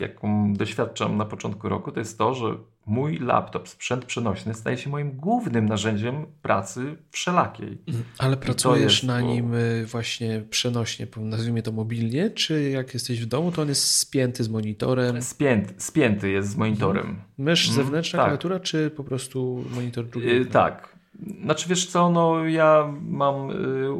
jaką 0.01 0.53
doświadczam 0.53 1.17
na 1.17 1.25
początku 1.25 1.69
roku, 1.69 1.91
to 1.91 1.99
jest 1.99 2.17
to, 2.17 2.33
że 2.33 2.57
mój 2.85 3.19
laptop, 3.19 3.69
sprzęt 3.69 4.05
przenośny 4.05 4.53
staje 4.53 4.77
się 4.77 4.89
moim 4.89 5.11
głównym 5.11 5.65
narzędziem 5.65 6.25
pracy 6.41 6.95
wszelakiej. 7.11 7.77
Mhm. 7.87 8.05
Ale 8.17 8.37
pracujesz 8.37 9.03
na 9.03 9.21
nim 9.21 9.53
y, 9.53 9.85
właśnie 9.85 10.43
przenośnie, 10.49 11.07
nazwijmy 11.17 11.61
to 11.61 11.71
mobilnie, 11.71 12.29
czy 12.29 12.69
jak 12.69 12.93
jesteś 12.93 13.21
w 13.21 13.25
domu, 13.25 13.51
to 13.51 13.61
on 13.61 13.67
jest 13.67 13.95
spięty 13.95 14.43
z 14.43 14.49
monitorem? 14.49 15.21
Spięty, 15.21 15.73
spięty 15.77 16.29
jest 16.29 16.49
z 16.49 16.55
monitorem. 16.55 17.21
Mysz 17.37 17.67
mhm, 17.67 17.85
zewnętrzna, 17.85 18.17
tak. 18.17 18.25
klawiatura, 18.25 18.59
czy 18.59 18.89
po 18.89 19.03
prostu 19.03 19.63
monitor 19.75 20.05
drugi? 20.05 20.27
Yy, 20.27 20.45
tak. 20.45 20.96
Znaczy 21.43 21.69
wiesz 21.69 21.87
co, 21.87 22.09
no 22.09 22.45
ja 22.45 22.93
mam 23.01 23.51
y, 23.51 23.91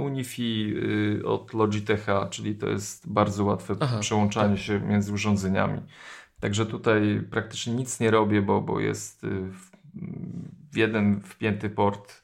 Unifi 0.00 0.74
y, 1.20 1.26
od 1.26 1.54
Logitecha, 1.54 2.28
czyli 2.30 2.54
to 2.54 2.68
jest 2.68 3.12
bardzo 3.12 3.44
łatwe 3.44 3.74
Aha, 3.80 3.98
przełączanie 4.00 4.54
tak. 4.54 4.64
się 4.64 4.80
między 4.80 5.12
urządzeniami. 5.12 5.80
Także 6.40 6.66
tutaj 6.66 7.22
praktycznie 7.30 7.74
nic 7.74 8.00
nie 8.00 8.10
robię, 8.10 8.42
bo, 8.42 8.60
bo 8.60 8.80
jest 8.80 9.24
y, 9.24 9.28
w, 9.28 9.70
w 10.72 10.76
jeden 10.76 11.20
wpięty 11.20 11.70
port 11.70 12.22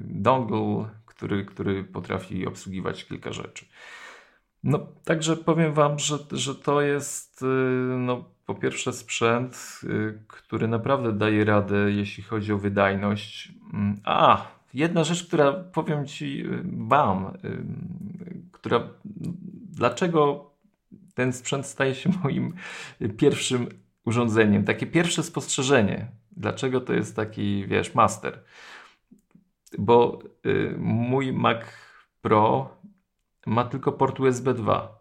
dongle, 0.00 0.88
który, 1.06 1.44
który 1.44 1.84
potrafi 1.84 2.46
obsługiwać 2.46 3.04
kilka 3.04 3.32
rzeczy. 3.32 3.66
No, 4.64 4.86
także 5.04 5.36
powiem 5.36 5.72
Wam, 5.74 5.98
że, 5.98 6.18
że 6.32 6.54
to 6.54 6.80
jest 6.80 7.42
y, 7.42 7.46
no, 7.98 8.24
po 8.46 8.54
pierwsze 8.54 8.92
sprzęt, 8.92 9.80
y, 9.84 10.22
który 10.28 10.68
naprawdę 10.68 11.12
daje 11.12 11.44
radę, 11.44 11.92
jeśli 11.92 12.22
chodzi 12.22 12.52
o 12.52 12.58
wydajność. 12.58 13.52
Mm, 13.72 14.00
a, 14.04 14.46
jedna 14.74 15.04
rzecz, 15.04 15.26
która 15.26 15.52
powiem 15.52 16.06
Ci 16.06 16.44
Wam, 16.64 17.38
która 18.52 18.88
dlaczego 19.70 20.50
ten 21.14 21.32
sprzęt 21.32 21.66
staje 21.66 21.94
się 21.94 22.10
moim 22.24 22.54
pierwszym 23.16 23.68
urządzeniem. 24.04 24.64
Takie 24.64 24.86
pierwsze 24.86 25.22
spostrzeżenie. 25.22 26.06
Dlaczego 26.36 26.80
to 26.80 26.92
jest 26.92 27.16
taki, 27.16 27.66
wiesz, 27.66 27.94
master? 27.94 28.44
Bo 29.78 30.18
y, 30.46 30.74
mój 30.78 31.32
Mac 31.32 31.60
Pro 32.20 32.70
ma 33.48 33.64
tylko 33.64 33.92
port 33.92 34.20
USB 34.20 34.54
2. 34.54 34.98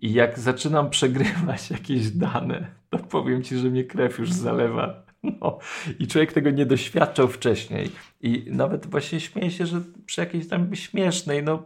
I 0.00 0.12
jak 0.12 0.38
zaczynam 0.38 0.90
przegrywać 0.96 1.70
jakieś 1.70 2.10
dane, 2.10 2.70
to 2.90 2.98
powiem 2.98 3.42
ci, 3.42 3.56
że 3.56 3.70
mnie 3.70 3.84
krew 3.84 4.18
już 4.18 4.32
zalewa. 4.32 5.08
No. 5.22 5.58
I 5.98 6.06
człowiek 6.06 6.32
tego 6.32 6.50
nie 6.50 6.66
doświadczał 6.66 7.28
wcześniej. 7.28 7.90
I 8.20 8.44
nawet 8.50 8.86
właśnie 8.86 9.20
śmieję 9.20 9.50
się, 9.50 9.66
że 9.66 9.80
przy 10.06 10.20
jakiejś 10.20 10.48
tam 10.48 10.74
śmiesznej, 10.74 11.42
no 11.42 11.62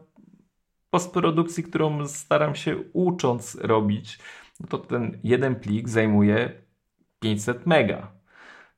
postprodukcji, 0.90 1.64
którą 1.64 2.08
staram 2.08 2.54
się 2.54 2.76
ucząc 2.92 3.54
robić, 3.54 4.18
no 4.60 4.66
to 4.66 4.78
ten 4.78 5.18
jeden 5.24 5.54
plik 5.54 5.88
zajmuje 5.88 6.52
500 7.20 7.66
mega. 7.66 8.12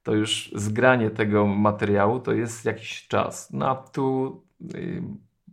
To 0.03 0.15
już 0.15 0.51
zgranie 0.55 1.11
tego 1.11 1.47
materiału 1.47 2.21
to 2.21 2.33
jest 2.33 2.65
jakiś 2.65 3.09
czas. 3.09 3.53
No 3.53 3.69
a 3.69 3.75
tu 3.75 4.43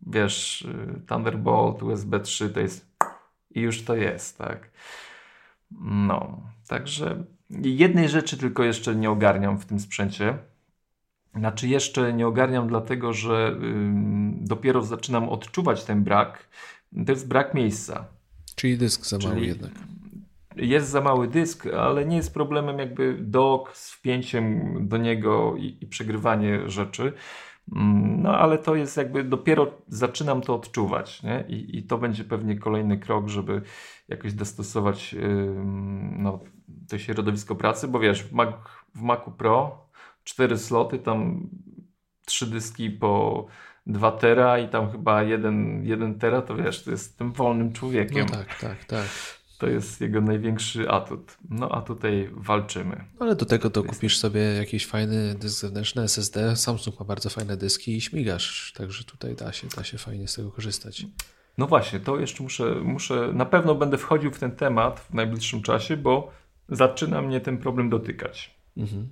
wiesz, 0.07 0.61
y, 0.61 1.01
Thunderbolt, 1.07 1.83
USB 1.83 2.19
3 2.19 2.49
to 2.49 2.59
jest 2.59 2.91
i 3.51 3.61
już 3.61 3.83
to 3.83 3.95
jest, 3.95 4.37
tak. 4.37 4.71
No, 5.81 6.41
także 6.67 7.23
jednej 7.61 8.09
rzeczy 8.09 8.37
tylko 8.37 8.63
jeszcze 8.63 8.95
nie 8.95 9.11
ogarniam 9.11 9.57
w 9.57 9.65
tym 9.65 9.79
sprzęcie 9.79 10.37
znaczy 11.35 11.67
jeszcze 11.67 12.13
nie 12.13 12.27
ogarniam 12.27 12.67
dlatego, 12.67 13.13
że 13.13 13.59
dopiero 14.31 14.81
zaczynam 14.81 15.29
odczuwać 15.29 15.83
ten 15.83 16.03
brak. 16.03 16.49
To 17.05 17.11
jest 17.11 17.27
brak 17.27 17.53
miejsca. 17.53 18.05
Czyli 18.55 18.77
dysk 18.77 19.05
za 19.05 19.17
mały 19.17 19.45
jednak. 19.45 19.71
Jest 20.55 20.89
za 20.89 21.01
mały 21.01 21.27
dysk, 21.27 21.67
ale 21.67 22.05
nie 22.05 22.17
jest 22.17 22.33
problemem 22.33 22.79
jakby 22.79 23.17
dock 23.19 23.77
z 23.77 23.91
wpięciem 23.91 24.73
do 24.87 24.97
niego 24.97 25.55
i, 25.57 25.77
i 25.81 25.87
przegrywanie 25.87 26.69
rzeczy. 26.69 27.13
Mm, 27.75 28.21
no 28.21 28.37
ale 28.37 28.57
to 28.57 28.75
jest 28.75 28.97
jakby 28.97 29.23
dopiero 29.23 29.71
zaczynam 29.87 30.41
to 30.41 30.55
odczuwać, 30.55 31.23
nie? 31.23 31.45
I, 31.47 31.77
I, 31.77 31.83
to 31.83 31.97
będzie 31.97 32.23
pewnie 32.23 32.55
kolejny 32.55 32.97
krok, 32.97 33.27
żeby 33.27 33.61
jakoś 34.07 34.33
dostosować 34.33 35.13
yy, 35.13 35.55
no, 36.17 36.39
to 36.89 36.97
środowisko 36.97 37.55
pracy, 37.55 37.87
bo 37.87 37.99
wiesz, 37.99 38.23
w, 38.23 38.33
Mac, 38.33 38.55
w 38.95 39.01
Macu 39.01 39.31
Pro 39.31 39.85
cztery 40.23 40.57
sloty, 40.57 40.99
tam 40.99 41.49
trzy 42.25 42.47
dyski 42.47 42.89
po 42.89 43.45
2 43.87 44.11
tera 44.11 44.59
i 44.59 44.69
tam 44.69 44.91
chyba 44.91 45.23
1, 45.23 45.83
1 45.83 46.19
tera, 46.19 46.41
to 46.41 46.55
wiesz, 46.55 46.83
to 46.83 46.91
jest 46.91 47.17
tym 47.17 47.31
wolnym 47.31 47.73
człowiekiem. 47.73 48.25
No 48.31 48.37
tak, 48.37 48.59
tak, 48.59 48.85
tak. 48.85 49.07
To 49.61 49.69
jest 49.69 50.01
jego 50.01 50.21
największy 50.21 50.89
atut. 50.89 51.37
No 51.49 51.69
a 51.69 51.81
tutaj 51.81 52.29
walczymy. 52.33 53.03
Ale 53.19 53.35
do 53.35 53.45
tego 53.45 53.69
to 53.69 53.83
kupisz 53.83 54.17
sobie 54.17 54.41
jakiś 54.41 54.85
fajny 54.85 55.35
dysk 55.35 55.59
zewnętrzny 55.59 56.01
SSD. 56.01 56.55
Samsung 56.55 56.99
ma 56.99 57.05
bardzo 57.05 57.29
fajne 57.29 57.57
dyski 57.57 57.95
i 57.95 58.01
śmigasz. 58.01 58.73
Także 58.77 59.03
tutaj 59.03 59.35
da 59.35 59.53
się, 59.53 59.67
da 59.77 59.83
się 59.83 59.97
fajnie 59.97 60.27
z 60.27 60.33
tego 60.33 60.51
korzystać. 60.51 61.05
No 61.57 61.67
właśnie, 61.67 61.99
to 61.99 62.19
jeszcze 62.19 62.43
muszę, 62.43 62.75
muszę, 62.83 63.31
na 63.33 63.45
pewno 63.45 63.75
będę 63.75 63.97
wchodził 63.97 64.31
w 64.31 64.39
ten 64.39 64.51
temat 64.51 64.99
w 64.99 65.13
najbliższym 65.13 65.61
czasie, 65.61 65.97
bo 65.97 66.31
zaczyna 66.69 67.21
mnie 67.21 67.41
ten 67.41 67.57
problem 67.57 67.89
dotykać. 67.89 68.55
Mhm. 68.77 69.07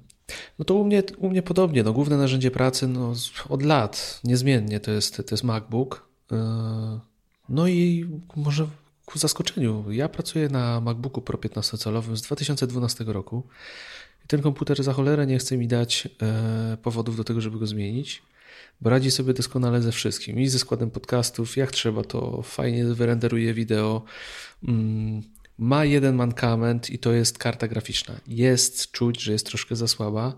No 0.60 0.66
to 0.66 0.74
u 0.74 0.86
mnie, 0.86 1.04
u 1.18 1.30
mnie 1.30 1.42
podobnie. 1.42 1.84
No, 1.84 1.94
główne 1.94 2.18
narzędzie 2.18 2.52
pracy 2.52 2.88
no, 2.88 3.14
od 3.50 3.64
lat, 3.64 4.22
niezmiennie 4.24 4.80
to 4.80 4.92
jest, 4.92 5.18
to 5.18 5.34
jest 5.36 5.44
MacBook. 5.44 6.10
Yy, 6.32 6.38
no 7.50 7.68
i 7.68 8.10
może 8.36 8.68
ku 9.10 9.20
zaskoczeniu, 9.20 9.92
ja 9.92 10.10
pracuję 10.10 10.50
na 10.50 10.82
MacBooku 10.82 11.22
Pro 11.22 11.38
15-calowym 11.38 12.18
z 12.18 12.22
2012 12.22 13.04
roku. 13.08 13.44
I 14.26 14.28
ten 14.28 14.42
komputer 14.42 14.84
za 14.84 14.94
cholerę 14.94 15.28
nie 15.28 15.38
chce 15.38 15.58
mi 15.58 15.68
dać 15.68 16.08
e, 16.22 16.78
powodów 16.78 17.18
do 17.18 17.24
tego, 17.24 17.42
żeby 17.42 17.60
go 17.60 17.68
zmienić, 17.68 18.22
bo 18.82 18.90
radzi 18.90 19.12
sobie 19.12 19.34
doskonale 19.34 19.82
ze 19.82 19.92
wszystkim. 19.92 20.40
I 20.40 20.48
ze 20.48 20.60
składem 20.60 20.92
podcastów, 20.92 21.58
jak 21.58 21.72
trzeba, 21.72 22.04
to 22.04 22.42
fajnie 22.42 22.86
wyrenderuje 22.86 23.54
wideo. 23.54 24.04
Mm, 24.68 25.22
ma 25.58 25.86
jeden 25.86 26.16
mankament 26.16 26.90
i 26.90 27.00
to 27.00 27.12
jest 27.12 27.38
karta 27.38 27.68
graficzna. 27.68 28.16
Jest 28.28 28.92
czuć, 28.92 29.22
że 29.22 29.32
jest 29.32 29.46
troszkę 29.46 29.76
za 29.76 29.88
słaba. 29.88 30.34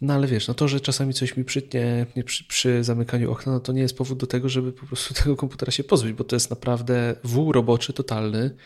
No 0.00 0.14
ale 0.14 0.26
wiesz, 0.26 0.48
no 0.48 0.54
to, 0.54 0.68
że 0.68 0.80
czasami 0.80 1.14
coś 1.14 1.36
mi 1.36 1.44
przytnie 1.44 2.06
przy, 2.24 2.44
przy, 2.44 2.84
zamykaniu 2.84 3.32
okna, 3.32 3.52
no 3.52 3.60
to 3.60 3.72
nie 3.72 3.82
jest 3.82 3.96
powód 3.96 4.18
do 4.18 4.26
tego, 4.26 4.48
żeby 4.48 4.72
po 4.72 4.86
prostu 4.86 5.14
tego 5.22 5.36
komputera 5.36 5.72
się 5.72 5.84
pozbyć, 5.84 6.12
bo 6.12 6.24
to 6.24 6.36
jest 6.36 6.50
naprawdę 6.50 7.14
wół 7.24 7.52
roboczy 7.52 7.92
totalny. 7.92 8.56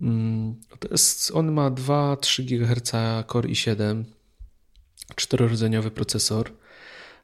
Mm, 0.00 0.54
to 0.78 0.88
jest, 0.90 1.30
on 1.34 1.52
ma 1.52 1.70
2-3 1.70 2.44
GHz 2.44 2.92
Core 3.32 3.48
i7, 3.48 4.04
czterorodzeniowy 5.14 5.90
procesor, 5.90 6.52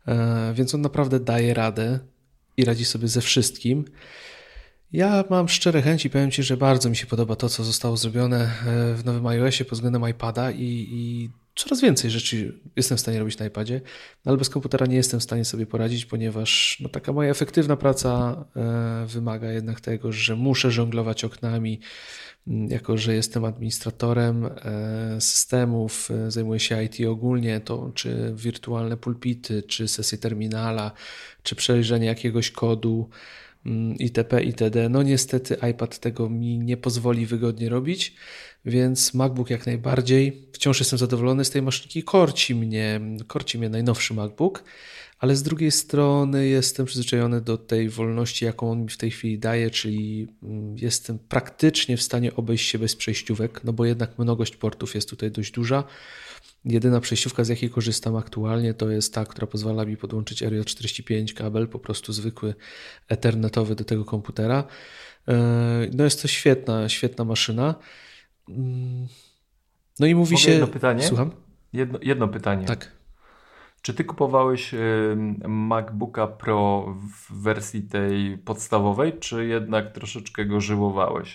e, 0.06 0.52
więc 0.54 0.74
on 0.74 0.80
naprawdę 0.80 1.20
daje 1.20 1.54
radę 1.54 1.98
i 2.56 2.64
radzi 2.64 2.84
sobie 2.84 3.08
ze 3.08 3.20
wszystkim. 3.20 3.84
Ja 4.92 5.24
mam 5.30 5.48
szczere 5.48 5.82
chęci, 5.82 6.10
powiem 6.10 6.30
Ci, 6.30 6.42
że 6.42 6.56
bardzo 6.56 6.90
mi 6.90 6.96
się 6.96 7.06
podoba 7.06 7.36
to, 7.36 7.48
co 7.48 7.64
zostało 7.64 7.96
zrobione 7.96 8.40
e, 8.40 8.94
w 8.94 9.04
nowym 9.04 9.26
iOSie 9.26 9.64
pod 9.64 9.74
względem 9.74 10.08
iPada 10.08 10.50
i, 10.50 10.86
i 10.90 11.30
coraz 11.54 11.80
więcej 11.80 12.10
rzeczy 12.10 12.60
jestem 12.76 12.98
w 12.98 13.00
stanie 13.00 13.18
robić 13.18 13.38
na 13.38 13.46
iPadzie, 13.46 13.80
ale 14.24 14.36
bez 14.36 14.50
komputera 14.50 14.86
nie 14.86 14.96
jestem 14.96 15.20
w 15.20 15.22
stanie 15.22 15.44
sobie 15.44 15.66
poradzić, 15.66 16.06
ponieważ 16.06 16.78
no, 16.80 16.88
taka 16.88 17.12
moja 17.12 17.30
efektywna 17.30 17.76
praca 17.76 18.44
e, 18.56 19.06
wymaga 19.06 19.52
jednak 19.52 19.80
tego, 19.80 20.12
że 20.12 20.36
muszę 20.36 20.70
żonglować 20.70 21.24
oknami, 21.24 21.80
mm, 22.46 22.70
jako 22.70 22.98
że 22.98 23.14
jestem 23.14 23.44
administratorem 23.44 24.46
e, 24.46 25.20
systemów, 25.20 26.10
e, 26.10 26.30
zajmuję 26.30 26.60
się 26.60 26.84
IT 26.84 27.06
ogólnie, 27.08 27.60
to 27.60 27.90
czy 27.94 28.32
wirtualne 28.34 28.96
pulpity, 28.96 29.62
czy 29.62 29.88
sesje 29.88 30.18
terminala, 30.18 30.92
czy 31.42 31.54
przejrzenie 31.54 32.06
jakiegoś 32.06 32.50
kodu, 32.50 33.08
itp. 33.98 34.42
itd. 34.42 34.88
No 34.88 35.02
niestety 35.02 35.56
iPad 35.70 35.98
tego 35.98 36.28
mi 36.28 36.58
nie 36.58 36.76
pozwoli 36.76 37.26
wygodnie 37.26 37.68
robić 37.68 38.14
więc 38.64 39.14
MacBook 39.14 39.50
jak 39.50 39.66
najbardziej. 39.66 40.48
Wciąż 40.52 40.78
jestem 40.78 40.98
zadowolony 40.98 41.44
z 41.44 41.50
tej 41.50 41.62
maszynki. 41.62 42.02
Korci 42.02 42.54
mnie, 42.54 43.00
korci 43.26 43.58
mnie 43.58 43.68
najnowszy 43.68 44.14
MacBook, 44.14 44.64
ale 45.18 45.36
z 45.36 45.42
drugiej 45.42 45.70
strony 45.70 46.46
jestem 46.48 46.86
przyzwyczajony 46.86 47.40
do 47.40 47.58
tej 47.58 47.88
wolności, 47.88 48.44
jaką 48.44 48.70
on 48.70 48.82
mi 48.82 48.88
w 48.88 48.96
tej 48.96 49.10
chwili 49.10 49.38
daje, 49.38 49.70
czyli 49.70 50.28
mm, 50.42 50.76
jestem 50.78 51.18
praktycznie 51.28 51.96
w 51.96 52.02
stanie 52.02 52.34
obejść 52.36 52.70
się 52.70 52.78
bez 52.78 52.96
przejściówek, 52.96 53.64
no 53.64 53.72
bo 53.72 53.84
jednak 53.84 54.18
mnogość 54.18 54.56
portów 54.56 54.94
jest 54.94 55.10
tutaj 55.10 55.30
dość 55.30 55.52
duża. 55.52 55.84
Jedyna 56.64 57.00
przejściówka, 57.00 57.44
z 57.44 57.48
jakiej 57.48 57.70
korzystam 57.70 58.16
aktualnie, 58.16 58.74
to 58.74 58.90
jest 58.90 59.14
ta, 59.14 59.24
która 59.24 59.46
pozwala 59.46 59.84
mi 59.84 59.96
podłączyć 59.96 60.42
RJ45 60.42 61.34
kabel, 61.34 61.68
po 61.68 61.78
prostu 61.78 62.12
zwykły 62.12 62.54
ethernetowy 63.08 63.74
do 63.74 63.84
tego 63.84 64.04
komputera. 64.04 64.64
E, 65.28 65.34
no 65.92 66.04
jest 66.04 66.22
to 66.22 66.28
świetna, 66.28 66.88
świetna 66.88 67.24
maszyna. 67.24 67.74
Mm. 68.48 69.06
No 70.00 70.06
i 70.06 70.14
mówi 70.14 70.32
Mogę 70.32 70.44
się. 70.44 70.50
Jedno 70.50 70.66
pytanie. 70.66 71.02
Słucham? 71.02 71.30
Jedno, 71.72 71.98
jedno 72.02 72.28
pytanie. 72.28 72.66
Tak. 72.66 72.92
Czy 73.82 73.94
ty 73.94 74.04
kupowałeś 74.04 74.74
MacBooka 75.48 76.26
Pro 76.26 76.86
w 77.28 77.42
wersji 77.42 77.82
tej 77.82 78.38
podstawowej, 78.38 79.18
czy 79.18 79.46
jednak 79.46 79.92
troszeczkę 79.92 80.46
go 80.46 80.60
żyłowałeś? 80.60 81.34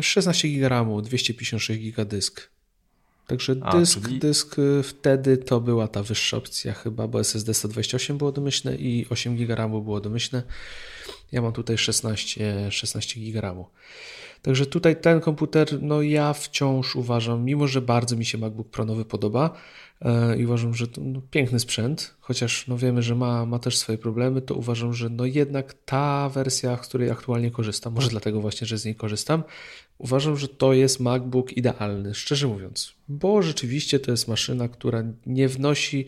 16 0.00 0.48
GB 0.48 0.68
RAMu, 0.68 1.02
256 1.02 1.80
GB 1.80 2.04
dysk. 2.04 2.50
Także 3.28 3.56
A, 3.62 3.78
dysk, 3.78 4.02
czyli... 4.02 4.18
dysk 4.18 4.58
y, 4.58 4.82
wtedy 4.82 5.36
to 5.36 5.60
była 5.60 5.88
ta 5.88 6.02
wyższa 6.02 6.36
opcja 6.36 6.72
chyba, 6.72 7.08
bo 7.08 7.20
SSD 7.20 7.54
128 7.54 8.18
było 8.18 8.32
domyślne 8.32 8.76
i 8.76 9.06
8 9.10 9.36
GB 9.36 9.54
RAMu 9.54 9.82
było 9.82 10.00
domyślne. 10.00 10.42
Ja 11.32 11.42
mam 11.42 11.52
tutaj 11.52 11.78
16, 11.78 12.70
16 12.70 13.20
GB 13.20 13.40
RAMu. 13.40 13.66
Także 14.42 14.66
tutaj 14.66 15.00
ten 15.00 15.20
komputer, 15.20 15.82
no 15.82 16.02
ja 16.02 16.32
wciąż 16.32 16.96
uważam, 16.96 17.44
mimo 17.44 17.66
że 17.66 17.82
bardzo 17.82 18.16
mi 18.16 18.24
się 18.24 18.38
MacBook 18.38 18.68
Pro 18.68 18.84
nowy 18.84 19.04
podoba 19.04 19.50
e, 20.00 20.38
i 20.38 20.46
uważam, 20.46 20.74
że 20.74 20.88
to 20.88 21.00
no, 21.00 21.20
piękny 21.30 21.60
sprzęt, 21.60 22.14
chociaż 22.20 22.66
no 22.68 22.78
wiemy, 22.78 23.02
że 23.02 23.14
ma, 23.14 23.46
ma 23.46 23.58
też 23.58 23.78
swoje 23.78 23.98
problemy, 23.98 24.42
to 24.42 24.54
uważam, 24.54 24.94
że 24.94 25.08
no 25.08 25.24
jednak 25.24 25.74
ta 25.84 26.28
wersja, 26.28 26.76
z 26.76 26.88
której 26.88 27.10
aktualnie 27.10 27.50
korzystam, 27.50 27.92
może 27.92 28.08
dlatego 28.08 28.40
właśnie, 28.40 28.66
że 28.66 28.78
z 28.78 28.84
niej 28.84 28.94
korzystam, 28.94 29.42
uważam, 29.98 30.36
że 30.36 30.48
to 30.48 30.72
jest 30.72 31.00
MacBook 31.00 31.52
idealny, 31.52 32.14
szczerze 32.14 32.46
mówiąc, 32.46 32.92
bo 33.08 33.42
rzeczywiście 33.42 34.00
to 34.00 34.10
jest 34.10 34.28
maszyna, 34.28 34.68
która 34.68 35.04
nie 35.26 35.48
wnosi 35.48 36.06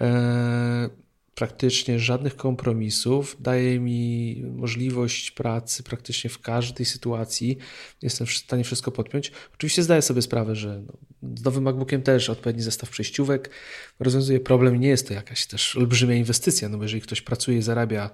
e, 0.00 0.90
praktycznie 1.34 1.98
żadnych 1.98 2.36
kompromisów, 2.36 3.36
daje 3.40 3.80
mi 3.80 4.42
możliwość 4.56 5.30
pracy 5.30 5.82
praktycznie 5.82 6.30
w 6.30 6.38
każdej 6.38 6.86
sytuacji. 6.86 7.58
Jestem 8.02 8.26
w 8.26 8.32
stanie 8.32 8.64
wszystko 8.64 8.90
podpiąć. 8.90 9.32
Oczywiście 9.54 9.82
zdaję 9.82 10.02
sobie 10.02 10.22
sprawę, 10.22 10.56
że 10.56 10.82
no, 10.86 10.92
z 11.36 11.44
nowym 11.44 11.64
MacBookiem 11.64 12.02
też 12.02 12.30
odpowiedni 12.30 12.62
zestaw 12.62 12.90
przejściówek 12.90 13.50
rozwiązuje 14.00 14.40
problem. 14.40 14.80
Nie 14.80 14.88
jest 14.88 15.08
to 15.08 15.14
jakaś 15.14 15.46
też 15.46 15.76
olbrzymia 15.76 16.14
inwestycja, 16.14 16.68
no 16.68 16.78
bo 16.78 16.84
jeżeli 16.84 17.02
ktoś 17.02 17.22
pracuje 17.22 17.58
i 17.58 17.62
zarabia 17.62 18.10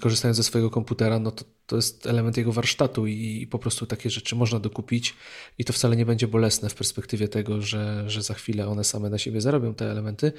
korzystając 0.00 0.36
ze 0.36 0.42
swojego 0.42 0.70
komputera, 0.70 1.18
no 1.18 1.30
to, 1.30 1.44
to 1.66 1.76
jest 1.76 2.06
element 2.06 2.36
jego 2.36 2.52
warsztatu 2.52 3.06
i, 3.06 3.42
i, 3.42 3.46
po 3.46 3.58
prostu 3.58 3.86
takie 3.86 4.10
rzeczy 4.10 4.36
można 4.36 4.60
dokupić 4.60 5.14
i 5.58 5.64
to 5.64 5.72
wcale 5.72 5.96
nie 5.96 6.06
będzie 6.06 6.28
bolesne 6.28 6.68
w 6.68 6.74
perspektywie 6.74 7.28
tego, 7.28 7.62
że, 7.62 8.10
że 8.10 8.22
za 8.22 8.34
chwilę 8.34 8.68
one 8.68 8.84
same 8.84 9.10
na 9.10 9.18
siebie 9.18 9.40
zarobią 9.40 9.74
te 9.74 9.90
elementy, 9.90 10.32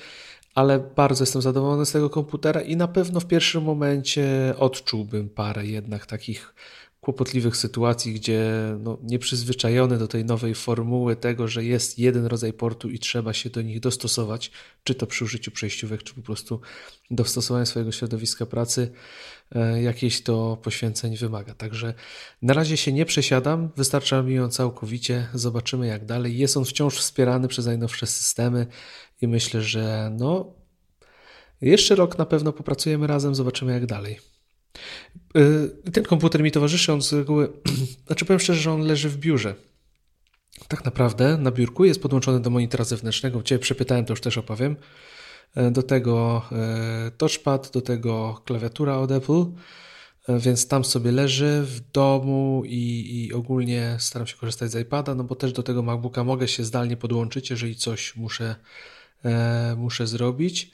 ale 0.55 0.79
bardzo 0.79 1.23
jestem 1.23 1.41
zadowolony 1.41 1.85
z 1.85 1.91
tego 1.91 2.09
komputera 2.09 2.61
i 2.61 2.75
na 2.75 2.87
pewno 2.87 3.19
w 3.19 3.25
pierwszym 3.25 3.63
momencie 3.63 4.53
odczułbym 4.57 5.29
parę 5.29 5.65
jednak 5.65 6.05
takich 6.05 6.53
kłopotliwych 7.01 7.57
sytuacji, 7.57 8.13
gdzie 8.13 8.51
no, 8.79 8.97
nieprzyzwyczajony 9.03 9.97
do 9.97 10.07
tej 10.07 10.25
nowej 10.25 10.55
formuły 10.55 11.15
tego, 11.15 11.47
że 11.47 11.63
jest 11.63 11.99
jeden 11.99 12.25
rodzaj 12.25 12.53
portu 12.53 12.89
i 12.89 12.99
trzeba 12.99 13.33
się 13.33 13.49
do 13.49 13.61
nich 13.61 13.79
dostosować, 13.79 14.51
czy 14.83 14.95
to 14.95 15.07
przy 15.07 15.25
użyciu 15.25 15.51
przejściówek, 15.51 16.03
czy 16.03 16.13
po 16.13 16.21
prostu 16.21 16.61
dostosowania 17.11 17.65
swojego 17.65 17.91
środowiska 17.91 18.45
pracy, 18.45 18.91
e, 19.51 19.81
jakieś 19.81 20.23
to 20.23 20.57
poświęceń 20.63 21.17
wymaga. 21.17 21.53
Także 21.53 21.93
na 22.41 22.53
razie 22.53 22.77
się 22.77 22.93
nie 22.93 23.05
przesiadam, 23.05 23.69
wystarcza 23.77 24.23
mi 24.23 24.33
ją 24.33 24.49
całkowicie, 24.49 25.27
zobaczymy 25.33 25.87
jak 25.87 26.05
dalej. 26.05 26.37
Jest 26.37 26.57
on 26.57 26.65
wciąż 26.65 26.97
wspierany 26.97 27.47
przez 27.47 27.65
najnowsze 27.65 28.07
systemy 28.07 28.67
i 29.21 29.27
myślę, 29.27 29.61
że 29.61 30.11
no 30.19 30.53
jeszcze 31.61 31.95
rok 31.95 32.17
na 32.17 32.25
pewno 32.25 32.53
popracujemy 32.53 33.07
razem, 33.07 33.35
zobaczymy 33.35 33.71
jak 33.71 33.85
dalej. 33.85 34.19
Y, 35.37 35.91
ten 35.91 36.03
komputer 36.03 36.43
mi 36.43 36.51
towarzyszy, 36.51 36.93
on 36.93 37.01
z 37.01 37.13
reguły, 37.13 37.49
znaczy 38.07 38.25
powiem 38.25 38.39
szczerze, 38.39 38.61
że 38.61 38.71
on 38.71 38.81
leży 38.81 39.09
w 39.09 39.17
biurze. 39.17 39.55
Tak 40.67 40.85
naprawdę 40.85 41.37
na 41.37 41.51
biurku 41.51 41.85
jest 41.85 42.01
podłączony 42.01 42.39
do 42.39 42.49
monitora 42.49 42.83
zewnętrznego. 42.83 43.43
Cię 43.43 43.59
przepytałem, 43.59 44.05
to 44.05 44.13
już 44.13 44.21
też 44.21 44.37
opowiem. 44.37 44.75
Y, 45.57 45.71
do 45.71 45.83
tego 45.83 46.41
y, 47.07 47.11
touchpad, 47.11 47.71
do 47.73 47.81
tego 47.81 48.41
klawiatura 48.45 48.97
od 48.97 49.11
Apple, 49.11 49.45
więc 50.29 50.67
tam 50.67 50.85
sobie 50.85 51.11
leży 51.11 51.61
w 51.65 51.91
domu 51.91 52.63
i, 52.65 53.25
i 53.25 53.33
ogólnie 53.33 53.95
staram 53.99 54.27
się 54.27 54.37
korzystać 54.37 54.71
z 54.71 54.75
iPada, 54.75 55.15
no 55.15 55.23
bo 55.23 55.35
też 55.35 55.53
do 55.53 55.63
tego 55.63 55.83
MacBooka 55.83 56.23
mogę 56.23 56.47
się 56.47 56.63
zdalnie 56.63 56.97
podłączyć, 56.97 57.49
jeżeli 57.49 57.75
coś 57.75 58.15
muszę, 58.15 58.55
muszę 59.77 60.07
zrobić. 60.07 60.71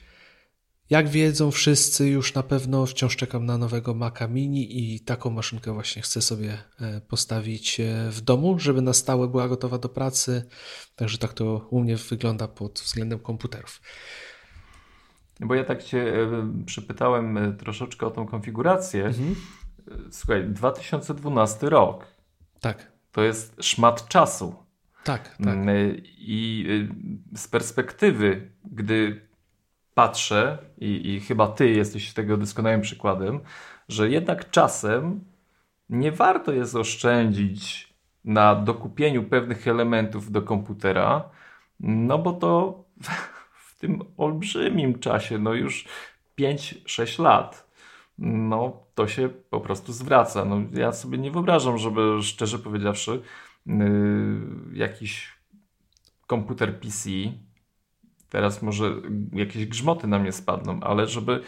Jak 0.90 1.08
wiedzą 1.08 1.50
wszyscy, 1.50 2.08
już 2.08 2.34
na 2.34 2.42
pewno 2.42 2.86
wciąż 2.86 3.16
czekam 3.16 3.46
na 3.46 3.58
nowego 3.58 3.94
Maca 3.94 4.28
Mini 4.28 4.94
i 4.94 5.00
taką 5.00 5.30
maszynkę 5.30 5.72
właśnie 5.72 6.02
chcę 6.02 6.22
sobie 6.22 6.58
e, 6.80 7.00
postawić 7.00 7.80
e, 7.80 8.10
w 8.10 8.20
domu, 8.20 8.58
żeby 8.58 8.82
na 8.82 8.92
stałe 8.92 9.28
była 9.28 9.48
gotowa 9.48 9.78
do 9.78 9.88
pracy. 9.88 10.44
Także 10.96 11.18
tak 11.18 11.32
to 11.32 11.66
u 11.70 11.80
mnie 11.80 11.96
wygląda 11.96 12.48
pod 12.48 12.80
względem 12.80 13.18
komputerów. 13.18 13.80
Bo 15.40 15.54
ja 15.54 15.64
tak 15.64 15.82
Cię 15.82 16.22
e, 16.22 16.52
przypytałem 16.66 17.56
troszeczkę 17.58 18.06
o 18.06 18.10
tą 18.10 18.26
konfigurację. 18.26 19.04
Mhm. 19.04 19.34
Słuchaj, 20.10 20.44
2012 20.48 21.68
rok. 21.68 22.06
Tak. 22.60 22.92
to 23.12 23.22
jest 23.22 23.56
szmat 23.60 24.08
czasu. 24.08 24.54
Tak, 25.04 25.36
tak. 25.44 25.58
I 26.18 26.66
z 27.36 27.48
perspektywy, 27.48 28.50
gdy 28.64 29.27
patrzę, 29.98 30.58
i, 30.78 31.14
i 31.14 31.20
chyba 31.20 31.46
ty 31.46 31.70
jesteś 31.70 32.12
tego 32.12 32.36
doskonałym 32.36 32.80
przykładem, 32.80 33.40
że 33.88 34.10
jednak 34.10 34.50
czasem 34.50 35.24
nie 35.90 36.12
warto 36.12 36.52
jest 36.52 36.74
oszczędzić 36.76 37.94
na 38.24 38.54
dokupieniu 38.54 39.24
pewnych 39.24 39.68
elementów 39.68 40.30
do 40.30 40.42
komputera, 40.42 41.30
no 41.80 42.18
bo 42.18 42.32
to 42.32 42.84
w 43.66 43.78
tym 43.80 44.04
olbrzymim 44.16 44.98
czasie, 44.98 45.38
no 45.38 45.54
już 45.54 45.84
5-6 46.40 47.22
lat, 47.22 47.70
no 48.18 48.82
to 48.94 49.08
się 49.08 49.28
po 49.28 49.60
prostu 49.60 49.92
zwraca. 49.92 50.44
No, 50.44 50.60
ja 50.72 50.92
sobie 50.92 51.18
nie 51.18 51.30
wyobrażam, 51.30 51.78
żeby 51.78 52.22
szczerze 52.22 52.58
powiedziawszy, 52.58 53.22
yy, 53.66 53.76
jakiś 54.72 55.32
komputer 56.26 56.80
PC, 56.80 57.10
teraz 58.28 58.62
może 58.62 58.94
jakieś 59.32 59.66
grzmoty 59.66 60.06
na 60.06 60.18
mnie 60.18 60.32
spadną, 60.32 60.80
ale 60.80 61.06
żeby 61.06 61.40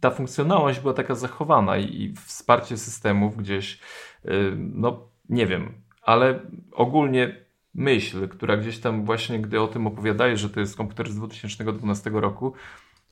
ta 0.00 0.10
funkcjonalność 0.10 0.80
była 0.80 0.94
taka 0.94 1.14
zachowana 1.14 1.76
i, 1.76 2.02
i 2.02 2.14
wsparcie 2.16 2.76
systemów 2.76 3.36
gdzieś, 3.36 3.80
yy, 4.24 4.56
no 4.58 5.08
nie 5.28 5.46
wiem, 5.46 5.72
ale 6.02 6.40
ogólnie 6.72 7.44
myśl, 7.74 8.28
która 8.28 8.56
gdzieś 8.56 8.78
tam 8.78 9.04
właśnie, 9.04 9.40
gdy 9.40 9.60
o 9.60 9.68
tym 9.68 9.86
opowiadaje, 9.86 10.36
że 10.36 10.50
to 10.50 10.60
jest 10.60 10.76
komputer 10.76 11.10
z 11.10 11.16
2012 11.16 12.10
roku, 12.10 12.52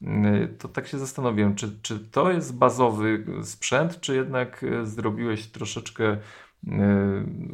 yy, 0.01 0.49
to 0.59 0.69
tak 0.69 0.87
się 0.87 0.99
zastanowiłem, 0.99 1.55
czy, 1.55 1.79
czy 1.83 1.99
to 1.99 2.31
jest 2.31 2.59
bazowy 2.59 3.25
sprzęt, 3.43 4.01
czy 4.01 4.17
jednak 4.17 4.63
yy, 4.63 4.87
zrobiłeś 4.87 5.47
troszeczkę 5.47 6.17
yy, 6.65 6.73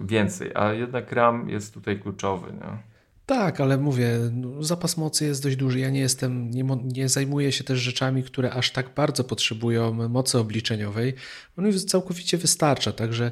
więcej, 0.02 0.50
a 0.54 0.72
jednak 0.72 1.12
RAM 1.12 1.48
jest 1.48 1.74
tutaj 1.74 2.00
kluczowy. 2.00 2.52
Nie? 2.52 2.97
Tak, 3.28 3.60
ale 3.60 3.78
mówię, 3.78 4.18
no, 4.32 4.62
zapas 4.62 4.96
mocy 4.96 5.24
jest 5.24 5.42
dość 5.42 5.56
duży. 5.56 5.78
Ja 5.78 5.90
nie 5.90 6.00
jestem, 6.00 6.50
nie, 6.50 6.64
nie, 6.84 7.08
zajmuję 7.08 7.52
się 7.52 7.64
też 7.64 7.78
rzeczami, 7.78 8.22
które 8.22 8.50
aż 8.50 8.70
tak 8.70 8.94
bardzo 8.94 9.24
potrzebują 9.24 10.08
mocy 10.08 10.38
obliczeniowej. 10.38 11.14
On 11.56 11.66
mi 11.66 11.80
całkowicie 11.80 12.38
wystarcza, 12.38 12.92
także 12.92 13.26
e, 13.26 13.30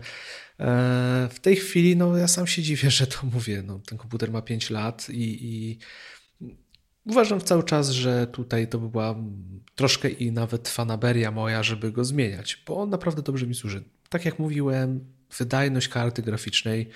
w 1.32 1.40
tej 1.40 1.56
chwili 1.56 1.96
no, 1.96 2.16
ja 2.16 2.28
sam 2.28 2.46
się 2.46 2.62
dziwię, 2.62 2.90
że 2.90 3.06
to 3.06 3.18
mówię. 3.34 3.62
No, 3.66 3.80
ten 3.86 3.98
komputer 3.98 4.32
ma 4.32 4.42
5 4.42 4.70
lat 4.70 5.10
i, 5.10 5.38
i 5.46 5.78
uważam 7.06 7.40
cały 7.40 7.62
czas, 7.64 7.90
że 7.90 8.26
tutaj 8.26 8.68
to 8.68 8.78
by 8.78 8.88
była 8.88 9.14
troszkę 9.74 10.08
i 10.08 10.32
nawet 10.32 10.68
fanaberia 10.68 11.30
moja, 11.30 11.62
żeby 11.62 11.92
go 11.92 12.04
zmieniać, 12.04 12.62
bo 12.66 12.76
on 12.76 12.90
naprawdę 12.90 13.22
dobrze 13.22 13.46
mi 13.46 13.54
służy. 13.54 13.84
Tak 14.08 14.24
jak 14.24 14.38
mówiłem, 14.38 15.04
wydajność 15.38 15.88
karty 15.88 16.22
graficznej 16.22 16.90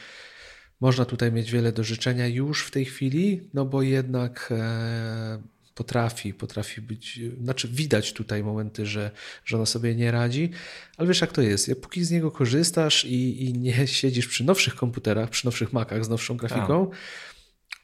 można 0.81 1.05
tutaj 1.05 1.33
mieć 1.33 1.51
wiele 1.51 1.73
do 1.73 1.85
życzenia 1.85 2.27
już 2.27 2.67
w 2.67 2.71
tej 2.71 2.85
chwili, 2.85 3.41
no 3.55 3.65
bo 3.65 3.83
jednak 3.83 4.49
e, 4.51 5.43
potrafi, 5.75 6.35
potrafi 6.35 6.81
być, 6.81 7.21
znaczy 7.43 7.69
widać 7.69 8.13
tutaj 8.13 8.43
momenty, 8.45 8.87
że, 8.87 9.11
że 9.45 9.57
ona 9.57 9.67
sobie 9.67 9.95
nie 9.95 10.11
radzi, 10.11 10.51
ale 10.97 11.09
wiesz 11.09 11.21
jak 11.21 11.33
to 11.33 11.43
jest, 11.43 11.69
jak 11.69 11.81
póki 11.81 12.05
z 12.05 12.11
niego 12.11 12.31
korzystasz 12.31 13.05
i, 13.05 13.45
i 13.45 13.53
nie 13.53 13.87
siedzisz 14.01 14.27
przy 14.27 14.45
nowszych 14.45 14.75
komputerach, 14.75 15.31
przy 15.31 15.47
nowszych 15.47 15.73
Macach 15.73 16.05
z 16.05 16.09
nowszą 16.09 16.37
grafiką, 16.37 16.91
A. 16.93 16.97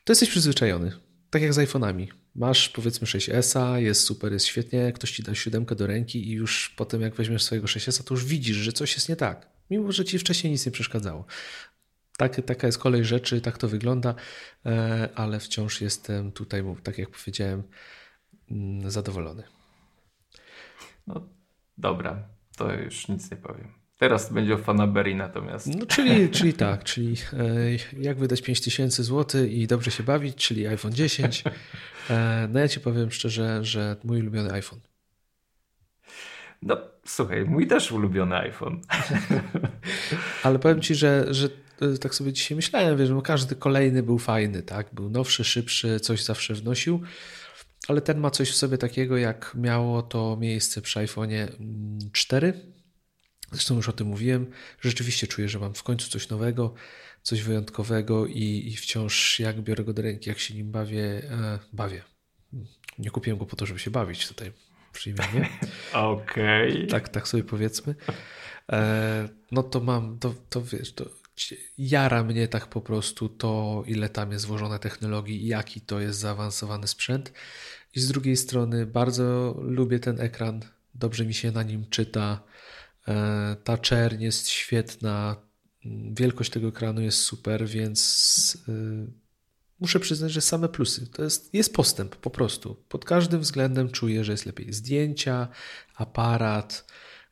to 0.04 0.12
jesteś 0.12 0.28
przyzwyczajony, 0.30 0.92
tak 1.30 1.42
jak 1.42 1.54
z 1.54 1.58
iPhone'ami. 1.58 2.06
Masz 2.34 2.68
powiedzmy 2.68 3.06
6S, 3.06 3.76
jest 3.76 4.00
super, 4.00 4.32
jest 4.32 4.46
świetnie, 4.46 4.92
ktoś 4.92 5.10
ci 5.10 5.22
da 5.22 5.34
siódemkę 5.34 5.74
do 5.74 5.86
ręki 5.86 6.28
i 6.28 6.32
już 6.32 6.74
potem 6.76 7.00
jak 7.00 7.14
weźmiesz 7.14 7.42
swojego 7.42 7.66
6S, 7.66 8.04
to 8.04 8.14
już 8.14 8.24
widzisz, 8.24 8.56
że 8.56 8.72
coś 8.72 8.94
jest 8.94 9.08
nie 9.08 9.16
tak. 9.16 9.48
Mimo, 9.70 9.92
że 9.92 10.04
ci 10.04 10.18
wcześniej 10.18 10.52
nic 10.52 10.66
nie 10.66 10.72
przeszkadzało. 10.72 11.26
Tak, 12.16 12.40
taka 12.46 12.66
jest 12.66 12.78
kolej 12.78 13.04
rzeczy, 13.04 13.40
tak 13.40 13.58
to 13.58 13.68
wygląda, 13.68 14.14
e, 14.66 15.08
ale 15.14 15.40
wciąż 15.40 15.80
jestem 15.80 16.32
tutaj, 16.32 16.62
tak 16.82 16.98
jak 16.98 17.10
powiedziałem, 17.10 17.62
mm, 18.50 18.90
zadowolony. 18.90 19.42
No 21.06 21.28
dobra, 21.78 22.28
to 22.56 22.72
już 22.72 23.08
nic 23.08 23.30
nie 23.30 23.36
powiem. 23.36 23.72
Teraz 23.98 24.32
będzie 24.32 24.54
o 24.54 24.58
Fanaberii 24.58 25.14
natomiast. 25.14 25.66
No, 25.66 25.86
czyli, 25.86 26.30
czyli 26.30 26.52
tak, 26.52 26.84
czyli 26.84 27.16
e, 27.32 28.02
jak 28.02 28.18
wydać 28.18 28.42
5000 28.42 29.04
zł 29.04 29.44
i 29.44 29.66
dobrze 29.66 29.90
się 29.90 30.02
bawić, 30.02 30.34
czyli 30.36 30.66
iPhone 30.66 30.92
10. 30.92 31.44
E, 32.10 32.48
no 32.52 32.60
ja 32.60 32.68
ci 32.68 32.80
powiem 32.80 33.10
szczerze, 33.10 33.64
że 33.64 33.96
mój 34.04 34.20
ulubiony 34.20 34.52
iPhone. 34.52 34.80
No 36.62 36.76
słuchaj, 37.04 37.44
mój 37.44 37.66
też 37.66 37.92
ulubiony 37.92 38.36
iPhone. 38.36 38.80
Ale 40.42 40.58
powiem 40.58 40.80
ci, 40.80 40.94
że, 40.94 41.34
że 41.34 41.48
tak 42.00 42.14
sobie 42.14 42.32
dzisiaj 42.32 42.56
myślałem, 42.56 42.98
wiesz, 42.98 43.10
no 43.10 43.22
każdy 43.22 43.56
kolejny 43.56 44.02
był 44.02 44.18
fajny, 44.18 44.62
tak? 44.62 44.94
Był 44.94 45.10
nowszy, 45.10 45.44
szybszy, 45.44 46.00
coś 46.00 46.24
zawsze 46.24 46.54
wnosił, 46.54 47.02
ale 47.88 48.00
ten 48.00 48.18
ma 48.18 48.30
coś 48.30 48.50
w 48.50 48.56
sobie 48.56 48.78
takiego, 48.78 49.16
jak 49.16 49.52
miało 49.54 50.02
to 50.02 50.36
miejsce 50.40 50.82
przy 50.82 51.00
iPhone'ie 51.00 51.48
4. 52.12 52.48
Mm, 52.48 52.76
Zresztą 53.52 53.76
już 53.76 53.88
o 53.88 53.92
tym 53.92 54.06
mówiłem. 54.06 54.46
Rzeczywiście 54.80 55.26
czuję, 55.26 55.48
że 55.48 55.58
mam 55.58 55.74
w 55.74 55.82
końcu 55.82 56.10
coś 56.10 56.28
nowego, 56.28 56.74
coś 57.22 57.42
wyjątkowego 57.42 58.26
i, 58.26 58.62
i 58.66 58.76
wciąż 58.76 59.40
jak 59.40 59.60
biorę 59.62 59.84
go 59.84 59.92
do 59.92 60.02
ręki, 60.02 60.28
jak 60.28 60.38
się 60.38 60.54
nim 60.54 60.70
bawię, 60.70 61.02
e, 61.02 61.58
bawię. 61.72 62.02
Nie 62.98 63.10
kupiłem 63.10 63.38
go 63.38 63.46
po 63.46 63.56
to, 63.56 63.66
żeby 63.66 63.80
się 63.80 63.90
bawić 63.90 64.28
tutaj 64.28 64.52
przyjmijmy. 64.92 65.48
Okej. 65.92 66.72
Okay. 66.72 66.86
Tak, 66.86 67.08
tak 67.08 67.28
sobie 67.28 67.42
powiedzmy. 67.42 67.94
E, 68.72 69.28
no 69.52 69.62
to 69.62 69.80
mam, 69.80 70.18
to, 70.18 70.34
to 70.50 70.62
wiesz, 70.62 70.92
to 70.92 71.04
jara 71.78 72.24
mnie 72.24 72.48
tak 72.48 72.66
po 72.66 72.80
prostu 72.80 73.28
to, 73.28 73.82
ile 73.86 74.08
tam 74.08 74.32
jest 74.32 74.46
włożone 74.46 74.78
technologii 74.78 75.44
i 75.44 75.46
jaki 75.46 75.80
to 75.80 76.00
jest 76.00 76.18
zaawansowany 76.18 76.86
sprzęt. 76.86 77.32
I 77.94 78.00
z 78.00 78.08
drugiej 78.08 78.36
strony 78.36 78.86
bardzo 78.86 79.56
lubię 79.58 79.98
ten 79.98 80.20
ekran, 80.20 80.60
dobrze 80.94 81.26
mi 81.26 81.34
się 81.34 81.52
na 81.52 81.62
nim 81.62 81.86
czyta. 81.90 82.42
E, 83.08 83.56
ta 83.64 83.78
czerń 83.78 84.22
jest 84.22 84.48
świetna, 84.48 85.36
wielkość 86.10 86.50
tego 86.50 86.68
ekranu 86.68 87.00
jest 87.00 87.18
super, 87.18 87.68
więc 87.68 88.58
e, 88.68 88.72
muszę 89.80 90.00
przyznać, 90.00 90.32
że 90.32 90.40
same 90.40 90.68
plusy. 90.68 91.06
To 91.06 91.24
jest, 91.24 91.54
jest 91.54 91.74
postęp 91.74 92.16
po 92.16 92.30
prostu. 92.30 92.84
Pod 92.88 93.04
każdym 93.04 93.40
względem 93.40 93.90
czuję, 93.90 94.24
że 94.24 94.32
jest 94.32 94.46
lepiej. 94.46 94.72
Zdjęcia, 94.72 95.48
aparat, 95.94 96.86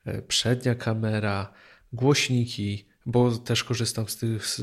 e, 0.04 0.22
przednia 0.22 0.74
kamera, 0.74 1.52
głośniki 1.92 2.93
bo 3.06 3.30
też 3.38 3.64
korzystam 3.64 4.08
z 4.08 4.16
tych, 4.16 4.46
z, 4.46 4.56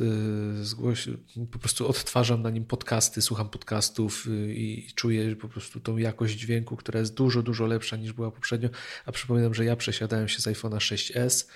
z 0.68 0.74
głoś... 0.74 1.10
po 1.52 1.60
prostu 1.60 1.88
odtwarzam 1.88 2.42
na 2.42 2.50
nim 2.50 2.66
podcasty, 2.66 3.22
słucham 3.22 3.50
podcastów 3.50 4.28
y, 4.28 4.54
i 4.54 4.94
czuję 4.96 5.36
po 5.36 5.48
prostu 5.48 5.80
tą 5.80 5.98
jakość 5.98 6.36
dźwięku, 6.36 6.76
która 6.76 7.00
jest 7.00 7.14
dużo, 7.14 7.44
dużo 7.44 7.66
lepsza 7.66 7.98
niż 7.98 8.14
była 8.14 8.32
poprzednio, 8.32 8.70
a 9.06 9.12
przypominam, 9.12 9.54
że 9.54 9.66
ja 9.66 9.76
przesiadałem 9.76 10.28
się 10.28 10.42
z 10.42 10.48
iPhone'a 10.48 10.78
6s, 10.78 11.50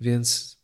więc 0.00 0.56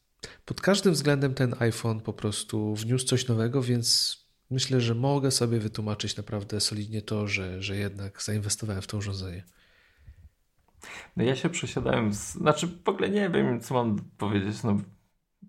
pod 0.45 0.61
każdym 0.61 0.93
względem 0.93 1.35
ten 1.35 1.55
iPhone 1.59 2.01
po 2.01 2.13
prostu 2.13 2.75
wniósł 2.75 3.07
coś 3.07 3.29
nowego, 3.29 3.63
więc 3.63 4.19
myślę, 4.51 4.81
że 4.81 4.95
mogę 4.95 5.31
sobie 5.31 5.59
wytłumaczyć 5.59 6.17
naprawdę 6.17 6.61
solidnie 6.61 7.03
to, 7.03 7.27
że, 7.27 7.63
że 7.63 7.77
jednak 7.77 8.23
zainwestowałem 8.23 8.83
w 8.83 8.87
to 8.87 8.97
urządzenie. 8.97 9.45
No 11.17 11.25
ja 11.25 11.37
się 11.37 11.49
przesiadałem, 11.49 12.15
z... 12.15 12.33
znaczy 12.33 12.69
w 12.85 12.89
ogóle 12.89 13.11
nie 13.11 13.31
wiem, 13.31 13.61
co 13.61 13.75
mam 13.75 13.97
powiedzieć, 14.19 14.63
no 14.63 14.81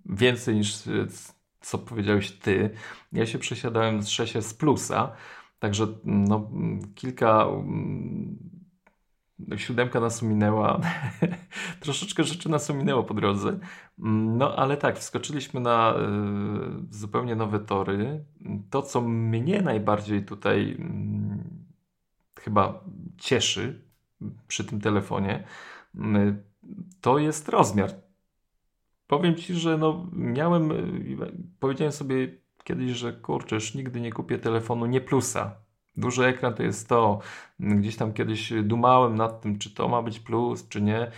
więcej 0.06 0.56
niż 0.56 0.84
co 1.62 1.78
powiedziałeś 1.78 2.32
ty. 2.32 2.70
Ja 3.12 3.26
się 3.26 3.39
przesiadałem 3.39 4.04
z 4.04 4.08
6S 4.08 4.58
Plusa, 4.58 5.12
także 5.60 5.88
no, 6.04 6.52
kilka 6.95 7.43
mm, 7.43 8.38
siódemka 9.58 9.99
nas 9.99 10.22
minęła, 10.22 10.80
troszeczkę 11.80 12.24
rzeczy 12.24 12.49
nas 12.49 12.70
minęło 12.70 13.04
po 13.04 13.14
drodze, 13.14 13.60
no 14.38 14.56
ale 14.56 14.78
tak, 14.78 14.99
wskoczyliśmy 14.99 15.60
na 15.60 15.93
y, 15.93 16.95
zupełnie 16.95 17.36
nowe 17.36 17.60
tory. 17.60 18.26
To, 18.70 18.82
co 18.82 19.02
mnie 19.02 19.62
najbardziej 19.62 20.26
tutaj 20.26 20.78
y, 22.38 22.41
chyba 22.41 22.84
cieszy 23.18 23.86
przy 24.47 24.64
tym 24.66 24.82
telefonie, 24.82 25.43
y, 25.95 26.43
to 27.02 27.18
jest 27.18 27.49
rozmiar 27.49 27.91
Powiem 29.12 29.36
ci, 29.36 29.53
że 29.53 29.78
no 29.78 30.07
miałem, 30.14 30.70
powiedziałem 31.59 31.91
sobie 31.91 32.28
kiedyś, 32.64 32.91
że 32.91 33.14
kurczę, 33.14 33.55
już 33.55 33.76
nigdy 33.76 34.01
nie 34.01 34.12
kupię 34.12 34.39
telefonu 34.39 34.86
nie 34.86 35.01
plusa. 35.01 35.55
Duży 35.97 36.26
ekran 36.26 36.53
to 36.53 36.64
jest 36.64 36.89
to. 36.89 37.20
Gdzieś 37.59 37.95
tam 37.95 38.14
kiedyś 38.14 38.53
dumałem 38.64 39.16
nad 39.16 39.41
tym, 39.41 39.59
czy 39.59 39.74
to 39.74 39.88
ma 39.88 40.01
być 40.01 40.20
plus, 40.20 40.68
czy 40.70 40.82
nie. 40.82 41.12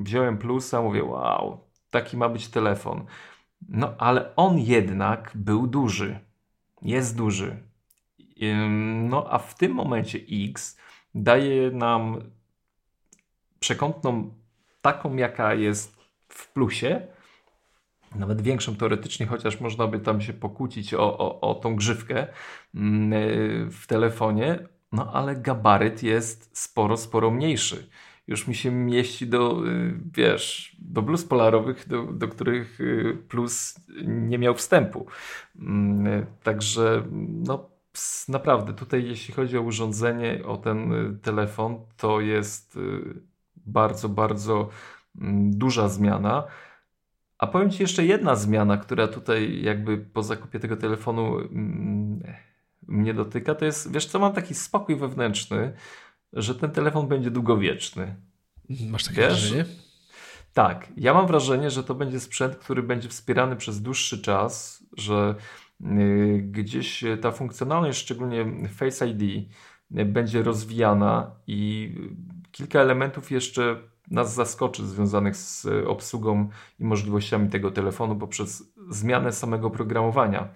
Wziąłem 0.00 0.38
plusa, 0.38 0.82
mówię, 0.82 1.04
wow, 1.04 1.60
taki 1.90 2.16
ma 2.16 2.28
być 2.28 2.48
telefon. 2.48 3.04
No, 3.68 3.94
ale 3.98 4.36
on 4.36 4.58
jednak 4.58 5.32
był 5.34 5.66
duży. 5.66 6.18
Jest 6.82 7.16
duży. 7.16 7.62
No, 9.08 9.26
a 9.30 9.38
w 9.38 9.54
tym 9.54 9.72
momencie 9.72 10.18
X 10.48 10.78
daje 11.14 11.70
nam 11.70 12.18
przekątną 13.60 14.34
taką, 14.82 15.16
jaka 15.16 15.54
jest 15.54 15.99
w 16.40 16.52
plusie, 16.52 17.00
nawet 18.14 18.42
większą 18.42 18.76
teoretycznie, 18.76 19.26
chociaż 19.26 19.60
można 19.60 19.86
by 19.86 20.00
tam 20.00 20.20
się 20.20 20.32
pokłócić 20.32 20.94
o, 20.94 21.18
o, 21.18 21.40
o 21.40 21.54
tą 21.54 21.76
grzywkę 21.76 22.26
mm, 22.74 23.70
w 23.70 23.86
telefonie, 23.86 24.58
no 24.92 25.12
ale 25.12 25.36
gabaryt 25.36 26.02
jest 26.02 26.58
sporo, 26.58 26.96
sporo 26.96 27.30
mniejszy. 27.30 27.90
Już 28.26 28.48
mi 28.48 28.54
się 28.54 28.70
mieści 28.70 29.26
do, 29.26 29.66
y, 29.66 30.00
wiesz, 30.14 30.76
do 30.78 31.02
bluz 31.02 31.24
polarowych, 31.24 31.88
do, 31.88 32.02
do 32.02 32.28
których 32.28 32.80
y, 32.80 33.18
plus 33.28 33.80
nie 34.04 34.38
miał 34.38 34.54
wstępu. 34.54 35.06
Mm, 35.58 36.26
także, 36.42 37.02
no 37.28 37.70
naprawdę, 38.28 38.72
tutaj 38.72 39.04
jeśli 39.04 39.34
chodzi 39.34 39.58
o 39.58 39.62
urządzenie, 39.62 40.42
o 40.46 40.56
ten 40.56 40.92
telefon, 41.22 41.80
to 41.96 42.20
jest 42.20 42.78
bardzo, 43.56 44.08
bardzo 44.08 44.68
duża 45.50 45.88
zmiana. 45.88 46.44
A 47.38 47.46
powiem 47.46 47.70
Ci 47.70 47.82
jeszcze 47.82 48.04
jedna 48.04 48.36
zmiana, 48.36 48.76
która 48.76 49.08
tutaj 49.08 49.62
jakby 49.62 49.98
po 49.98 50.22
zakupie 50.22 50.60
tego 50.60 50.76
telefonu 50.76 51.38
mm, 51.38 52.22
mnie 52.88 53.14
dotyka, 53.14 53.54
to 53.54 53.64
jest, 53.64 53.92
wiesz 53.92 54.06
co, 54.06 54.18
mam 54.18 54.32
taki 54.32 54.54
spokój 54.54 54.96
wewnętrzny, 54.96 55.72
że 56.32 56.54
ten 56.54 56.70
telefon 56.70 57.08
będzie 57.08 57.30
długowieczny. 57.30 58.16
Masz 58.90 59.04
takie 59.04 59.20
wiesz? 59.20 59.28
wrażenie? 59.28 59.64
Tak. 60.52 60.88
Ja 60.96 61.14
mam 61.14 61.26
wrażenie, 61.26 61.70
że 61.70 61.84
to 61.84 61.94
będzie 61.94 62.20
sprzęt, 62.20 62.56
który 62.56 62.82
będzie 62.82 63.08
wspierany 63.08 63.56
przez 63.56 63.82
dłuższy 63.82 64.22
czas, 64.22 64.84
że 64.96 65.34
y, 65.80 66.42
gdzieś 66.50 67.04
ta 67.22 67.30
funkcjonalność, 67.30 67.98
szczególnie 67.98 68.68
Face 68.68 69.08
ID, 69.08 69.48
y, 69.98 70.04
będzie 70.04 70.42
rozwijana 70.42 71.30
i 71.46 71.92
kilka 72.52 72.80
elementów 72.80 73.30
jeszcze 73.30 73.76
nas 74.10 74.34
zaskoczy 74.34 74.86
związanych 74.86 75.36
z 75.36 75.66
obsługą 75.86 76.48
i 76.78 76.84
możliwościami 76.84 77.48
tego 77.48 77.70
telefonu 77.70 78.16
poprzez 78.16 78.72
zmianę 78.90 79.32
samego 79.32 79.70
programowania. 79.70 80.48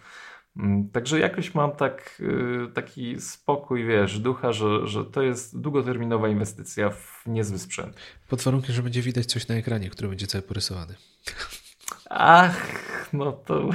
Mm, 0.57 0.89
także 0.89 1.21
jakoś 1.21 1.55
mam 1.55 1.73
tak, 1.73 2.23
y, 2.69 2.73
taki 2.75 3.21
spokój, 3.21 3.87
wiesz, 3.87 4.19
ducha, 4.19 4.53
że, 4.53 4.87
że 4.87 5.05
to 5.05 5.23
jest 5.23 5.61
długoterminowa 5.61 6.29
inwestycja 6.29 6.91
w 6.91 7.23
niezły 7.27 7.59
sprzęt. 7.59 7.97
Pod 8.29 8.43
warunkiem, 8.43 8.75
że 8.75 8.83
będzie 8.83 9.03
widać 9.03 9.27
coś 9.27 9.49
na 9.49 9.55
ekranie, 9.55 9.91
który 9.91 10.09
będzie 10.09 10.27
cały 10.27 10.43
porysowany. 10.43 10.95
Ach, 12.11 13.11
no 13.13 13.33
to. 13.33 13.71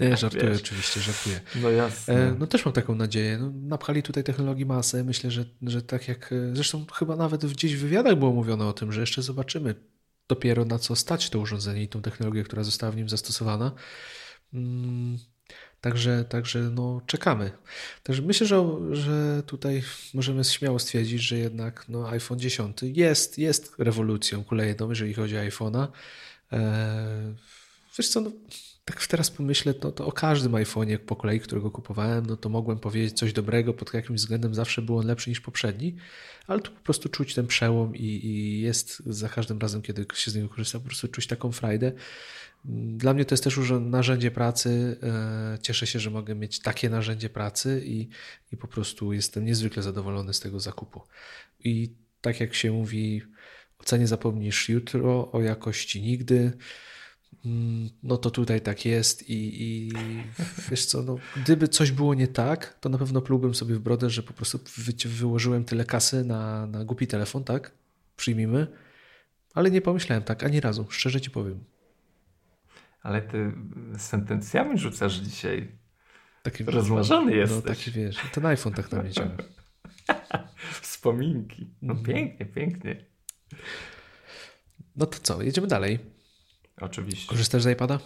Nie, 0.00 0.16
żartuję, 0.16 0.50
wiesz. 0.50 0.60
oczywiście, 0.60 1.00
żartuję. 1.00 1.40
No 1.62 1.70
jasne. 1.70 2.14
E, 2.14 2.34
no 2.38 2.46
też 2.46 2.64
mam 2.64 2.74
taką 2.74 2.94
nadzieję. 2.94 3.38
No, 3.38 3.52
napchali 3.54 4.02
tutaj 4.02 4.24
technologii 4.24 4.66
masę. 4.66 5.04
Myślę, 5.04 5.30
że, 5.30 5.44
że 5.62 5.82
tak 5.82 6.08
jak. 6.08 6.32
E, 6.32 6.36
zresztą 6.54 6.86
chyba 6.94 7.16
nawet 7.16 7.46
gdzieś 7.46 7.76
w 7.76 7.80
wywiadach 7.80 8.16
było 8.16 8.32
mówione 8.32 8.66
o 8.66 8.72
tym, 8.72 8.92
że 8.92 9.00
jeszcze 9.00 9.22
zobaczymy 9.22 9.74
dopiero 10.28 10.64
na 10.64 10.78
co 10.78 10.96
stać 10.96 11.30
to 11.30 11.38
urządzenie 11.38 11.82
i 11.82 11.88
tą 11.88 12.02
technologię, 12.02 12.44
która 12.44 12.64
została 12.64 12.92
w 12.92 12.96
nim 12.96 13.08
zastosowana. 13.08 13.72
Mm, 14.54 15.18
Także, 15.80 16.24
także 16.24 16.58
no, 16.58 17.00
czekamy. 17.06 17.50
Także 18.02 18.22
myślę, 18.22 18.46
że, 18.46 18.64
że 18.90 19.42
tutaj 19.46 19.82
możemy 20.14 20.44
śmiało 20.44 20.78
stwierdzić, 20.78 21.22
że 21.22 21.38
jednak 21.38 21.84
no, 21.88 22.08
iPhone 22.10 22.38
10 22.38 22.82
jest, 22.82 23.38
jest 23.38 23.74
rewolucją 23.78 24.44
kolejną, 24.44 24.90
jeżeli 24.90 25.14
chodzi 25.14 25.36
o 25.36 25.40
iPhone'a. 25.40 25.86
Eee, 26.52 26.60
wiesz 27.98 28.08
co, 28.08 28.20
no, 28.20 28.32
tak 28.84 29.06
teraz 29.06 29.30
pomyślę, 29.30 29.74
to 29.74 30.06
o 30.06 30.12
każdym 30.12 30.52
iPhone'ie 30.52 30.98
po 30.98 31.16
kolei, 31.16 31.40
którego 31.40 31.70
kupowałem, 31.70 32.26
no 32.26 32.36
to 32.36 32.48
mogłem 32.48 32.78
powiedzieć 32.78 33.18
coś 33.18 33.32
dobrego, 33.32 33.74
pod 33.74 33.94
jakimś 33.94 34.20
względem 34.20 34.54
zawsze 34.54 34.82
był 34.82 34.98
on 34.98 35.06
lepszy 35.06 35.30
niż 35.30 35.40
poprzedni, 35.40 35.96
ale 36.46 36.60
tu 36.60 36.72
po 36.72 36.80
prostu 36.80 37.08
czuć 37.08 37.34
ten 37.34 37.46
przełom 37.46 37.96
i, 37.96 38.04
i 38.04 38.60
jest 38.60 39.02
za 39.06 39.28
każdym 39.28 39.58
razem, 39.58 39.82
kiedy 39.82 40.06
się 40.14 40.30
z 40.30 40.34
niego 40.34 40.48
korzysta, 40.48 40.78
po 40.78 40.86
prostu 40.86 41.08
czuć 41.08 41.26
taką 41.26 41.52
frajdę. 41.52 41.92
Dla 42.96 43.14
mnie 43.14 43.24
to 43.24 43.34
jest 43.34 43.44
też 43.44 43.56
już 43.56 43.72
narzędzie 43.80 44.30
pracy. 44.30 44.96
E, 45.02 45.58
cieszę 45.62 45.86
się, 45.86 46.00
że 46.00 46.10
mogę 46.10 46.34
mieć 46.34 46.60
takie 46.60 46.90
narzędzie 46.90 47.30
pracy 47.30 47.82
i, 47.84 48.08
i 48.52 48.56
po 48.56 48.68
prostu 48.68 49.12
jestem 49.12 49.44
niezwykle 49.44 49.82
zadowolony 49.82 50.34
z 50.34 50.40
tego 50.40 50.60
zakupu. 50.60 51.00
I 51.64 51.92
tak 52.20 52.40
jak 52.40 52.54
się 52.54 52.72
mówi, 52.72 53.22
o 53.78 53.84
cenie 53.84 54.06
zapomnisz 54.06 54.68
jutro, 54.68 55.32
o 55.32 55.42
jakości 55.42 56.02
nigdy. 56.02 56.52
No 58.02 58.16
to 58.16 58.30
tutaj 58.30 58.60
tak 58.60 58.84
jest 58.84 59.30
i, 59.30 59.62
i 59.62 59.92
wiesz 60.70 60.86
co, 60.86 61.02
no, 61.02 61.16
gdyby 61.36 61.68
coś 61.68 61.92
było 61.92 62.14
nie 62.14 62.28
tak, 62.28 62.78
to 62.80 62.88
na 62.88 62.98
pewno 62.98 63.22
plułbym 63.22 63.54
sobie 63.54 63.74
w 63.74 63.80
brodę, 63.80 64.10
że 64.10 64.22
po 64.22 64.32
prostu 64.32 64.58
wy, 64.76 65.08
wyłożyłem 65.08 65.64
tyle 65.64 65.84
kasy 65.84 66.24
na, 66.24 66.66
na 66.66 66.84
głupi 66.84 67.06
telefon, 67.06 67.44
tak? 67.44 67.72
Przyjmijmy. 68.16 68.66
Ale 69.54 69.70
nie 69.70 69.80
pomyślałem 69.80 70.22
tak 70.22 70.44
ani 70.44 70.60
razu, 70.60 70.86
szczerze 70.90 71.20
ci 71.20 71.30
powiem. 71.30 71.64
Ale 73.02 73.22
ty 73.22 73.52
sentencjami 73.98 74.78
rzucasz 74.78 75.14
dzisiaj. 75.14 75.68
Taki 76.42 76.64
rozmarzony 76.64 77.36
jest. 77.36 77.52
No 77.52 77.62
taki 77.62 77.90
wiesz, 77.90 78.16
ten 78.32 78.46
iPhone 78.46 78.72
tak 78.72 78.92
na 78.92 79.02
mnie 79.02 79.10
działa. 79.10 79.36
Wspominki. 80.80 81.70
No 81.82 81.94
mhm. 81.94 82.16
pięknie, 82.16 82.46
pięknie. 82.46 83.04
No 84.96 85.06
to 85.06 85.18
co, 85.22 85.42
jedziemy 85.42 85.66
dalej. 85.66 85.98
Oczywiście. 86.80 87.28
Korzystasz 87.28 87.62
z 87.62 87.66
iPada? 87.66 87.98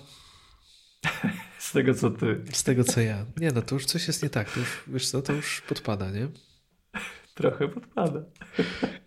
z 1.59 1.72
tego 1.72 1.95
co 1.95 2.11
ty. 2.11 2.45
Z 2.53 2.62
tego 2.62 2.85
co 2.85 3.01
ja. 3.01 3.27
Nie 3.37 3.51
no, 3.51 3.62
to 3.62 3.75
już 3.75 3.85
coś 3.85 4.07
jest 4.07 4.22
nie 4.22 4.31
tak. 4.31 4.53
To 4.53 4.61
już, 4.61 4.85
wiesz 4.87 5.11
co, 5.11 5.22
to 5.22 5.33
już 5.33 5.61
podpada, 5.61 6.11
nie? 6.11 6.29
Trochę 7.35 7.68
podpada. 7.68 8.20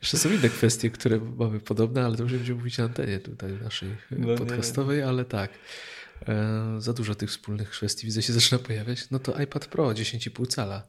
Jeszcze 0.01 0.17
są 0.17 0.29
inne 0.29 0.49
kwestie, 0.49 0.89
które 0.89 1.19
mamy 1.19 1.59
podobne, 1.59 2.05
ale 2.05 2.17
to 2.17 2.23
już 2.23 2.33
będziemy 2.33 2.57
mówić 2.57 2.77
na 2.77 2.83
antenie 2.83 3.19
tutaj 3.19 3.51
naszej 3.63 3.89
no 4.11 4.35
podcastowej, 4.35 4.97
nie. 4.97 5.07
ale 5.07 5.25
tak. 5.25 5.51
E, 6.27 6.75
za 6.77 6.93
dużo 6.93 7.15
tych 7.15 7.29
wspólnych 7.29 7.69
kwestii 7.69 8.05
widzę 8.05 8.21
się 8.21 8.33
zaczyna 8.33 8.59
pojawiać. 8.59 9.09
No 9.11 9.19
to 9.19 9.41
iPad 9.41 9.65
Pro 9.65 9.87
10,5 9.87 10.47
cala. 10.47 10.87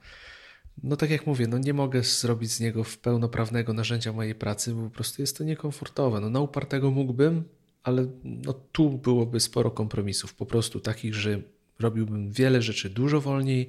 No 0.83 0.97
tak 0.97 1.11
jak 1.11 1.27
mówię, 1.27 1.47
no 1.47 1.59
nie 1.59 1.75
mogę 1.75 2.03
zrobić 2.03 2.51
z 2.51 2.61
niego 2.61 2.83
pełnoprawnego 3.03 3.73
narzędzia 3.73 4.13
mojej 4.13 4.35
pracy, 4.35 4.75
bo 4.75 4.83
po 4.83 4.91
prostu 4.91 5.23
jest 5.23 5.39
to 5.39 5.45
niekomfortowe. 5.45 6.21
No 6.21 6.31
na 6.31 6.41
upartego 6.41 6.91
mógłbym, 6.91 7.45
ale 7.89 8.07
no 8.25 8.53
tu 8.53 8.91
byłoby 8.91 9.41
sporo 9.41 9.71
kompromisów, 9.71 10.35
po 10.35 10.47
prostu 10.47 10.81
takich, 10.81 11.15
że 11.15 11.41
robiłbym 11.79 12.33
wiele 12.33 12.63
rzeczy 12.63 12.91
dużo 12.91 13.21
wolniej, 13.21 13.69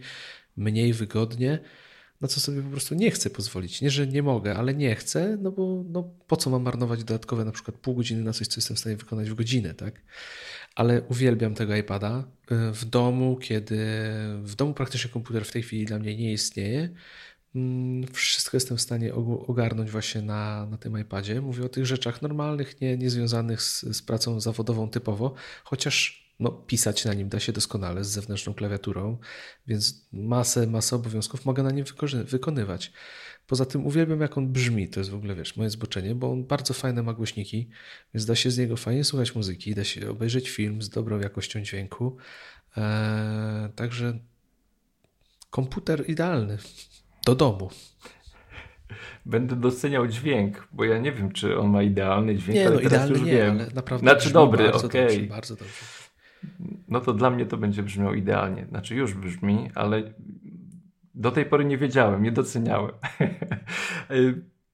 mniej 0.57 0.93
wygodnie, 0.93 1.59
na 2.21 2.27
co 2.27 2.39
sobie 2.39 2.61
po 2.61 2.69
prostu 2.69 2.95
nie 2.95 3.11
chcę 3.11 3.29
pozwolić. 3.29 3.81
Nie, 3.81 3.89
że 3.91 4.07
nie 4.07 4.23
mogę, 4.23 4.55
ale 4.55 4.73
nie 4.73 4.95
chcę, 4.95 5.37
no 5.41 5.51
bo 5.51 5.83
no, 5.89 6.09
po 6.27 6.37
co 6.37 6.49
mam 6.49 6.61
marnować 6.63 7.03
dodatkowe 7.03 7.45
na 7.45 7.51
przykład 7.51 7.77
pół 7.77 7.95
godziny 7.95 8.23
na 8.23 8.33
coś, 8.33 8.47
co 8.47 8.57
jestem 8.57 8.77
w 8.77 8.79
stanie 8.79 8.97
wykonać 8.97 9.29
w 9.29 9.35
godzinę, 9.35 9.73
tak? 9.73 10.01
Ale 10.75 11.01
uwielbiam 11.01 11.55
tego 11.55 11.75
iPada. 11.75 12.23
Y, 12.51 12.73
w 12.73 12.85
domu, 12.85 13.37
kiedy 13.37 13.77
w 14.43 14.55
domu 14.55 14.73
praktycznie 14.73 15.09
komputer 15.09 15.45
w 15.45 15.51
tej 15.51 15.63
chwili 15.63 15.85
dla 15.85 15.99
mnie 15.99 16.17
nie 16.17 16.33
istnieje, 16.33 16.89
wszystko 18.13 18.57
jestem 18.57 18.77
w 18.77 18.81
stanie 18.81 19.13
ogarnąć 19.47 19.91
właśnie 19.91 20.21
na, 20.21 20.65
na 20.65 20.77
tym 20.77 20.99
iPadzie. 20.99 21.41
Mówię 21.41 21.65
o 21.65 21.69
tych 21.69 21.85
rzeczach 21.85 22.21
normalnych, 22.21 22.81
nie, 22.81 22.97
nie 22.97 23.09
związanych 23.09 23.61
z, 23.61 23.81
z 23.81 24.01
pracą 24.01 24.39
zawodową 24.39 24.89
typowo, 24.89 25.33
chociaż 25.63 26.29
no, 26.39 26.51
pisać 26.51 27.05
na 27.05 27.13
nim 27.13 27.29
da 27.29 27.39
się 27.39 27.51
doskonale 27.51 28.03
z 28.03 28.07
zewnętrzną 28.07 28.53
klawiaturą, 28.53 29.17
więc 29.67 30.07
masę, 30.11 30.67
masę 30.67 30.95
obowiązków 30.95 31.45
mogę 31.45 31.63
na 31.63 31.71
nim 31.71 31.85
wykonywać. 32.25 32.91
Poza 33.47 33.65
tym 33.65 33.85
uwielbiam, 33.85 34.21
jak 34.21 34.37
on 34.37 34.53
brzmi. 34.53 34.89
To 34.89 34.99
jest 34.99 35.09
w 35.09 35.15
ogóle, 35.15 35.35
wiesz, 35.35 35.57
moje 35.57 35.69
zboczenie, 35.69 36.15
bo 36.15 36.31
on 36.31 36.43
bardzo 36.43 36.73
fajne 36.73 37.03
ma 37.03 37.13
głośniki, 37.13 37.69
więc 38.13 38.25
da 38.25 38.35
się 38.35 38.51
z 38.51 38.57
niego 38.57 38.77
fajnie 38.77 39.03
słuchać 39.03 39.35
muzyki, 39.35 39.75
da 39.75 39.83
się 39.83 40.09
obejrzeć 40.09 40.49
film 40.49 40.81
z 40.81 40.89
dobrą 40.89 41.19
jakością 41.19 41.61
dźwięku. 41.61 42.17
Eee, 42.77 43.69
także 43.75 44.19
komputer 45.49 46.09
idealny 46.09 46.57
do 47.25 47.35
domu. 47.35 47.69
Będę 49.25 49.55
doceniał 49.55 50.07
dźwięk, 50.07 50.67
bo 50.71 50.83
ja 50.83 50.97
nie 50.97 51.11
wiem, 51.11 51.31
czy 51.31 51.59
on 51.59 51.69
ma 51.69 51.83
idealny 51.83 52.35
dźwięk. 52.35 52.59
Nie, 52.59 52.69
no 52.69 52.79
idealny 52.79 53.19
nie, 53.19 53.31
wiem. 53.31 53.55
ale 53.55 53.67
naprawdę. 53.75 54.09
Znaczy 54.09 54.33
dobry, 54.33 54.73
okej. 54.73 55.15
Okay. 55.15 55.27
Bardzo 55.27 55.55
dobrze. 55.55 55.73
No 56.87 56.99
to 56.99 57.13
dla 57.13 57.29
mnie 57.29 57.45
to 57.45 57.57
będzie 57.57 57.83
brzmiało 57.83 58.13
idealnie. 58.13 58.65
Znaczy 58.65 58.95
już 58.95 59.13
brzmi, 59.13 59.69
ale 59.75 60.13
do 61.15 61.31
tej 61.31 61.45
pory 61.45 61.65
nie 61.65 61.77
wiedziałem, 61.77 62.23
nie 62.23 62.31
doceniałem. 62.31 62.91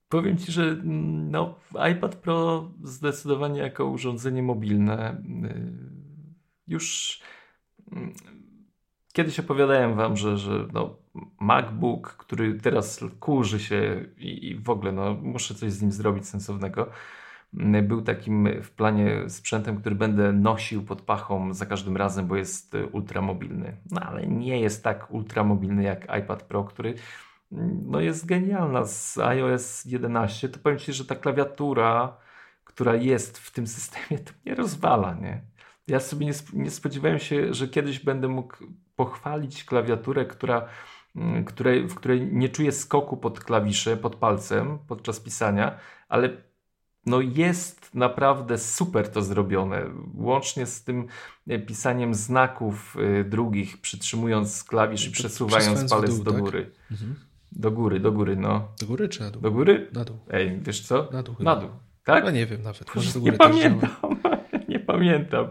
Powiem 0.08 0.38
Ci, 0.38 0.52
że 0.52 0.76
no, 0.84 1.54
iPad 1.92 2.14
Pro 2.14 2.70
zdecydowanie 2.82 3.60
jako 3.60 3.86
urządzenie 3.86 4.42
mobilne 4.42 5.22
y, 5.44 5.62
już 6.66 7.18
mm, 7.92 8.12
kiedyś 9.12 9.40
opowiadałem 9.40 9.94
Wam, 9.94 10.16
że, 10.16 10.38
że 10.38 10.68
no, 10.72 10.98
MacBook, 11.40 12.08
który 12.08 12.54
teraz 12.54 13.04
kurzy 13.20 13.60
się 13.60 14.04
i, 14.18 14.48
i 14.48 14.58
w 14.58 14.70
ogóle 14.70 14.92
no, 14.92 15.14
muszę 15.14 15.54
coś 15.54 15.72
z 15.72 15.82
nim 15.82 15.92
zrobić 15.92 16.28
sensownego, 16.28 16.90
był 17.82 18.02
takim 18.02 18.48
w 18.62 18.70
planie 18.70 19.30
sprzętem, 19.30 19.80
który 19.80 19.94
będę 19.94 20.32
nosił 20.32 20.82
pod 20.82 21.02
pachą 21.02 21.54
za 21.54 21.66
każdym 21.66 21.96
razem, 21.96 22.26
bo 22.26 22.36
jest 22.36 22.76
ultramobilny. 22.92 23.76
No 23.90 24.00
ale 24.00 24.26
nie 24.26 24.60
jest 24.60 24.84
tak 24.84 25.10
ultramobilny 25.10 25.82
jak 25.82 26.18
iPad 26.18 26.42
Pro, 26.42 26.64
który 26.64 26.94
no, 27.86 28.00
jest 28.00 28.26
genialna 28.26 28.84
z 28.84 29.18
iOS 29.18 29.84
11. 29.84 30.48
To 30.48 30.58
powiem 30.58 30.78
Ci, 30.78 30.92
że 30.92 31.04
ta 31.04 31.14
klawiatura, 31.14 32.16
która 32.64 32.94
jest 32.94 33.38
w 33.38 33.50
tym 33.50 33.66
systemie, 33.66 34.18
to 34.18 34.32
mnie 34.44 34.54
rozwala, 34.54 35.14
nie? 35.14 35.42
ja 35.88 36.00
sobie 36.00 36.26
nie, 36.26 36.32
nie 36.52 36.70
spodziewałem 36.70 37.18
się, 37.18 37.54
że 37.54 37.68
kiedyś 37.68 37.98
będę 37.98 38.28
mógł 38.28 38.56
pochwalić 38.96 39.64
klawiaturę, 39.64 40.24
która, 40.24 40.68
której, 41.46 41.88
w 41.88 41.94
której 41.94 42.28
nie 42.32 42.48
czuję 42.48 42.72
skoku 42.72 43.16
pod 43.16 43.40
klawisze, 43.40 43.96
pod 43.96 44.16
palcem 44.16 44.78
podczas 44.88 45.20
pisania, 45.20 45.78
ale 46.08 46.30
no 47.06 47.20
jest 47.20 47.94
naprawdę 47.94 48.58
super 48.58 49.08
to 49.08 49.22
zrobione. 49.22 49.82
Łącznie 50.14 50.66
z 50.66 50.84
tym 50.84 51.06
e, 51.48 51.58
pisaniem 51.58 52.14
znaków 52.14 52.96
y, 53.20 53.24
drugich, 53.24 53.80
przytrzymując 53.80 54.64
klawisz 54.64 55.06
i 55.06 55.10
przesuwając 55.10 55.90
palec 55.90 56.20
do 56.20 56.32
tak? 56.32 56.40
góry. 56.40 56.70
Mhm. 56.90 57.14
Do 57.52 57.70
góry, 57.70 58.00
do 58.00 58.12
góry, 58.12 58.36
no. 58.36 58.68
Do 58.80 58.86
góry 58.86 59.08
czy 59.08 59.20
na 59.20 59.30
dół? 59.30 59.42
Do 59.42 59.52
góry? 59.52 59.90
Na 59.92 60.04
dół. 60.04 60.18
Ej, 60.30 60.60
wiesz 60.62 60.86
co? 60.86 61.08
Na 61.12 61.22
dół. 61.22 61.34
Chyba. 61.34 61.54
Na 61.54 61.60
dół. 61.60 61.70
Tak? 62.04 62.24
No 62.24 62.30
nie 62.30 62.46
wiem 62.46 62.62
nawet. 62.62 62.94
Może 62.94 63.12
do 63.12 63.20
góry 63.20 63.32
nie 63.32 63.38
pamiętam. 63.38 63.90
nie 64.24 64.35
pamiętam. 64.96 65.46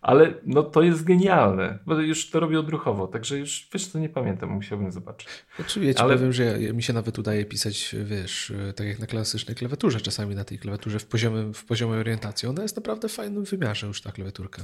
Ale 0.00 0.34
no 0.46 0.62
to 0.62 0.82
jest 0.82 1.04
genialne, 1.04 1.78
bo 1.86 2.00
już 2.00 2.30
to 2.30 2.40
robię 2.40 2.60
odruchowo, 2.60 3.06
także 3.06 3.38
już 3.38 3.68
wiesz 3.72 3.86
co, 3.86 3.98
nie 3.98 4.08
pamiętam, 4.08 4.50
musiałbym 4.50 4.92
zobaczyć. 4.92 5.28
Znaczy 5.56 5.84
ja 5.84 5.94
ci 5.94 6.00
Ale... 6.00 6.14
powiem, 6.14 6.32
że 6.32 6.44
ja, 6.44 6.72
mi 6.72 6.82
się 6.82 6.92
nawet 6.92 7.18
udaje 7.18 7.44
pisać, 7.44 7.96
wiesz, 8.04 8.52
tak 8.76 8.86
jak 8.86 8.98
na 8.98 9.06
klasycznej 9.06 9.56
klawiaturze, 9.56 10.00
czasami 10.00 10.34
na 10.34 10.44
tej 10.44 10.58
klawiaturze 10.58 10.98
w, 10.98 11.06
poziomym, 11.06 11.54
w 11.54 11.64
poziomej 11.64 12.00
orientacji. 12.00 12.48
Ona 12.48 12.62
jest 12.62 12.76
naprawdę 12.76 13.08
w 13.08 13.12
fajnym 13.12 13.44
wymiarze 13.44 13.86
już 13.86 14.02
ta 14.02 14.12
klawiaturka. 14.12 14.62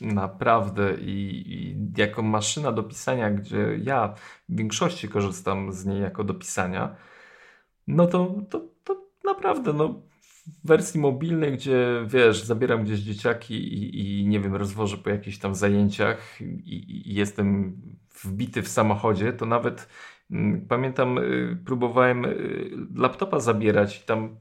Naprawdę 0.00 0.94
I, 1.00 1.44
i 1.52 1.76
jako 1.96 2.22
maszyna 2.22 2.72
do 2.72 2.82
pisania, 2.82 3.30
gdzie 3.30 3.78
ja 3.82 4.14
w 4.48 4.56
większości 4.56 5.08
korzystam 5.08 5.72
z 5.72 5.84
niej 5.84 6.02
jako 6.02 6.24
do 6.24 6.34
pisania, 6.34 6.96
no 7.86 8.06
to, 8.06 8.34
to, 8.50 8.68
to 8.84 9.02
naprawdę 9.24 9.72
no 9.72 10.02
wersji 10.64 11.00
mobilnej, 11.00 11.52
gdzie 11.52 11.86
wiesz, 12.06 12.44
zabieram 12.44 12.84
gdzieś 12.84 13.00
dzieciaki 13.00 13.54
i, 13.54 14.20
i 14.20 14.26
nie 14.26 14.40
wiem, 14.40 14.54
rozwożę 14.54 14.96
po 14.96 15.10
jakichś 15.10 15.38
tam 15.38 15.54
zajęciach 15.54 16.40
i, 16.40 17.10
i 17.10 17.14
jestem 17.14 17.76
wbity 18.24 18.62
w 18.62 18.68
samochodzie, 18.68 19.32
to 19.32 19.46
nawet 19.46 19.88
mm, 20.30 20.66
pamiętam, 20.68 21.18
y, 21.18 21.58
próbowałem 21.64 22.24
y, 22.24 22.70
laptopa 22.94 23.40
zabierać 23.40 23.98
i 23.98 24.06
tam 24.06 24.36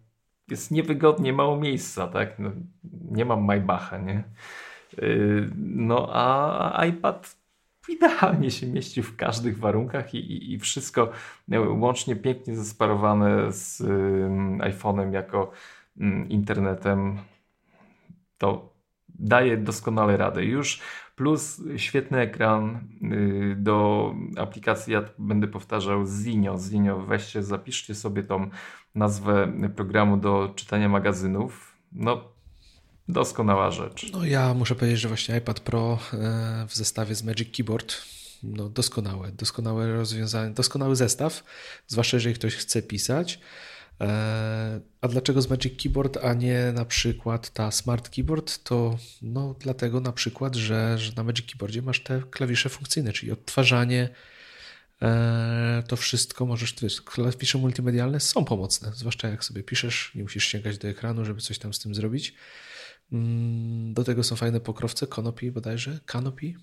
jest 0.49 0.71
niewygodnie, 0.71 1.33
mało 1.33 1.57
miejsca, 1.57 2.07
tak? 2.07 2.39
No, 2.39 2.51
nie 3.11 3.25
mam 3.25 3.43
Maybacha, 3.43 3.97
nie? 3.97 4.23
Y, 4.99 5.49
no 5.57 6.09
a 6.11 6.85
iPad 6.85 7.37
idealnie 7.89 8.51
się 8.51 8.67
mieści 8.67 9.03
w 9.03 9.15
każdych 9.15 9.59
warunkach 9.59 10.13
i, 10.13 10.17
i, 10.17 10.53
i 10.53 10.59
wszystko 10.59 11.11
łącznie 11.67 12.15
pięknie 12.15 12.55
zesparowane 12.55 13.51
z 13.51 13.81
iPhone'em 14.59 15.13
jako 15.13 15.51
internetem, 16.29 17.17
to 18.37 18.73
daje 19.09 19.57
doskonale 19.57 20.17
radę. 20.17 20.45
Już 20.45 20.81
plus 21.15 21.61
świetny 21.77 22.19
ekran 22.19 22.87
y, 23.01 23.55
do 23.59 24.13
aplikacji, 24.37 24.93
ja 24.93 25.03
będę 25.17 25.47
powtarzał 25.47 26.05
Zinio. 26.05 26.57
Zinio, 26.57 26.99
weźcie, 26.99 27.43
zapiszcie 27.43 27.95
sobie 27.95 28.23
tą 28.23 28.49
nazwę 28.95 29.53
programu 29.75 30.17
do 30.17 30.53
czytania 30.55 30.89
magazynów. 30.89 31.77
No, 31.91 32.23
doskonała 33.07 33.71
rzecz. 33.71 34.11
No 34.13 34.25
ja 34.25 34.53
muszę 34.53 34.75
powiedzieć, 34.75 34.99
że 34.99 35.07
właśnie 35.07 35.37
iPad 35.37 35.59
Pro 35.59 35.99
e, 36.13 36.65
w 36.67 36.75
zestawie 36.75 37.15
z 37.15 37.23
Magic 37.23 37.57
Keyboard 37.57 37.95
no 38.43 38.69
doskonałe, 38.69 39.31
doskonałe 39.31 39.93
rozwiązanie, 39.93 40.53
doskonały 40.53 40.95
zestaw, 40.95 41.43
zwłaszcza 41.87 42.17
jeżeli 42.17 42.35
ktoś 42.35 42.55
chce 42.55 42.81
pisać. 42.81 43.39
E, 44.01 44.79
a 45.01 45.07
dlaczego 45.07 45.41
z 45.41 45.49
Magic 45.49 45.83
Keyboard, 45.83 46.17
a 46.17 46.33
nie 46.33 46.71
na 46.75 46.85
przykład 46.85 47.49
ta 47.49 47.71
Smart 47.71 48.09
Keyboard? 48.09 48.63
To 48.63 48.97
no, 49.21 49.55
dlatego 49.59 49.99
na 49.99 50.11
przykład, 50.11 50.55
że, 50.55 50.97
że 50.97 51.11
na 51.15 51.23
Magic 51.23 51.45
Keyboardzie 51.45 51.81
masz 51.81 52.03
te 52.03 52.21
klawisze 52.31 52.69
funkcyjne, 52.69 53.13
czyli 53.13 53.31
odtwarzanie, 53.31 54.09
e, 55.01 55.83
to 55.87 55.95
wszystko 55.95 56.45
możesz, 56.45 56.75
klawisze 57.05 57.57
multimedialne 57.57 58.19
są 58.19 58.45
pomocne, 58.45 58.91
zwłaszcza 58.95 59.27
jak 59.27 59.43
sobie 59.43 59.63
piszesz, 59.63 60.11
nie 60.15 60.23
musisz 60.23 60.47
sięgać 60.47 60.77
do 60.77 60.87
ekranu, 60.87 61.25
żeby 61.25 61.41
coś 61.41 61.59
tam 61.59 61.73
z 61.73 61.79
tym 61.79 61.95
zrobić. 61.95 62.33
Mm, 63.11 63.93
do 63.93 64.03
tego 64.03 64.23
są 64.23 64.35
fajne 64.35 64.59
pokrowce, 64.59 65.07
Canopy 65.07 65.51
bodajże, 65.51 65.99
Canopy, 66.05 66.53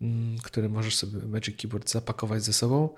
mm, 0.00 0.38
które 0.38 0.68
możesz 0.68 0.96
sobie 0.96 1.26
Magic 1.26 1.56
Keyboard 1.56 1.90
zapakować 1.90 2.44
ze 2.44 2.52
sobą. 2.52 2.88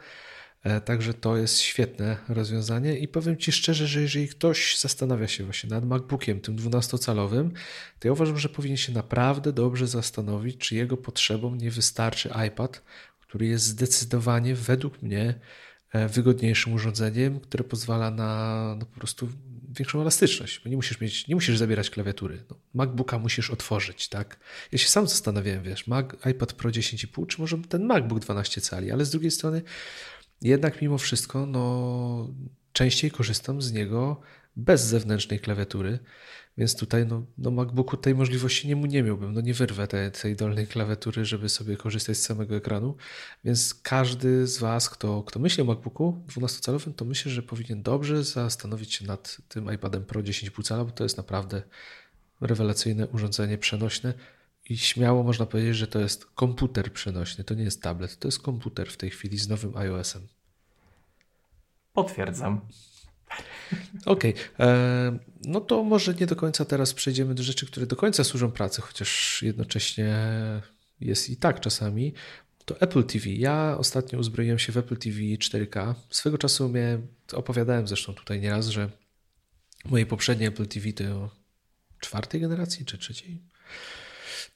E, 0.65 0.81
także 0.81 1.15
to 1.15 1.37
jest 1.37 1.61
świetne 1.61 2.17
rozwiązanie 2.29 2.99
i 2.99 3.09
powiem 3.09 3.37
Ci 3.37 3.53
szczerze, 3.53 3.87
że 3.87 4.03
jeżeli 4.03 4.29
ktoś 4.29 4.79
zastanawia 4.79 5.29
się 5.29 5.45
właśnie 5.45 5.71
nad 5.71 5.85
MacBookiem, 5.85 6.41
tym 6.41 6.57
12-calowym, 6.57 7.51
to 7.99 8.09
ja 8.09 8.13
uważam, 8.13 8.39
że 8.39 8.49
powinien 8.49 8.77
się 8.77 8.93
naprawdę 8.93 9.53
dobrze 9.53 9.87
zastanowić, 9.87 10.59
czy 10.59 10.75
jego 10.75 10.97
potrzebom 10.97 11.59
nie 11.59 11.71
wystarczy 11.71 12.31
iPad, 12.49 12.83
który 13.21 13.47
jest 13.47 13.65
zdecydowanie 13.65 14.55
według 14.55 15.03
mnie 15.03 15.35
e, 15.93 16.09
wygodniejszym 16.09 16.73
urządzeniem, 16.73 17.41
które 17.41 17.65
pozwala 17.65 18.11
na 18.11 18.75
no, 18.79 18.87
po 18.87 18.99
prostu 18.99 19.29
większą 19.77 20.01
elastyczność, 20.01 20.61
bo 20.65 20.71
nie 20.71 20.77
musisz 20.77 21.01
mieć, 21.01 21.29
nie 21.29 21.35
musisz 21.35 21.59
zabierać 21.59 21.91
klawiatury. 21.91 22.45
No, 22.51 22.57
MacBooka 22.75 23.19
musisz 23.19 23.51
otworzyć, 23.51 24.09
tak? 24.09 24.39
Ja 24.73 24.79
się 24.79 24.89
sam 24.89 25.09
zastanawiałem, 25.09 25.63
wiesz, 25.63 25.87
Mac, 25.87 26.07
iPad 26.31 26.53
Pro 26.53 26.71
10,5, 26.71 27.27
czy 27.27 27.41
może 27.41 27.59
ten 27.59 27.87
MacBook 27.87 28.21
12 28.21 28.61
cali, 28.61 28.91
ale 28.91 29.05
z 29.05 29.11
drugiej 29.11 29.31
strony 29.31 29.63
jednak 30.45 30.83
mimo 30.83 30.99
wszystko, 30.99 31.47
no, 31.47 32.29
częściej 32.73 33.11
korzystam 33.11 33.63
z 33.63 33.73
niego 33.73 34.21
bez 34.57 34.85
zewnętrznej 34.85 35.41
klawiatury, 35.41 35.99
więc 36.59 36.77
tutaj 36.77 37.07
no, 37.07 37.27
no 37.39 37.51
MacBooku 37.51 37.97
tej 37.97 38.15
możliwości 38.15 38.69
nie, 38.69 38.75
nie 38.75 39.03
miałbym, 39.03 39.33
no 39.33 39.41
nie 39.41 39.55
wyrwę 39.55 39.89
tej, 39.89 40.11
tej 40.11 40.37
dolnej 40.37 40.67
klawiatury, 40.67 41.25
żeby 41.25 41.49
sobie 41.49 41.77
korzystać 41.77 42.17
z 42.17 42.23
samego 42.23 42.57
ekranu, 42.57 42.97
więc 43.45 43.75
każdy 43.75 44.47
z 44.47 44.59
Was, 44.59 44.91
kto, 44.91 45.23
kto 45.23 45.41
myśli 45.41 45.63
o 45.63 45.67
MacBooku 45.67 46.23
12-calowym, 46.29 46.95
to 46.95 47.05
myślę, 47.05 47.33
że 47.33 47.43
powinien 47.43 47.83
dobrze 47.83 48.25
zastanowić 48.25 48.95
się 48.95 49.07
nad 49.07 49.39
tym 49.49 49.73
iPadem 49.73 50.05
Pro 50.05 50.23
10,5 50.23 50.63
cala, 50.63 50.85
bo 50.85 50.91
to 50.91 51.05
jest 51.05 51.17
naprawdę 51.17 51.63
rewelacyjne 52.41 53.09
urządzenie 53.09 53.59
przenośne, 53.59 54.15
i 54.69 54.79
śmiało 54.79 55.23
można 55.23 55.47
powiedzieć, 55.47 55.77
że 55.77 55.87
to 55.87 55.99
jest 55.99 56.27
komputer 56.27 56.93
przenośny, 56.93 57.45
to 57.45 57.55
nie 57.55 57.65
jest 57.65 57.83
tablet, 57.83 58.19
to 58.19 58.29
jest 58.29 58.43
komputer 58.43 58.91
w 58.91 58.97
tej 58.97 59.11
chwili 59.11 59.39
z 59.39 59.49
nowym 59.49 59.77
iOS-em. 59.77 60.27
Potwierdzam. 61.93 62.61
Okej, 64.07 64.35
okay. 64.35 64.67
E, 64.67 65.19
no 65.45 65.61
to 65.61 65.85
może 65.85 66.15
nie 66.15 66.27
do 66.27 66.37
końca 66.37 66.65
teraz 66.65 66.95
przejdziemy 66.95 67.35
do 67.35 67.43
rzeczy, 67.43 67.67
które 67.67 67.87
do 67.87 67.97
końca 67.97 68.25
służą 68.25 68.51
pracy, 68.51 68.83
chociaż 68.83 69.43
jednocześnie 69.43 70.17
jest 71.01 71.31
i 71.31 71.37
tak 71.37 71.61
czasami. 71.61 72.15
To 72.65 72.81
Apple 72.81 73.05
TV. 73.05 73.31
Ja 73.31 73.77
ostatnio 73.79 74.19
uzbroiłem 74.19 74.59
się 74.59 74.73
w 74.73 74.77
Apple 74.77 74.97
TV 74.97 75.19
4K. 75.19 75.95
Swego 76.11 76.39
czasu 76.39 76.69
miałem, 76.69 77.07
opowiadałem 77.33 77.89
zresztą 77.89 78.15
tutaj 78.15 78.41
nieraz, 78.41 78.67
że 78.67 78.91
moje 79.85 80.07
poprzednie 80.07 80.49
Apple 80.49 80.67
TV 80.67 80.93
to 80.93 81.31
czwartej 82.01 82.41
generacji 82.41 82.85
czy 82.85 82.99
trzeciej? 82.99 83.43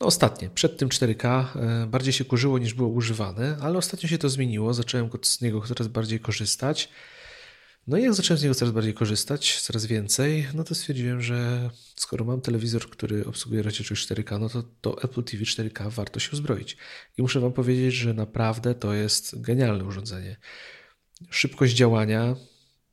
No 0.00 0.06
ostatnie, 0.06 0.50
przed 0.50 0.78
tym 0.78 0.88
4K 0.88 1.44
e, 1.56 1.86
bardziej 1.86 2.12
się 2.12 2.24
kurzyło 2.24 2.58
niż 2.58 2.74
było 2.74 2.88
używane, 2.88 3.56
ale 3.60 3.78
ostatnio 3.78 4.08
się 4.08 4.18
to 4.18 4.28
zmieniło, 4.28 4.74
zacząłem 4.74 5.10
z 5.22 5.40
niego 5.40 5.60
coraz 5.60 5.88
bardziej 5.88 6.20
korzystać. 6.20 6.88
No 7.86 7.98
i 7.98 8.02
jak 8.02 8.14
zacząłem 8.14 8.38
z 8.38 8.42
niego 8.42 8.54
coraz 8.54 8.74
bardziej 8.74 8.94
korzystać, 8.94 9.60
coraz 9.60 9.86
więcej, 9.86 10.46
no 10.54 10.64
to 10.64 10.74
stwierdziłem, 10.74 11.22
że 11.22 11.70
skoro 11.96 12.24
mam 12.24 12.40
telewizor, 12.40 12.90
który 12.90 13.26
obsługuje 13.26 13.62
rozdzielczość 13.62 14.08
4K, 14.08 14.40
no 14.40 14.48
to, 14.48 14.62
to 14.80 15.02
Apple 15.02 15.22
TV 15.22 15.44
4K 15.44 15.90
warto 15.90 16.20
się 16.20 16.30
uzbroić. 16.32 16.76
I 17.18 17.22
muszę 17.22 17.40
Wam 17.40 17.52
powiedzieć, 17.52 17.94
że 17.94 18.14
naprawdę 18.14 18.74
to 18.74 18.94
jest 18.94 19.40
genialne 19.40 19.84
urządzenie. 19.84 20.36
Szybkość 21.30 21.74
działania 21.74 22.36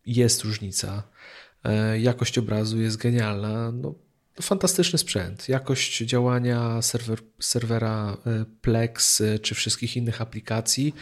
jest 0.05 0.43
różnica. 0.43 1.03
E, 1.63 1.99
jakość 1.99 2.37
obrazu 2.37 2.81
jest 2.81 2.97
genialna. 2.97 3.71
No, 3.71 3.95
fantastyczny 4.41 4.99
sprzęt. 4.99 5.49
Jakość 5.49 5.97
działania 5.97 6.81
serwer, 6.81 7.19
serwera 7.39 8.17
e, 8.25 8.45
Plex 8.61 9.21
e, 9.21 9.39
czy 9.39 9.55
wszystkich 9.55 9.97
innych 9.97 10.21
aplikacji 10.21 10.95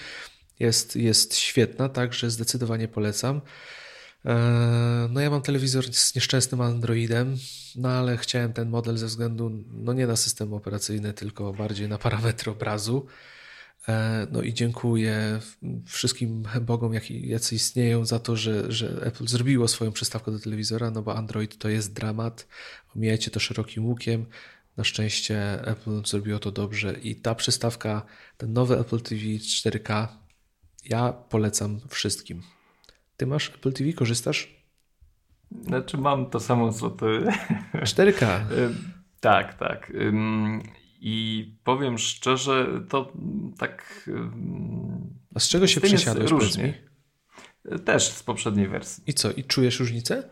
jest, 0.60 0.96
jest 0.96 1.36
świetna, 1.38 1.90
także 1.90 2.30
zdecydowanie 2.32 2.88
polecam. 2.88 3.42
E, 4.26 5.08
no 5.12 5.20
ja 5.20 5.30
mam 5.30 5.42
telewizor 5.42 5.94
z 5.94 6.16
nieszczęsnym 6.16 6.62
Androidem, 6.62 7.38
no 7.76 7.90
ale 7.90 8.18
chciałem 8.18 8.54
ten 8.54 8.70
model 8.70 8.98
ze 8.98 9.06
względu 9.06 9.52
no 9.72 9.94
nie 9.94 10.08
na 10.08 10.16
system 10.16 10.54
operacyjny, 10.54 11.14
tylko 11.14 11.54
bardziej 11.54 11.88
na 11.88 11.98
parametry 11.98 12.52
obrazu. 12.52 13.06
E, 13.88 14.28
no 14.32 14.42
i 14.42 14.54
dziękuję 14.54 15.40
wszystkim 15.86 16.44
bogom, 16.62 16.94
jacy 17.10 17.56
istnieją, 17.56 18.06
za 18.06 18.20
to, 18.20 18.36
że, 18.36 18.72
że 18.72 19.02
Apple 19.06 19.28
zrobiło 19.28 19.68
swoją 19.68 19.92
przystawkę 19.92 20.32
do 20.32 20.40
telewizora, 20.40 20.92
no 20.92 21.02
bo 21.02 21.16
Android 21.16 21.58
to 21.58 21.70
jest 21.70 21.94
dramat. 21.94 22.48
Omijajcie 22.96 23.32
to 23.32 23.40
szerokim 23.40 23.86
łukiem. 23.86 24.26
Na 24.78 24.84
szczęście 24.84 25.62
Apple 25.68 26.06
zrobiło 26.06 26.40
to 26.40 26.52
dobrze 26.52 26.94
i 26.94 27.16
ta 27.16 27.36
przystawka, 27.36 28.06
ten 28.38 28.54
nowy 28.54 28.80
Apple 28.80 29.02
TV 29.02 29.22
4K, 29.22 30.08
ja 30.86 31.14
polecam 31.14 31.80
wszystkim. 31.90 32.42
Ty 33.18 33.28
masz 33.28 33.50
Apple 33.50 33.74
TV, 33.74 33.94
korzystasz? 33.94 34.64
Znaczy 35.62 35.98
mam 35.98 36.30
to 36.30 36.40
samo 36.40 36.74
co 36.74 36.90
ty. 36.90 37.06
4K. 37.74 38.40
tak, 39.20 39.54
tak. 39.54 39.92
I 41.06 41.48
powiem 41.64 41.98
szczerze, 41.98 42.82
to 42.90 43.12
tak. 43.58 44.10
A 45.36 45.40
z 45.40 45.50
czego 45.50 45.68
się 45.68 45.82
przesiadłeś? 45.82 46.32
Różnie. 46.32 46.74
Też 47.86 48.10
z 48.10 48.24
poprzedniej 48.24 48.68
wersji. 48.68 49.04
I 49.08 49.14
co? 49.14 49.32
I 49.32 49.44
czujesz 49.44 49.80
różnicę? 49.80 50.30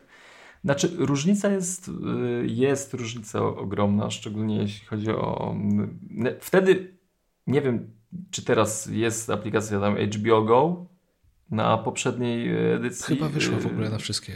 Znaczy, 0.63 0.91
różnica 0.97 1.49
jest, 1.49 1.87
y, 1.87 1.91
jest 2.47 2.93
różnica 2.93 3.43
ogromna, 3.43 4.09
szczególnie 4.09 4.57
jeśli 4.57 4.85
chodzi 4.87 5.09
o. 5.09 5.55
Wtedy 6.39 6.97
nie 7.47 7.61
wiem, 7.61 7.93
czy 8.31 8.45
teraz 8.45 8.85
jest 8.85 9.29
aplikacja 9.29 9.79
tam 9.79 9.97
HBO 9.97 10.41
Go 10.41 10.85
na 11.49 11.77
poprzedniej 11.77 12.49
edycji. 12.75 13.15
Chyba 13.15 13.29
wyszła 13.29 13.57
w 13.57 13.65
ogóle 13.65 13.89
na 13.89 13.97
wszystkie. 13.97 14.33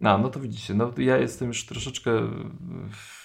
No, 0.00 0.18
no 0.18 0.28
to 0.28 0.40
widzicie, 0.40 0.74
no 0.74 0.92
ja 0.98 1.16
jestem 1.16 1.48
już 1.48 1.66
troszeczkę, 1.66 2.10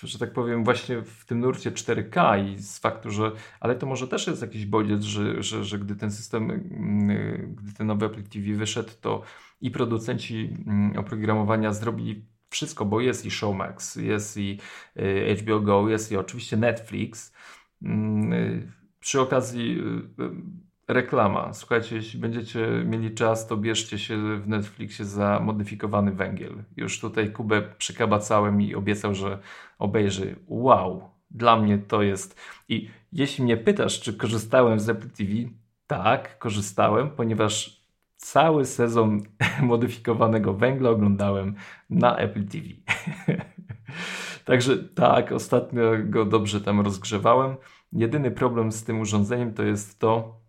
że 0.04 0.20
tak 0.20 0.34
powiem, 0.34 0.64
właśnie 0.64 1.02
w 1.02 1.26
tym 1.26 1.40
nurcie 1.40 1.72
4K 1.72 2.46
i 2.46 2.58
z 2.58 2.80
faktu, 2.80 3.12
że, 3.12 3.32
ale 3.60 3.76
to 3.76 3.86
może 3.86 4.08
też 4.08 4.28
jest 4.28 4.42
jakiś 4.42 4.66
bodziec, 4.66 5.04
że, 5.04 5.44
że, 5.44 5.64
że 5.64 5.80
gdy 5.80 5.96
ten 5.96 6.12
system, 6.12 6.52
mm, 6.52 7.56
gdy 7.56 7.74
ten 7.74 7.88
nowy 7.88 8.06
Apple 8.06 8.24
TV 8.24 8.54
wyszedł, 8.54 8.92
to 9.02 9.22
i 9.62 9.72
producenci 9.72 10.58
mm, 10.68 10.98
oprogramowania 11.00 11.74
zrobili 11.74 12.26
wszystko, 12.50 12.86
bo 12.86 13.02
jest 13.02 13.26
i 13.26 13.32
Showmax, 13.32 13.96
jest 13.96 14.38
i 14.38 14.60
y, 14.98 15.36
HBO 15.42 15.60
Go, 15.60 15.90
jest 15.90 16.12
i 16.12 16.18
oczywiście 16.18 16.58
Netflix. 16.58 17.34
Mm, 17.82 18.34
y, 18.34 18.72
przy 19.00 19.22
okazji 19.22 19.80
y, 20.20 20.65
reklama. 20.88 21.54
Słuchajcie, 21.54 21.96
jeśli 21.96 22.20
będziecie 22.20 22.68
mieli 22.86 23.12
czas, 23.12 23.48
to 23.48 23.58
bierzcie 23.58 24.00
się 24.00 24.40
w 24.40 24.48
Netflixie 24.48 25.06
za 25.06 25.40
modyfikowany 25.40 26.12
węgiel. 26.12 26.64
Już 26.78 27.00
tutaj 27.00 27.32
Kubę 27.32 27.62
przykabacałem 27.78 28.62
i 28.62 28.76
obiecał, 28.76 29.16
że 29.16 29.40
obejrzy. 29.80 30.36
Wow, 30.48 31.10
dla 31.32 31.58
mnie 31.58 31.78
to 31.78 32.02
jest. 32.02 32.40
I 32.70 32.90
jeśli 33.14 33.44
mnie 33.44 33.58
pytasz, 33.58 34.02
czy 34.02 34.14
korzystałem 34.14 34.80
z 34.80 34.90
Apple 34.90 35.10
TV, 35.10 35.32
tak, 35.88 36.40
korzystałem, 36.40 37.10
ponieważ 37.10 37.86
cały 38.18 38.66
sezon 38.66 39.22
modyfikowanego 39.62 40.54
węgla 40.54 40.90
oglądałem 40.90 41.56
na 41.90 42.18
Apple 42.18 42.46
TV. 42.46 42.66
Także 44.46 44.78
tak, 44.78 45.32
ostatnio 45.32 45.92
go 46.04 46.26
dobrze 46.26 46.62
tam 46.62 46.82
rozgrzewałem. 46.82 47.56
Jedyny 47.94 48.32
problem 48.32 48.72
z 48.72 48.84
tym 48.84 49.00
urządzeniem 49.00 49.54
to 49.54 49.64
jest 49.64 50.00
to, 50.00 50.45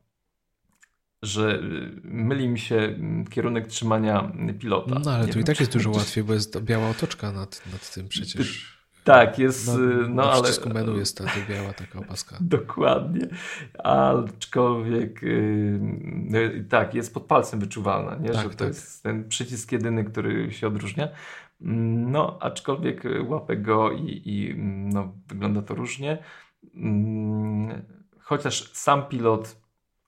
że 1.26 1.54
y, 1.54 2.00
myli 2.04 2.48
mi 2.48 2.58
się 2.58 2.76
mm, 2.76 3.26
kierunek 3.26 3.66
trzymania 3.66 4.32
pilota. 4.60 5.00
No 5.04 5.10
ale 5.10 5.28
tu 5.28 5.38
i 5.38 5.44
tak 5.44 5.60
jest 5.60 5.72
dużo 5.72 5.90
łatwiej, 5.90 6.24
bo 6.24 6.34
jest 6.34 6.60
biała 6.60 6.88
otoczka 6.88 7.32
nad, 7.32 7.62
nad 7.72 7.94
tym 7.94 8.08
przecież. 8.08 8.76
Tak, 9.04 9.38
jest, 9.38 9.66
no, 9.66 9.78
no 10.08 10.08
na 10.08 10.32
ale... 10.32 10.74
menu 10.74 10.98
jest 10.98 11.18
ta, 11.18 11.24
ta 11.24 11.30
biała 11.48 11.72
taka 11.72 11.98
opaska. 11.98 12.36
Dokładnie, 12.58 13.26
aczkolwiek 13.84 15.22
yy, 15.22 16.64
tak, 16.68 16.94
jest 16.94 17.14
pod 17.14 17.22
palcem 17.22 17.60
wyczuwalna, 17.60 18.16
nie? 18.16 18.30
Tak, 18.30 18.42
że 18.42 18.50
to 18.50 18.56
tak. 18.56 18.68
jest 18.68 19.02
ten 19.02 19.28
przycisk 19.28 19.72
jedyny, 19.72 20.04
który 20.04 20.52
się 20.52 20.66
odróżnia. 20.66 21.08
Mm, 21.60 22.10
no, 22.10 22.38
aczkolwiek 22.40 23.02
łapę 23.28 23.56
go 23.56 23.92
i, 23.92 24.22
i 24.24 24.54
no, 24.92 25.12
wygląda 25.28 25.62
to 25.62 25.74
różnie. 25.74 26.18
Mm, 26.74 27.82
chociaż 28.20 28.72
sam 28.72 29.06
pilot, 29.08 29.65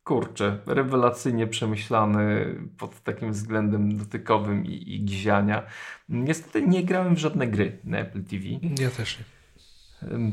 kurczę, 0.08 0.58
rewelacyjnie 0.66 1.46
przemyślany 1.46 2.54
pod 2.78 3.00
takim 3.00 3.32
względem 3.32 3.96
dotykowym 3.96 4.66
i, 4.66 4.94
i 4.94 5.04
giziania. 5.04 5.62
Niestety 6.08 6.62
nie 6.62 6.84
grałem 6.84 7.14
w 7.14 7.18
żadne 7.18 7.46
gry 7.46 7.78
na 7.84 7.98
Apple 7.98 8.24
TV. 8.24 8.44
Ja 8.80 8.90
też 8.90 9.18
nie. 9.18 9.24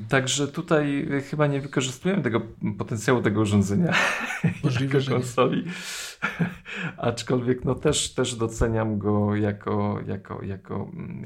Także 0.09 0.47
tutaj 0.47 1.07
chyba 1.29 1.47
nie 1.47 1.61
wykorzystujemy 1.61 2.21
tego 2.21 2.41
potencjału 2.77 3.21
tego 3.21 3.41
urządzenia 3.41 3.93
Możliwe, 4.63 4.99
jako 4.99 5.11
konsoli. 5.11 5.65
Aczkolwiek 6.97 7.65
no 7.65 7.75
też, 7.75 8.13
też 8.13 8.35
doceniam 8.35 8.97
go 8.97 9.35
jako, 9.35 9.99
jako, 10.07 10.43
jako 10.43 10.89
mm, 10.93 11.25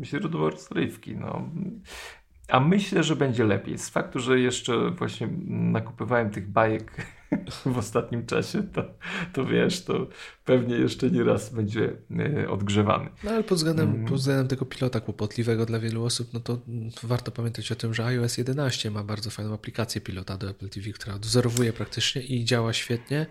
e, 0.00 0.04
źródło 0.04 0.50
rozrywki. 0.50 1.16
No. 1.16 1.48
A 2.48 2.60
myślę, 2.60 3.02
że 3.02 3.16
będzie 3.16 3.44
lepiej. 3.44 3.78
Z 3.78 3.88
faktu, 3.88 4.18
że 4.18 4.40
jeszcze 4.40 4.90
właśnie 4.90 5.28
nakupywałem 5.48 6.30
tych 6.30 6.48
bajek 6.48 7.06
w 7.66 7.78
ostatnim 7.78 8.26
czasie, 8.26 8.62
to, 8.62 8.84
to 9.32 9.44
wiesz, 9.44 9.84
to 9.84 10.06
pewnie 10.44 10.76
jeszcze 10.76 11.10
nie 11.10 11.24
raz 11.24 11.54
będzie 11.54 11.92
e, 12.18 12.50
odgrzewany. 12.50 13.10
No 13.24 13.30
ale 13.30 13.44
pod 13.44 13.58
względem, 13.58 13.90
mm. 13.90 14.06
pod 14.06 14.18
względem 14.18 14.48
tego 14.48 14.66
pilota 14.66 15.00
kłopotliwego 15.00 15.66
dla 15.66 15.78
wielu 15.78 16.04
osób, 16.04 16.28
no 16.32 16.40
to 16.40 16.58
warto 17.02 17.30
pamiętać 17.30 17.72
o 17.72 17.74
tym, 17.74 17.94
że 17.94 18.04
iOS 18.04 18.38
11 18.38 18.90
ma 18.90 19.04
bardzo 19.04 19.30
fajną 19.30 19.54
aplikację 19.54 20.00
pilota 20.00 20.36
do 20.36 20.50
Apple 20.50 20.68
TV, 20.68 20.90
która 20.90 21.18
dozorowuje 21.18 21.72
praktycznie 21.72 22.22
i 22.22 22.44
działa 22.44 22.72
świetnie. 22.72 23.26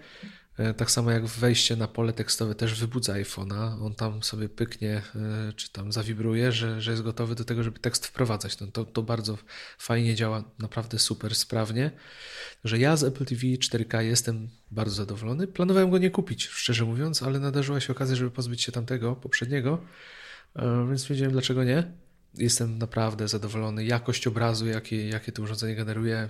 E, 0.61 0.73
tak 0.73 0.91
samo 0.91 1.11
jak 1.11 1.25
wejście 1.25 1.75
na 1.75 1.87
pole 1.87 2.13
tekstowe 2.13 2.55
też 2.55 2.79
wybudza 2.79 3.13
iPhone'a. 3.13 3.85
On 3.85 3.95
tam 3.95 4.23
sobie 4.23 4.49
pyknie, 4.49 5.01
e, 5.15 5.53
czy 5.53 5.71
tam 5.71 5.91
zawibruje, 5.91 6.51
że, 6.51 6.81
że 6.81 6.91
jest 6.91 7.03
gotowy 7.03 7.35
do 7.35 7.45
tego, 7.45 7.63
żeby 7.63 7.79
tekst 7.79 8.07
wprowadzać. 8.07 8.59
No 8.59 8.67
to, 8.67 8.85
to 8.85 9.01
bardzo 9.01 9.37
fajnie 9.77 10.15
działa, 10.15 10.43
naprawdę 10.59 10.99
super 10.99 11.35
sprawnie. 11.35 11.91
Że 12.63 12.79
ja 12.79 12.97
z 12.97 13.03
Apple 13.03 13.25
TV 13.25 13.41
4K 13.41 13.99
jestem 13.99 14.49
bardzo 14.71 14.95
zadowolony. 14.95 15.47
Planowałem 15.47 15.89
go 15.89 15.97
nie 15.97 16.09
kupić, 16.09 16.47
szczerze 16.47 16.85
mówiąc, 16.85 17.23
ale 17.23 17.39
nadarzyła 17.39 17.79
się 17.79 17.93
okazja, 17.93 18.15
żeby 18.15 18.31
pozbyć 18.31 18.61
się 18.61 18.71
tamtego, 18.71 19.15
poprzedniego, 19.15 19.81
e, 20.55 20.87
więc 20.89 21.05
wiedziałem 21.05 21.31
dlaczego 21.31 21.63
nie. 21.63 21.91
Jestem 22.33 22.77
naprawdę 22.77 23.27
zadowolony. 23.27 23.85
Jakość 23.85 24.27
obrazu, 24.27 24.67
jakie, 24.67 25.07
jakie 25.07 25.31
to 25.31 25.43
urządzenie 25.43 25.75
generuje, 25.75 26.29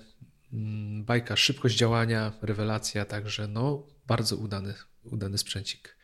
bajka, 1.04 1.36
szybkość 1.36 1.78
działania, 1.78 2.34
rewelacja, 2.41 3.06
także 3.06 3.47
no 3.47 3.88
bardzo 4.08 4.36
udany, 4.36 4.74
udany 5.04 5.38
sprzęcik. 5.38 5.95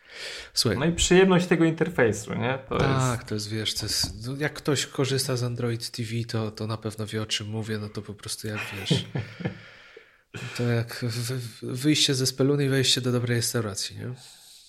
Słuchaj. 0.54 0.80
No 0.80 0.86
i 0.86 0.92
przyjemność 0.92 1.48
tego 1.48 1.66
interfejsu, 1.66 2.34
nie? 2.34 2.60
To 2.70 2.78
tak, 2.78 3.18
jest... 3.20 3.30
to 3.30 3.36
jest, 3.36 3.50
wiesz, 3.50 3.74
to 3.74 3.86
jest, 3.86 4.28
no 4.28 4.36
jak 4.36 4.54
ktoś 4.54 4.86
korzysta 4.86 5.38
z 5.38 5.44
Android 5.44 5.92
TV, 5.92 6.10
to, 6.28 6.52
to 6.52 6.68
na 6.68 6.78
pewno 6.78 7.06
wie 7.06 7.22
o 7.22 7.26
czym 7.26 7.48
mówię, 7.48 7.78
no 7.78 7.90
to 7.90 8.02
po 8.02 8.14
prostu 8.14 8.48
jak 8.48 8.60
wiesz, 8.80 9.06
to 10.58 10.64
jak 10.64 11.06
wyjście 11.62 12.16
ze 12.16 12.26
speluny 12.26 12.66
i 12.66 12.70
wejście 12.70 13.02
do 13.02 13.12
dobrej 13.12 13.38
restauracji, 13.38 13.98
nie? 13.98 14.14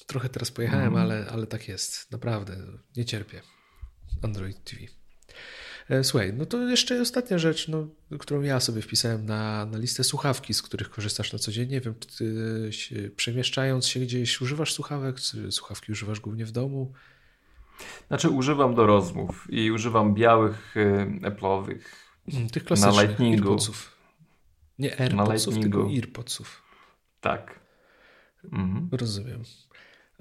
Trochę 0.07 0.29
teraz 0.29 0.51
pojechałem, 0.51 0.89
mm. 0.89 1.03
ale, 1.03 1.26
ale 1.31 1.47
tak 1.47 1.68
jest, 1.68 2.12
naprawdę, 2.12 2.57
nie 2.97 3.05
cierpię 3.05 3.43
Android 4.22 4.64
TV. 4.64 4.97
E, 5.91 6.05
słuchaj, 6.05 6.32
no 6.32 6.47
to 6.47 6.68
jeszcze 6.68 7.01
ostatnia 7.01 7.39
rzecz, 7.39 7.68
no, 7.68 7.89
którą 8.18 8.43
ja 8.43 8.61
sobie 8.61 8.82
wpisałem 8.82 9.26
na, 9.26 9.66
na 9.66 9.78
listę 9.78 10.05
słuchawki, 10.05 10.55
z 10.55 10.62
których 10.62 10.91
korzystasz 10.91 11.32
na 11.32 11.39
co 11.39 11.53
dzień. 11.53 11.68
Nie 11.68 11.80
wiem, 11.80 11.95
się, 12.70 13.11
przemieszczając 13.16 13.86
się 13.86 14.01
gdzieś 14.01 14.41
używasz 14.41 14.72
słuchawek, 14.72 15.20
czy 15.20 15.53
słuchawki 15.53 15.93
używasz 15.93 16.20
głównie 16.20 16.47
w 16.47 16.53
domu? 16.53 16.93
Znaczy 18.09 18.28
używam 18.28 18.74
do 18.74 18.86
rozmów 18.86 19.47
i 19.51 19.70
używam 19.70 20.14
białych 20.14 20.76
y, 20.76 21.07
Apple'owych. 21.22 21.80
Mm, 22.32 22.51
tych 22.51 22.64
klasycznych 22.64 22.97
na 22.97 23.03
Lightningu. 23.03 23.49
AirPodsów. 23.49 23.97
Nie 24.78 25.01
AirPodsów, 25.01 25.59
tylko 25.59 25.86
AirPodsów. 25.86 26.62
Tak. 27.20 27.61
Mhm. 28.45 28.89
Rozumiem. 28.93 29.43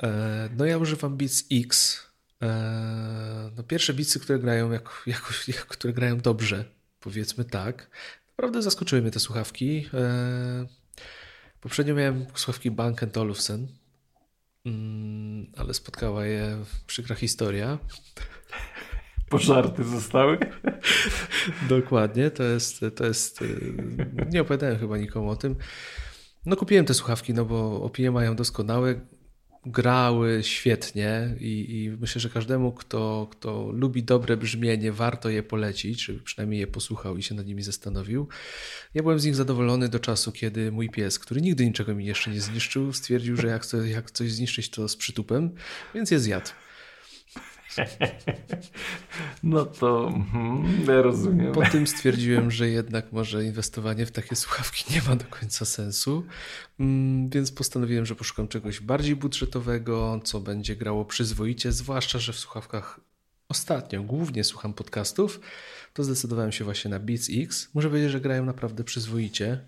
E, 0.04 0.50
no 0.58 0.66
ja 0.66 0.78
używam 0.78 1.18
Beats 1.18 1.44
X 1.52 2.04
E, 2.04 2.07
no 3.58 3.64
pierwsze 3.64 3.94
bicy, 3.94 4.20
które 4.20 4.40
grają, 4.40 4.72
jak, 4.72 5.04
jak, 5.48 5.66
które 5.68 5.94
grają 5.94 6.18
dobrze, 6.18 6.66
powiedzmy 7.00 7.46
tak. 7.46 7.90
Naprawdę 8.30 8.62
zaskoczyły 8.62 9.02
mnie 9.02 9.12
te 9.12 9.20
słuchawki. 9.20 9.90
E, 9.94 10.68
poprzednio 11.62 11.96
miałem 11.96 12.26
słuchawki 12.36 12.72
Bank 12.72 13.18
Olufsen, 13.18 13.68
mm, 14.66 15.52
ale 15.58 15.74
spotkała 15.74 16.26
je 16.26 16.58
przykra 16.88 17.16
historia. 17.16 17.80
Pożarty 19.30 19.84
zostały? 19.84 20.38
Dokładnie, 21.70 22.32
to 22.32 22.44
jest, 22.44 22.86
to 22.96 23.06
jest. 23.06 23.44
Nie 24.30 24.42
opowiadałem 24.42 24.80
chyba 24.80 24.98
nikomu 24.98 25.30
o 25.30 25.36
tym. 25.36 25.56
No 26.46 26.56
kupiłem 26.56 26.86
te 26.86 26.94
słuchawki, 26.94 27.34
no 27.34 27.46
bo 27.46 27.84
opinie 27.84 28.12
mają 28.12 28.36
doskonałe 28.36 29.02
grały 29.72 30.40
świetnie 30.44 31.36
i, 31.40 31.84
i, 31.84 31.98
myślę, 32.00 32.22
że 32.22 32.30
każdemu, 32.30 32.72
kto, 32.72 33.28
kto 33.32 33.72
lubi 33.72 34.04
dobre 34.04 34.38
brzmienie, 34.38 34.92
warto 34.92 35.30
je 35.30 35.44
polecić, 35.44 36.02
żeby 36.02 36.20
przynajmniej 36.20 36.60
je 36.60 36.68
posłuchał 36.68 37.18
i 37.18 37.24
się 37.24 37.36
nad 37.36 37.48
nimi 37.48 37.64
zastanowił. 37.64 38.28
Ja 38.94 39.02
byłem 39.02 39.20
z 39.20 39.26
nich 39.26 39.36
zadowolony 39.36 39.90
do 39.90 40.00
czasu, 40.00 40.32
kiedy 40.32 40.72
mój 40.72 40.90
pies, 40.90 41.20
który 41.20 41.42
nigdy 41.42 41.66
niczego 41.66 41.96
mi 41.96 42.06
jeszcze 42.06 42.32
nie 42.32 42.42
zniszczył, 42.42 42.94
stwierdził, 42.94 43.36
że 43.36 43.48
jak, 43.48 43.66
to, 43.66 43.84
jak 43.84 44.12
coś 44.12 44.32
zniszczyć, 44.32 44.70
to 44.70 44.88
z 44.88 44.96
przytupem, 44.96 45.52
więc 45.96 46.12
je 46.12 46.20
zjadł. 46.20 46.50
No 49.44 49.66
to 49.66 50.12
hmm, 50.32 50.86
ja 50.88 51.02
rozumiem. 51.02 51.52
Po 51.52 51.70
tym 51.70 51.88
stwierdziłem, 51.88 52.52
że 52.52 52.70
jednak 52.70 53.12
może 53.12 53.46
inwestowanie 53.46 54.06
w 54.06 54.12
takie 54.12 54.36
słuchawki 54.36 54.94
nie 54.94 55.02
ma 55.02 55.16
do 55.16 55.26
końca 55.26 55.66
sensu, 55.66 56.26
mm, 56.80 57.30
więc 57.30 57.52
postanowiłem, 57.52 58.06
że 58.06 58.16
poszukam 58.16 58.48
czegoś 58.48 58.80
bardziej 58.80 59.16
budżetowego, 59.16 60.22
co 60.24 60.40
będzie 60.40 60.76
grało 60.76 61.06
przyzwoicie, 61.06 61.72
zwłaszcza, 61.72 62.20
że 62.20 62.34
w 62.34 62.40
słuchawkach 62.40 63.00
ostatnio 63.50 64.04
głównie 64.04 64.44
słucham 64.44 64.74
podcastów, 64.74 65.40
to 65.94 66.04
zdecydowałem 66.04 66.52
się 66.52 66.64
właśnie 66.64 66.92
na 66.92 67.00
Beats 67.00 67.30
X. 67.34 67.70
Muszę 67.74 67.90
powiedzieć, 67.90 68.12
że 68.12 68.22
grają 68.22 68.46
naprawdę 68.46 68.84
przyzwoicie. 68.84 69.60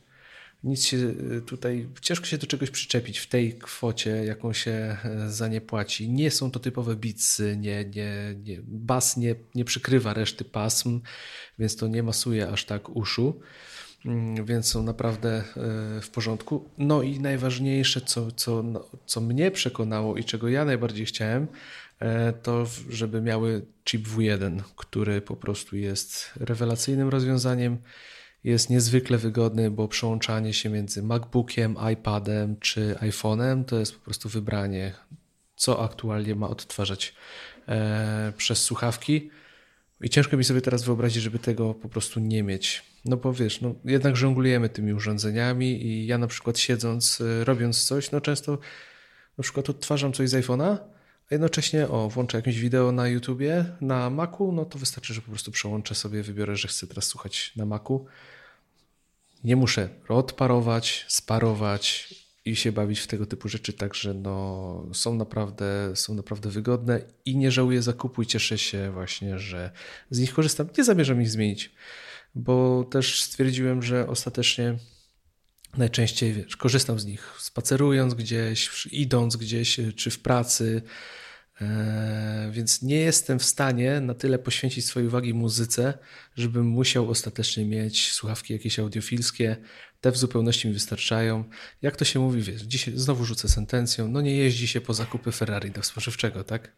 Nic 0.63 0.85
się 0.85 0.97
y, 0.97 1.41
tutaj, 1.45 1.89
ciężko 2.01 2.25
się 2.25 2.37
do 2.37 2.47
czegoś 2.47 2.69
przyczepić 2.69 3.19
w 3.19 3.27
tej 3.27 3.53
kwocie, 3.53 4.09
jaką 4.09 4.53
się 4.53 4.71
e, 4.71 5.29
za 5.29 5.47
nie 5.47 5.61
płaci. 5.61 6.09
Nie 6.09 6.31
są 6.31 6.51
to 6.51 6.59
typowe 6.59 6.95
beatsy, 6.95 7.57
nie, 7.57 7.85
nie, 7.85 8.35
nie, 8.43 8.59
bas 8.63 9.17
nie, 9.17 9.35
nie 9.55 9.65
przykrywa 9.65 10.13
reszty 10.13 10.45
pasm, 10.45 11.01
więc 11.59 11.75
to 11.75 11.87
nie 11.87 12.03
masuje 12.03 12.49
aż 12.49 12.65
tak 12.65 12.89
uszu. 12.89 13.41
Mm, 14.05 14.45
więc 14.45 14.67
są 14.67 14.83
naprawdę 14.83 15.29
e, 15.29 15.43
w 16.01 16.09
porządku. 16.09 16.69
No 16.77 17.01
i 17.01 17.19
najważniejsze, 17.19 18.01
co, 18.01 18.31
co, 18.31 18.63
no, 18.63 18.89
co 19.05 19.21
mnie 19.21 19.51
przekonało 19.51 20.17
i 20.17 20.23
czego 20.23 20.49
ja 20.49 20.65
najbardziej 20.65 21.05
chciałem, 21.05 21.47
e, 21.99 22.33
to 22.33 22.65
żeby 22.89 23.21
miały 23.21 23.65
chip 23.85 24.07
W1, 24.07 24.61
który 24.75 25.21
po 25.21 25.35
prostu 25.35 25.77
jest 25.77 26.31
rewelacyjnym 26.35 27.09
rozwiązaniem. 27.09 27.77
Jest 28.43 28.69
niezwykle 28.69 29.17
wygodny, 29.17 29.71
bo 29.71 29.87
przełączanie 29.87 30.53
się 30.53 30.69
między 30.69 31.03
MacBookiem, 31.03 31.75
iPadem 31.93 32.59
czy 32.59 32.95
iPhone'em 33.01 33.65
to 33.65 33.79
jest 33.79 33.95
po 33.95 34.05
prostu 34.05 34.29
wybranie, 34.29 34.93
co 35.55 35.83
aktualnie 35.83 36.35
ma 36.35 36.49
odtwarzać 36.49 37.15
e, 37.67 38.33
przez 38.37 38.63
słuchawki. 38.63 39.29
I 40.01 40.09
ciężko 40.09 40.37
mi 40.37 40.43
sobie 40.43 40.61
teraz 40.61 40.83
wyobrazić, 40.83 41.23
żeby 41.23 41.39
tego 41.39 41.73
po 41.73 41.89
prostu 41.89 42.19
nie 42.19 42.43
mieć. 42.43 42.83
No 43.05 43.17
bo 43.17 43.33
wiesz, 43.33 43.61
no, 43.61 43.75
jednak 43.85 44.15
żonglujemy 44.15 44.69
tymi 44.69 44.93
urządzeniami 44.93 45.85
i 45.85 46.07
ja 46.07 46.17
na 46.17 46.27
przykład 46.27 46.59
siedząc, 46.59 47.21
y, 47.21 47.45
robiąc 47.45 47.83
coś, 47.83 48.11
no 48.11 48.21
często 48.21 48.57
na 49.37 49.43
przykład 49.43 49.69
odtwarzam 49.69 50.13
coś 50.13 50.29
z 50.29 50.33
iPhone'a, 50.33 50.77
jednocześnie 51.31 51.87
o, 51.87 52.09
włączę 52.09 52.37
jakieś 52.37 52.59
wideo 52.59 52.91
na 52.91 53.07
YouTubie, 53.07 53.65
na 53.81 54.09
Macu, 54.09 54.51
no 54.51 54.65
to 54.65 54.79
wystarczy, 54.79 55.13
że 55.13 55.21
po 55.21 55.29
prostu 55.29 55.51
przełączę 55.51 55.95
sobie, 55.95 56.23
wybiorę, 56.23 56.55
że 56.55 56.67
chcę 56.67 56.87
teraz 56.87 57.05
słuchać 57.05 57.53
na 57.55 57.65
Macu. 57.65 58.05
Nie 59.43 59.55
muszę 59.55 59.89
odparować, 60.07 61.05
sparować 61.07 62.15
i 62.45 62.55
się 62.55 62.71
bawić 62.71 62.99
w 62.99 63.07
tego 63.07 63.25
typu 63.25 63.49
rzeczy, 63.49 63.73
także 63.73 64.13
no, 64.13 64.85
są, 64.93 65.15
naprawdę, 65.15 65.91
są 65.95 66.15
naprawdę 66.15 66.49
wygodne 66.49 67.01
i 67.25 67.37
nie 67.37 67.51
żałuję 67.51 67.81
zakupu 67.81 68.21
i 68.21 68.25
cieszę 68.25 68.57
się 68.57 68.91
właśnie, 68.91 69.39
że 69.39 69.71
z 70.09 70.19
nich 70.19 70.33
korzystam. 70.33 70.67
Nie 70.77 70.83
zamierzam 70.83 71.21
ich 71.21 71.29
zmienić 71.29 71.71
bo 72.35 72.83
też 72.83 73.23
stwierdziłem, 73.23 73.83
że 73.83 74.07
ostatecznie 74.07 74.77
najczęściej 75.77 76.33
wiesz, 76.33 76.57
korzystam 76.57 76.99
z 76.99 77.05
nich 77.05 77.33
spacerując 77.39 78.13
gdzieś, 78.13 78.87
idąc 78.91 79.35
gdzieś, 79.35 79.79
czy 79.95 80.11
w 80.11 80.19
pracy. 80.19 80.81
E, 81.61 82.49
więc 82.51 82.81
nie 82.81 82.95
jestem 82.95 83.39
w 83.39 83.43
stanie 83.43 84.01
na 84.01 84.13
tyle 84.13 84.39
poświęcić 84.39 84.85
swojej 84.85 85.07
uwagi 85.07 85.33
muzyce, 85.33 85.97
żebym 86.35 86.65
musiał 86.65 87.09
ostatecznie 87.09 87.65
mieć 87.65 88.11
słuchawki 88.11 88.53
jakieś 88.53 88.79
audiofilskie. 88.79 89.57
Te 90.01 90.11
w 90.11 90.17
zupełności 90.17 90.67
mi 90.67 90.73
wystarczają. 90.73 91.43
Jak 91.81 91.95
to 91.95 92.05
się 92.05 92.19
mówi, 92.19 92.41
wiesz, 92.41 92.61
dzisiaj 92.61 92.93
znowu 92.97 93.25
rzucę 93.25 93.49
sentencją, 93.49 94.07
no 94.07 94.21
nie 94.21 94.35
jeździ 94.35 94.67
się 94.67 94.81
po 94.81 94.93
zakupy 94.93 95.31
Ferrari 95.31 95.71
do 95.71 95.83
spożywczego, 95.83 96.43
tak? 96.43 96.71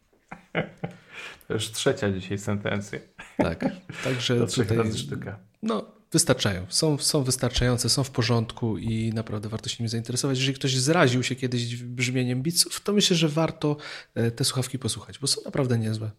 To 1.47 1.53
już 1.53 1.71
trzecia 1.71 2.11
dzisiaj 2.11 2.37
sentencja. 2.37 2.99
Tak, 3.37 3.65
także 4.03 4.47
tutaj, 4.47 4.93
sztuka. 4.97 5.39
No, 5.63 6.00
wystarczają. 6.11 6.65
Są, 6.69 6.97
są 6.97 7.23
wystarczające, 7.23 7.89
są 7.89 8.03
w 8.03 8.11
porządku 8.11 8.77
i 8.77 9.13
naprawdę 9.13 9.49
warto 9.49 9.69
się 9.69 9.75
nimi 9.79 9.89
zainteresować. 9.89 10.37
Jeżeli 10.37 10.53
ktoś 10.53 10.77
zraził 10.77 11.23
się 11.23 11.35
kiedyś 11.35 11.75
brzmieniem 11.75 12.41
bitsów, 12.41 12.81
to 12.81 12.93
myślę, 12.93 13.17
że 13.17 13.29
warto 13.29 13.77
e, 14.15 14.31
te 14.31 14.45
słuchawki 14.45 14.79
posłuchać, 14.79 15.19
bo 15.19 15.27
są 15.27 15.41
naprawdę 15.45 15.77
niezłe. 15.77 16.11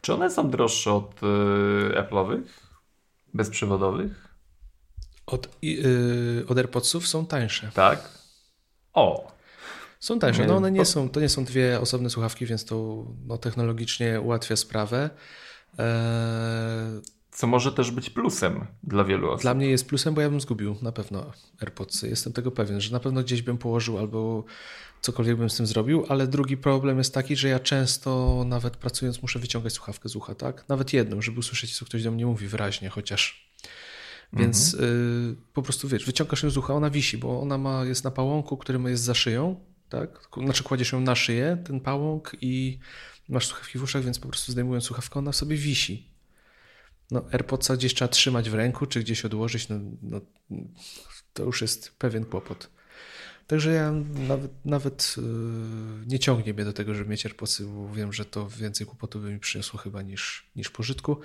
Czy 0.00 0.14
one 0.14 0.30
są 0.30 0.50
droższe 0.50 0.92
od 0.92 1.22
yy, 1.22 2.02
Apple'owych? 2.02 2.42
Bezprzewodowych? 3.34 4.28
Od, 5.26 5.48
yy, 5.62 6.44
od 6.48 6.58
AirPodsów 6.58 7.08
są 7.08 7.26
tańsze. 7.26 7.70
Tak? 7.74 8.08
O, 8.92 9.32
są 10.00 10.18
tańsze. 10.18 10.46
No 10.46 10.56
one 10.56 10.70
nie 10.70 10.84
są, 10.84 11.08
to 11.08 11.20
nie 11.20 11.28
są 11.28 11.44
dwie 11.44 11.80
osobne 11.80 12.10
słuchawki, 12.10 12.46
więc 12.46 12.64
to 12.64 13.04
no, 13.26 13.38
technologicznie 13.38 14.20
ułatwia 14.20 14.56
sprawę. 14.56 15.10
Eee... 15.78 15.86
Co 17.36 17.46
może 17.46 17.72
też 17.72 17.90
być 17.90 18.10
plusem 18.10 18.66
dla 18.82 19.04
wielu 19.04 19.30
osób. 19.30 19.42
Dla 19.42 19.54
mnie 19.54 19.66
jest 19.66 19.86
plusem, 19.86 20.14
bo 20.14 20.20
ja 20.20 20.30
bym 20.30 20.40
zgubił 20.40 20.76
na 20.82 20.92
pewno 20.92 21.32
AirPodsy. 21.60 22.08
Jestem 22.08 22.32
tego 22.32 22.50
pewien, 22.50 22.80
że 22.80 22.92
na 22.92 23.00
pewno 23.00 23.22
gdzieś 23.22 23.42
bym 23.42 23.58
położył 23.58 23.98
albo 23.98 24.44
cokolwiek 25.00 25.36
bym 25.36 25.50
z 25.50 25.56
tym 25.56 25.66
zrobił, 25.66 26.06
ale 26.08 26.26
drugi 26.26 26.56
problem 26.56 26.98
jest 26.98 27.14
taki, 27.14 27.36
że 27.36 27.48
ja 27.48 27.60
często 27.60 28.44
nawet 28.46 28.76
pracując 28.76 29.22
muszę 29.22 29.38
wyciągać 29.38 29.72
słuchawkę 29.72 30.08
z 30.08 30.16
ucha, 30.16 30.34
tak? 30.34 30.64
Nawet 30.68 30.92
jedną, 30.92 31.22
żeby 31.22 31.38
usłyszeć, 31.38 31.78
co 31.78 31.84
ktoś 31.84 32.02
do 32.02 32.10
mnie 32.10 32.26
mówi 32.26 32.46
wyraźnie, 32.46 32.88
chociaż. 32.88 33.50
Więc 34.32 34.74
mhm. 34.74 34.92
y, 34.92 35.36
po 35.52 35.62
prostu 35.62 35.88
wiesz, 35.88 36.06
wyciągasz 36.06 36.42
ją 36.42 36.50
z 36.50 36.56
ucha, 36.56 36.74
ona 36.74 36.90
wisi, 36.90 37.18
bo 37.18 37.40
ona 37.40 37.58
ma, 37.58 37.84
jest 37.84 38.04
na 38.04 38.10
pałąku, 38.10 38.56
który 38.56 38.90
jest 38.90 39.02
za 39.02 39.14
szyją 39.14 39.56
tak? 39.88 40.28
Znaczy 40.44 40.62
kładziesz 40.62 40.92
ją 40.92 41.00
na 41.00 41.14
szyję, 41.14 41.58
ten 41.66 41.80
pałąk 41.80 42.36
i 42.40 42.78
masz 43.28 43.46
słuchawki 43.46 43.78
w 43.78 43.82
uszach, 43.82 44.04
więc 44.04 44.18
po 44.18 44.28
prostu 44.28 44.52
zdejmując 44.52 44.84
słuchawkę, 44.84 45.18
ona 45.18 45.32
sobie 45.32 45.56
wisi. 45.56 46.15
No, 47.10 47.24
AirPodsa 47.32 47.76
gdzieś 47.76 47.94
trzeba 47.94 48.08
trzymać 48.08 48.50
w 48.50 48.54
ręku, 48.54 48.86
czy 48.86 49.00
gdzieś 49.00 49.24
odłożyć, 49.24 49.68
no, 49.68 49.76
no 50.02 50.20
to 51.32 51.42
już 51.42 51.62
jest 51.62 51.90
pewien 51.98 52.24
kłopot. 52.24 52.70
Także 53.46 53.72
ja 53.72 53.92
nawet, 54.28 54.50
nawet 54.64 55.14
yy, 55.16 55.22
nie 56.06 56.18
ciągnie 56.18 56.54
mnie 56.54 56.64
do 56.64 56.72
tego, 56.72 56.94
żeby 56.94 57.10
mieć 57.10 57.26
AirPodsy, 57.26 57.64
bo 57.64 57.94
wiem, 57.94 58.12
że 58.12 58.24
to 58.24 58.48
więcej 58.48 58.86
kłopotu 58.86 59.20
by 59.20 59.32
mi 59.32 59.40
przyniosło 59.40 59.78
chyba 59.78 60.02
niż, 60.02 60.50
niż 60.56 60.70
pożytku. 60.70 61.20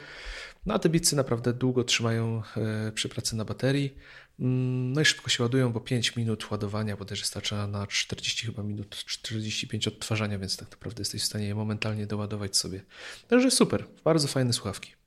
No 0.65 0.73
a 0.73 0.79
te 0.79 0.89
bicy 0.89 1.15
naprawdę 1.15 1.53
długo 1.53 1.83
trzymają 1.83 2.43
yy, 2.85 2.91
przy 2.91 3.09
pracy 3.09 3.35
na 3.35 3.45
baterii. 3.45 3.95
Mm, 4.39 4.93
no 4.93 5.01
i 5.01 5.05
szybko 5.05 5.29
się 5.29 5.43
ładują, 5.43 5.71
bo 5.71 5.79
5 5.79 6.15
minut 6.15 6.51
ładowania 6.51 6.97
bodajże 6.97 7.25
starcza 7.25 7.67
na 7.67 7.87
40 7.87 8.45
chyba 8.45 8.63
minut, 8.63 8.95
45 8.95 9.87
odtwarzania, 9.87 10.39
więc 10.39 10.57
tak 10.57 10.71
naprawdę 10.71 11.01
jesteś 11.01 11.21
w 11.21 11.25
stanie 11.25 11.45
je 11.45 11.55
momentalnie 11.55 12.07
doładować 12.07 12.57
sobie. 12.57 12.81
Także 13.27 13.51
super, 13.51 13.85
bardzo 14.03 14.27
fajne 14.27 14.53
słuchawki. 14.53 15.00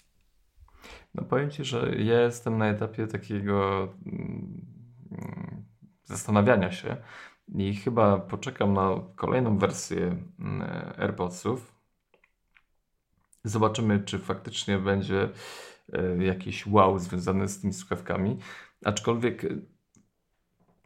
No 1.14 1.22
powiem 1.22 1.50
Ci, 1.50 1.64
że 1.64 1.94
ja 1.98 2.20
jestem 2.20 2.58
na 2.58 2.68
etapie 2.68 3.06
takiego 3.06 3.88
mm, 4.06 4.62
zastanawiania 6.05 6.72
się 6.72 6.97
i 7.55 7.74
chyba 7.74 8.18
poczekam 8.18 8.72
na 8.72 9.01
kolejną 9.16 9.59
wersję 9.59 10.16
mm, 10.39 10.62
AirPodsów. 10.98 11.74
Zobaczymy, 13.44 14.01
czy 14.05 14.18
faktycznie 14.18 14.78
będzie 14.78 15.28
e, 15.93 16.24
jakiś 16.24 16.66
wow 16.66 16.98
związany 16.98 17.48
z 17.48 17.60
tymi 17.60 17.72
słuchawkami. 17.72 18.39
Aczkolwiek 18.84 19.44
y, 19.44 19.66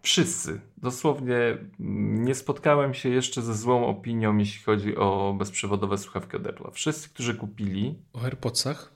wszyscy, 0.02 0.60
dosłownie 0.76 1.36
mm, 1.36 2.24
nie 2.24 2.34
spotkałem 2.34 2.94
się 2.94 3.08
jeszcze 3.08 3.42
ze 3.42 3.54
złą 3.54 3.86
opinią, 3.86 4.36
jeśli 4.36 4.62
chodzi 4.64 4.96
o 4.96 5.34
bezprzewodowe 5.38 5.98
słuchawki 5.98 6.36
od 6.36 6.42
Apple'a. 6.42 6.70
Wszyscy, 6.72 7.08
którzy 7.08 7.34
kupili. 7.34 8.02
O 8.12 8.20
AirPodsach? 8.20 8.92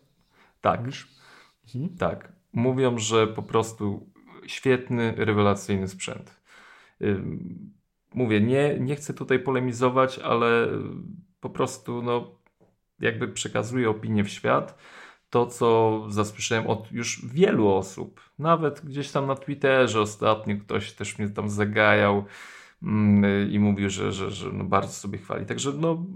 Tak. 0.60 0.80
Mhm. 1.74 1.96
Tak. 1.96 2.32
Mówią, 2.52 2.98
że 2.98 3.26
po 3.26 3.42
prostu 3.42 4.10
świetny, 4.46 5.14
rewelacyjny 5.16 5.88
sprzęt. 5.88 6.42
Mówię, 8.14 8.40
nie, 8.40 8.80
nie 8.80 8.96
chcę 8.96 9.14
tutaj 9.14 9.38
polemizować, 9.38 10.18
ale 10.18 10.68
po 11.40 11.50
prostu 11.50 12.02
no, 12.02 12.38
jakby 13.00 13.28
przekazuję 13.28 13.90
opinię 13.90 14.24
w 14.24 14.28
świat 14.28 14.78
to, 15.30 15.46
co 15.46 16.00
zasłyszałem 16.08 16.66
od 16.66 16.92
już 16.92 17.26
wielu 17.26 17.68
osób, 17.68 18.20
nawet 18.38 18.80
gdzieś 18.84 19.10
tam 19.10 19.26
na 19.26 19.34
Twitterze 19.34 20.00
ostatnio 20.00 20.56
ktoś 20.56 20.92
też 20.92 21.18
mnie 21.18 21.28
tam 21.28 21.48
zagajał 21.48 22.24
mm, 22.82 23.50
i 23.50 23.58
mówił, 23.58 23.90
że, 23.90 24.12
że, 24.12 24.30
że 24.30 24.52
no 24.52 24.64
bardzo 24.64 24.92
sobie 24.92 25.18
chwali. 25.18 25.46
Także 25.46 25.72
no 25.72 26.06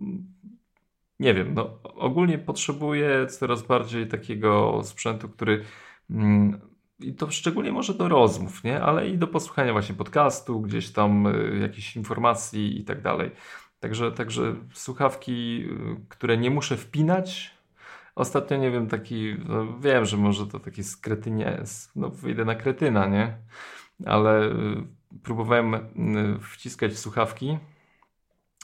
nie 1.20 1.34
wiem, 1.34 1.54
no 1.54 1.78
ogólnie 1.82 2.38
potrzebuję 2.38 3.26
coraz 3.26 3.62
bardziej 3.62 4.08
takiego 4.08 4.80
sprzętu, 4.84 5.28
który 5.28 5.64
mm, 6.10 6.60
i 7.00 7.14
to 7.14 7.30
szczególnie 7.30 7.72
może 7.72 7.94
do 7.94 8.08
rozmów, 8.08 8.64
nie? 8.64 8.80
ale 8.80 9.08
i 9.08 9.18
do 9.18 9.26
posłuchania 9.26 9.72
właśnie 9.72 9.94
podcastu, 9.94 10.60
gdzieś 10.60 10.90
tam 10.90 11.26
y, 11.26 11.58
jakichś 11.60 11.96
informacji 11.96 12.80
i 12.80 12.84
tak 12.84 13.02
dalej. 13.02 13.30
Także, 13.80 14.12
także 14.12 14.54
słuchawki, 14.72 15.64
y, 15.64 16.06
które 16.08 16.36
nie 16.36 16.50
muszę 16.50 16.76
wpinać, 16.76 17.56
Ostatnio, 18.16 18.56
nie 18.56 18.70
wiem, 18.70 18.86
taki, 18.86 19.36
no 19.48 19.78
wiem, 19.78 20.04
że 20.04 20.16
może 20.16 20.46
to 20.46 20.60
taki 20.60 20.84
skretynie, 20.84 21.62
no 21.96 22.08
wyjdę 22.08 22.44
na 22.44 22.54
kretyna, 22.54 23.06
nie? 23.06 23.36
Ale 24.06 24.44
y, 24.44 24.52
próbowałem 25.22 25.74
y, 25.74 25.80
wciskać 26.40 26.98
słuchawki 26.98 27.58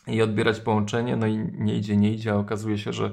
i 0.07 0.23
odbierać 0.23 0.61
połączenie, 0.61 1.17
no 1.17 1.27
i 1.27 1.37
nie 1.39 1.77
idzie, 1.77 1.97
nie 1.97 2.13
idzie, 2.13 2.33
a 2.33 2.37
okazuje 2.37 2.79
się, 2.79 2.93
że 2.93 3.13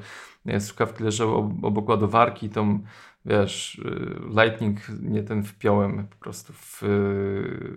y, 0.49 0.61
słuchawki 0.61 1.03
leżały 1.03 1.35
obok 1.61 1.89
ładowarki, 1.89 2.49
tą, 2.49 2.79
wiesz, 3.25 3.81
lightning 4.29 4.79
nie 5.01 5.23
ten 5.23 5.43
wpiąłem 5.43 6.07
po 6.07 6.15
prostu 6.15 6.53
w, 6.53 6.81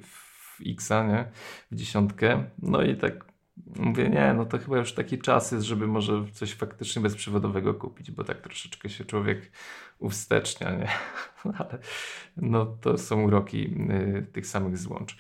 w 0.02 0.60
Xa, 0.66 1.06
nie? 1.06 1.24
W 1.70 1.74
dziesiątkę, 1.74 2.44
no 2.58 2.82
i 2.82 2.96
tak 2.96 3.32
Mówię, 3.76 4.08
nie, 4.08 4.34
no 4.36 4.44
to 4.44 4.58
chyba 4.58 4.78
już 4.78 4.92
taki 4.92 5.18
czas 5.18 5.52
jest, 5.52 5.66
żeby 5.66 5.86
może 5.86 6.24
coś 6.32 6.54
faktycznie 6.54 7.02
bezprzewodowego 7.02 7.74
kupić, 7.74 8.10
bo 8.10 8.24
tak 8.24 8.40
troszeczkę 8.40 8.88
się 8.88 9.04
człowiek 9.04 9.50
uwstecznia, 9.98 10.70
nie? 10.70 10.88
Ale 11.58 11.78
no 12.36 12.66
to 12.66 12.98
są 12.98 13.22
uroki 13.22 13.76
tych 14.32 14.46
samych 14.46 14.78
złącz. 14.78 15.16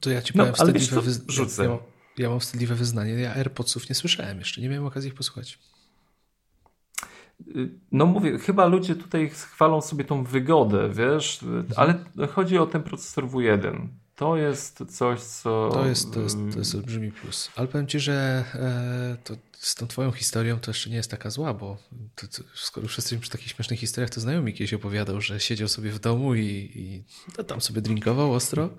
To 0.00 0.10
ja 0.10 0.22
ci 0.22 0.32
powiem 0.32 0.52
no, 0.94 1.02
wyz... 1.02 1.24
rzucę. 1.28 1.78
Ja 2.18 2.30
mam 2.30 2.40
wstydliwe 2.40 2.74
wyznanie. 2.74 3.12
Ja 3.12 3.34
AirPodsów 3.34 3.88
nie 3.88 3.94
słyszałem 3.94 4.38
jeszcze, 4.38 4.60
nie 4.60 4.68
miałem 4.68 4.86
okazji 4.86 5.08
ich 5.08 5.14
posłuchać. 5.14 5.58
Y, 7.48 7.70
no 7.92 8.06
mówię, 8.06 8.38
chyba 8.38 8.66
ludzie 8.66 8.96
tutaj 8.96 9.30
chwalą 9.30 9.80
sobie 9.80 10.04
tą 10.04 10.24
wygodę, 10.24 10.90
wiesz, 10.92 11.40
ale 11.76 12.04
chodzi 12.32 12.58
o 12.58 12.66
ten 12.66 12.82
procesor 12.82 13.24
W1. 13.24 13.88
To 14.16 14.36
jest 14.36 14.84
coś, 14.88 15.20
co. 15.20 15.70
To 15.72 15.86
jest, 15.86 16.14
to 16.14 16.20
jest, 16.20 16.36
to 16.52 16.58
jest 16.58 16.74
olbrzymi 16.74 17.12
plus. 17.12 17.50
Ale 17.56 17.68
powiem 17.68 17.86
ci, 17.86 18.00
że 18.00 18.44
e, 18.54 19.16
to 19.24 19.36
z 19.52 19.74
tą 19.74 19.86
twoją 19.86 20.12
historią 20.12 20.60
to 20.60 20.70
jeszcze 20.70 20.90
nie 20.90 20.96
jest 20.96 21.10
taka 21.10 21.30
zła, 21.30 21.54
bo 21.54 21.76
to, 22.14 22.28
to, 22.28 22.42
skoro 22.54 22.84
już 22.84 22.96
jesteśmy 22.96 23.18
przy 23.18 23.30
takich 23.30 23.48
śmiesznych 23.48 23.80
historiach, 23.80 24.10
to 24.10 24.20
znajomy 24.20 24.52
kiedyś 24.52 24.74
opowiadał, 24.74 25.20
że 25.20 25.40
siedział 25.40 25.68
sobie 25.68 25.90
w 25.90 25.98
domu 25.98 26.34
i, 26.34 26.70
i 26.74 27.04
no, 27.38 27.44
tam 27.44 27.60
sobie 27.60 27.80
drinkował 27.80 28.32
ostro. 28.32 28.70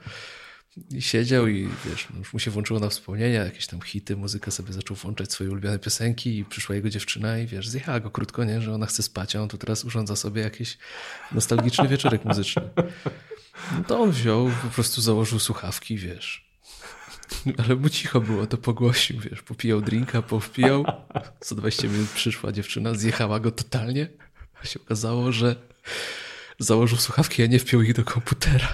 I 0.92 1.02
siedział 1.02 1.48
i 1.48 1.70
wiesz, 1.86 2.08
no, 2.14 2.20
już 2.20 2.34
mu 2.34 2.40
się 2.40 2.52
włączyło 2.52 2.80
na 2.80 2.90
wspomnienia, 2.90 3.44
jakieś 3.44 3.68
tam 3.68 3.82
hity, 3.82 4.16
muzykę 4.16 4.52
sobie 4.52 4.74
zaczął 4.74 4.98
włączać 4.98 5.32
swoje 5.32 5.52
ulubione 5.52 5.80
piosenki 5.80 6.40
i 6.40 6.46
przyszła 6.46 6.76
jego 6.76 6.90
dziewczyna 6.90 7.40
i 7.40 7.48
wiesz, 7.48 7.70
zjechała 7.70 8.00
go 8.00 8.12
krótko, 8.12 8.44
nie, 8.44 8.62
że 8.62 8.74
ona 8.74 8.86
chce 8.86 9.04
spać, 9.04 9.36
a 9.36 9.42
on 9.42 9.50
tu 9.50 9.58
teraz 9.58 9.86
urządza 9.86 10.16
sobie 10.16 10.42
jakiś 10.42 10.78
nostalgiczny 11.32 11.88
wieczorek 11.88 12.26
muzyczny. 12.26 12.62
No 13.78 13.84
to 13.88 14.00
on 14.00 14.12
wziął, 14.12 14.52
po 14.64 14.68
prostu 14.68 15.02
założył 15.02 15.40
słuchawki, 15.40 15.98
wiesz. 15.98 16.46
Ale 17.58 17.76
mu 17.76 17.90
cicho 17.90 18.22
było, 18.22 18.48
to 18.48 18.58
pogłosił, 18.58 19.20
wiesz, 19.20 19.42
popijał 19.42 19.82
drinka, 19.82 20.22
powpijał. 20.22 20.86
Co 21.40 21.56
20 21.56 21.88
minut 21.88 22.10
przyszła 22.10 22.52
dziewczyna, 22.52 22.94
zjechała 22.94 23.40
go 23.40 23.52
totalnie, 23.52 24.08
a 24.62 24.66
się 24.66 24.80
okazało, 24.80 25.32
że 25.32 25.56
założył 26.60 26.98
słuchawki, 26.98 27.44
a 27.44 27.46
nie 27.46 27.60
wpiął 27.60 27.82
ich 27.82 27.94
do 27.94 28.04
komputera. 28.04 28.68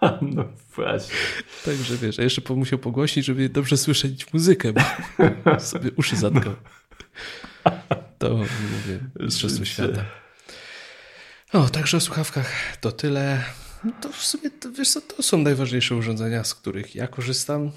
No 0.34 0.44
właśnie. 0.76 1.14
Także 1.64 1.96
wiesz, 1.96 2.18
a 2.18 2.22
jeszcze 2.22 2.54
musiał 2.54 2.78
pogłosić, 2.78 3.26
żeby 3.26 3.48
dobrze 3.48 3.76
słyszeć 3.76 4.32
muzykę, 4.32 4.72
bo 4.72 4.80
sobie 5.60 5.90
uszy 5.96 6.16
zatkał. 6.16 6.54
To 8.18 8.30
mówię, 8.36 9.00
mistrzostwo 9.20 9.64
świata. 9.64 10.04
O, 11.52 11.68
także 11.68 11.96
o 11.96 12.00
słuchawkach 12.00 12.76
to 12.80 12.92
tyle. 12.92 13.44
No 13.84 13.92
to 14.00 14.12
w 14.12 14.24
sumie, 14.24 14.50
to, 14.50 14.72
wiesz 14.72 14.90
co, 14.90 15.00
to 15.00 15.22
są 15.22 15.38
najważniejsze 15.38 15.96
urządzenia, 15.96 16.44
z 16.44 16.54
których 16.54 16.94
ja 16.94 17.06
korzystam. 17.06 17.70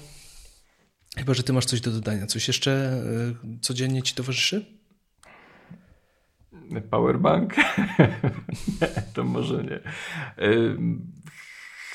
Chyba, 1.16 1.34
że 1.34 1.42
ty 1.42 1.52
masz 1.52 1.64
coś 1.64 1.80
do 1.80 1.90
dodania. 1.90 2.26
Coś 2.26 2.48
jeszcze 2.48 3.02
y, 3.54 3.60
codziennie 3.60 4.02
ci 4.02 4.14
towarzyszy? 4.14 4.64
Powerbank? 6.90 7.54
nie, 8.80 8.88
to 9.14 9.24
może 9.24 9.64
nie. 9.64 9.80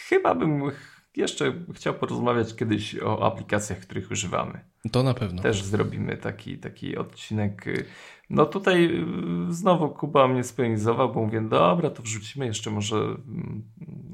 Chyba 0.10 0.36
bym 0.36 0.72
jeszcze 1.15 1.53
chciał 1.73 1.94
porozmawiać 1.94 2.56
kiedyś 2.56 2.95
o 2.99 3.26
aplikacjach, 3.26 3.80
których 3.80 4.11
używamy. 4.11 4.60
To 4.91 5.03
na 5.03 5.14
pewno. 5.14 5.41
Też 5.41 5.64
zrobimy 5.64 6.18
taki, 6.18 6.57
taki 6.57 6.98
odcinek. 6.98 7.65
No 8.30 8.45
tutaj 8.45 8.86
y, 9.49 9.53
znowu 9.53 9.90
Kuba 9.90 10.27
mnie 10.27 10.44
sponizował, 10.44 11.14
bo 11.14 11.22
mówię, 11.22 11.41
dobra, 11.41 11.90
to 11.90 12.03
wrzucimy 12.03 12.45
jeszcze 12.45 12.72
może 12.72 12.95
mm, 12.95 13.64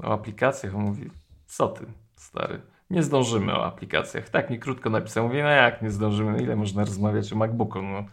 o 0.02 0.12
aplikacjach. 0.12 0.74
On 0.74 0.82
mówi, 0.82 1.10
co 1.46 1.68
ty, 1.68 1.86
stary, 2.16 2.60
nie 2.90 3.02
zdążymy 3.02 3.52
o 3.52 3.66
aplikacjach. 3.66 4.28
Tak 4.28 4.50
mi 4.50 4.58
krótko 4.58 4.90
napisał. 4.90 5.26
Mówię, 5.26 5.42
no 5.42 5.48
jak 5.48 5.82
nie 5.82 5.90
zdążymy, 5.90 6.32
no 6.32 6.38
ile 6.38 6.56
można 6.56 6.84
rozmawiać 6.84 7.32
o 7.32 7.36
MacBooku? 7.36 7.82
No. 7.82 8.04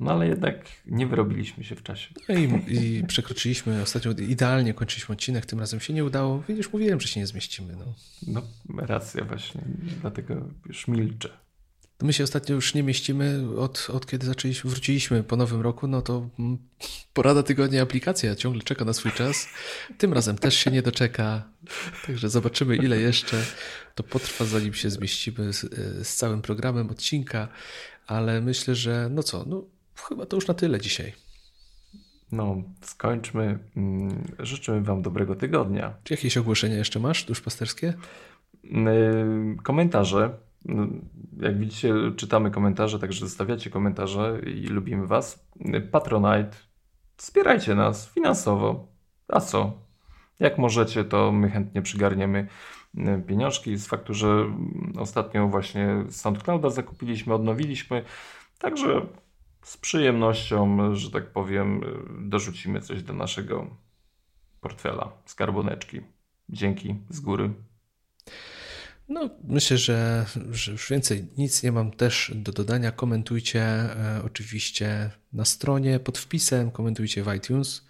No 0.00 0.12
ale 0.12 0.28
jednak 0.28 0.64
nie 0.86 1.06
wyrobiliśmy 1.06 1.64
się 1.64 1.76
w 1.76 1.82
czasie. 1.82 2.14
No 2.28 2.34
i, 2.34 2.74
i 2.74 3.04
przekroczyliśmy 3.06 3.82
ostatnio, 3.82 4.12
idealnie 4.12 4.74
kończyliśmy 4.74 5.12
odcinek, 5.12 5.46
tym 5.46 5.60
razem 5.60 5.80
się 5.80 5.92
nie 5.92 6.04
udało. 6.04 6.42
Widzisz, 6.48 6.72
mówiłem, 6.72 7.00
że 7.00 7.08
się 7.08 7.20
nie 7.20 7.26
zmieścimy. 7.26 7.76
No, 7.76 7.94
no 8.26 8.42
racja 8.86 9.24
właśnie, 9.24 9.60
dlatego 10.00 10.48
już 10.66 10.88
milczę. 10.88 11.28
My 12.02 12.12
się 12.12 12.24
ostatnio 12.24 12.54
już 12.54 12.74
nie 12.74 12.82
mieścimy 12.82 13.42
od, 13.58 13.90
od 13.92 14.06
kiedy 14.06 14.26
zaczęliśmy, 14.26 14.70
wróciliśmy 14.70 15.22
po 15.22 15.36
nowym 15.36 15.60
roku, 15.60 15.86
no 15.86 16.02
to 16.02 16.28
mm, 16.38 16.58
porada 17.12 17.42
tygodnia 17.42 17.82
aplikacja 17.82 18.36
ciągle 18.36 18.62
czeka 18.62 18.84
na 18.84 18.92
swój 18.92 19.12
czas. 19.12 19.48
Tym 19.98 20.12
razem 20.12 20.38
też 20.38 20.54
się 20.54 20.70
nie 20.70 20.82
doczeka, 20.82 21.48
także 22.06 22.28
zobaczymy 22.28 22.76
ile 22.76 23.00
jeszcze 23.00 23.42
to 23.94 24.02
potrwa 24.02 24.44
zanim 24.44 24.74
się 24.74 24.90
zmieścimy 24.90 25.52
z, 25.52 25.60
z 26.08 26.14
całym 26.14 26.42
programem 26.42 26.90
odcinka, 26.90 27.48
ale 28.06 28.40
myślę, 28.40 28.74
że 28.74 29.08
no 29.10 29.22
co, 29.22 29.44
no 29.48 29.64
chyba 29.96 30.26
to 30.26 30.36
już 30.36 30.46
na 30.46 30.54
tyle 30.54 30.80
dzisiaj. 30.80 31.12
No, 32.32 32.56
skończmy. 32.80 33.58
Mm, 33.76 34.24
życzymy 34.38 34.82
Wam 34.82 35.02
dobrego 35.02 35.34
tygodnia. 35.34 35.94
Czy 36.04 36.14
jakieś 36.14 36.36
ogłoszenia 36.36 36.74
jeszcze 36.76 37.00
masz, 37.00 37.24
duszpasterskie? 37.24 37.94
Mm, 38.64 39.56
komentarze. 39.56 40.38
Mm, 40.68 41.08
jak 41.40 41.58
widzicie, 41.58 41.94
czytamy 42.16 42.50
komentarze, 42.50 42.98
także 42.98 43.20
zostawiacie 43.20 43.70
komentarze 43.70 44.40
i 44.46 44.66
lubimy 44.66 45.06
Was. 45.06 45.48
Patronite. 45.90 46.56
Wspierajcie 47.16 47.74
nas 47.74 48.12
finansowo. 48.12 48.88
A 49.28 49.40
co? 49.40 49.72
Jak 50.40 50.58
możecie, 50.58 51.04
to 51.04 51.32
my 51.32 51.50
chętnie 51.50 51.82
przygarniemy 51.82 52.48
pieniążki. 53.26 53.76
Z 53.76 53.86
faktu, 53.86 54.14
że 54.14 54.44
ostatnio 54.98 55.48
właśnie 55.48 56.04
SoundClouda 56.10 56.70
zakupiliśmy, 56.70 57.34
odnowiliśmy. 57.34 58.04
Także 58.58 59.06
z 59.64 59.76
przyjemnością, 59.76 60.94
że 60.94 61.10
tak 61.10 61.32
powiem, 61.32 61.80
dorzucimy 62.20 62.80
coś 62.80 63.02
do 63.02 63.12
naszego 63.12 63.76
portfela, 64.60 65.12
skarboneczki. 65.26 66.00
Dzięki 66.48 66.94
z 67.10 67.20
góry. 67.20 67.50
No, 69.08 69.30
myślę, 69.44 69.78
że, 69.78 70.26
że 70.50 70.72
już 70.72 70.90
więcej 70.90 71.26
nic 71.38 71.62
nie 71.62 71.72
mam 71.72 71.90
też 71.90 72.32
do 72.34 72.52
dodania. 72.52 72.92
Komentujcie 72.92 73.62
e, 73.62 74.22
oczywiście 74.24 75.10
na 75.32 75.44
stronie 75.44 76.00
pod 76.00 76.18
wpisem, 76.18 76.70
komentujcie 76.70 77.22
w 77.22 77.34
iTunes, 77.34 77.86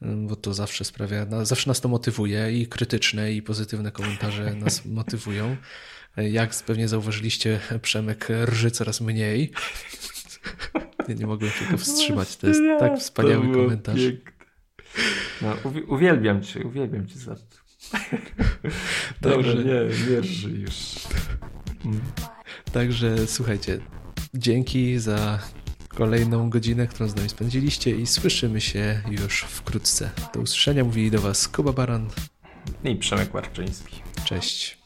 bo 0.00 0.36
to 0.36 0.54
zawsze 0.54 0.84
sprawia, 0.84 1.26
zawsze 1.44 1.70
nas 1.70 1.80
to 1.80 1.88
motywuje 1.88 2.52
i 2.52 2.66
krytyczne, 2.66 3.32
i 3.32 3.42
pozytywne 3.42 3.92
komentarze 3.92 4.54
nas 4.64 4.84
motywują. 4.84 5.56
Jak 6.16 6.54
pewnie 6.54 6.88
zauważyliście, 6.88 7.60
Przemek 7.82 8.28
rży 8.44 8.70
coraz 8.70 9.00
mniej. 9.00 9.52
Ja 11.08 11.14
nie 11.14 11.26
mogłem 11.26 11.50
się 11.50 11.64
go 11.70 11.76
wstrzymać. 11.76 12.36
To 12.36 12.46
jest 12.46 12.60
tak 12.78 12.98
wspaniały 12.98 13.54
komentarz. 13.54 14.00
No, 15.42 15.56
uwielbiam 15.88 16.42
cię, 16.42 16.64
uwielbiam 16.64 17.06
cię 17.06 17.18
za 17.18 17.36
to. 17.36 17.56
Dobrze, 19.20 19.54
nie, 19.54 20.10
nie 20.10 20.20
rży 20.20 20.50
już. 20.50 20.74
Także 22.72 23.26
słuchajcie, 23.26 23.78
dzięki 24.34 24.98
za 24.98 25.38
kolejną 25.88 26.50
godzinę, 26.50 26.86
którą 26.86 27.08
z 27.08 27.16
nami 27.16 27.28
spędziliście 27.28 27.90
i 27.90 28.06
słyszymy 28.06 28.60
się 28.60 29.02
już 29.10 29.40
wkrótce. 29.40 30.10
Do 30.34 30.40
usłyszenia 30.40 30.84
mówili 30.84 31.10
do 31.10 31.20
Was 31.20 31.48
Kuba 31.48 31.72
Baran 31.72 32.08
i 32.84 32.96
Przemek 32.96 33.32
Warczyński. 33.32 34.02
Cześć. 34.24 34.78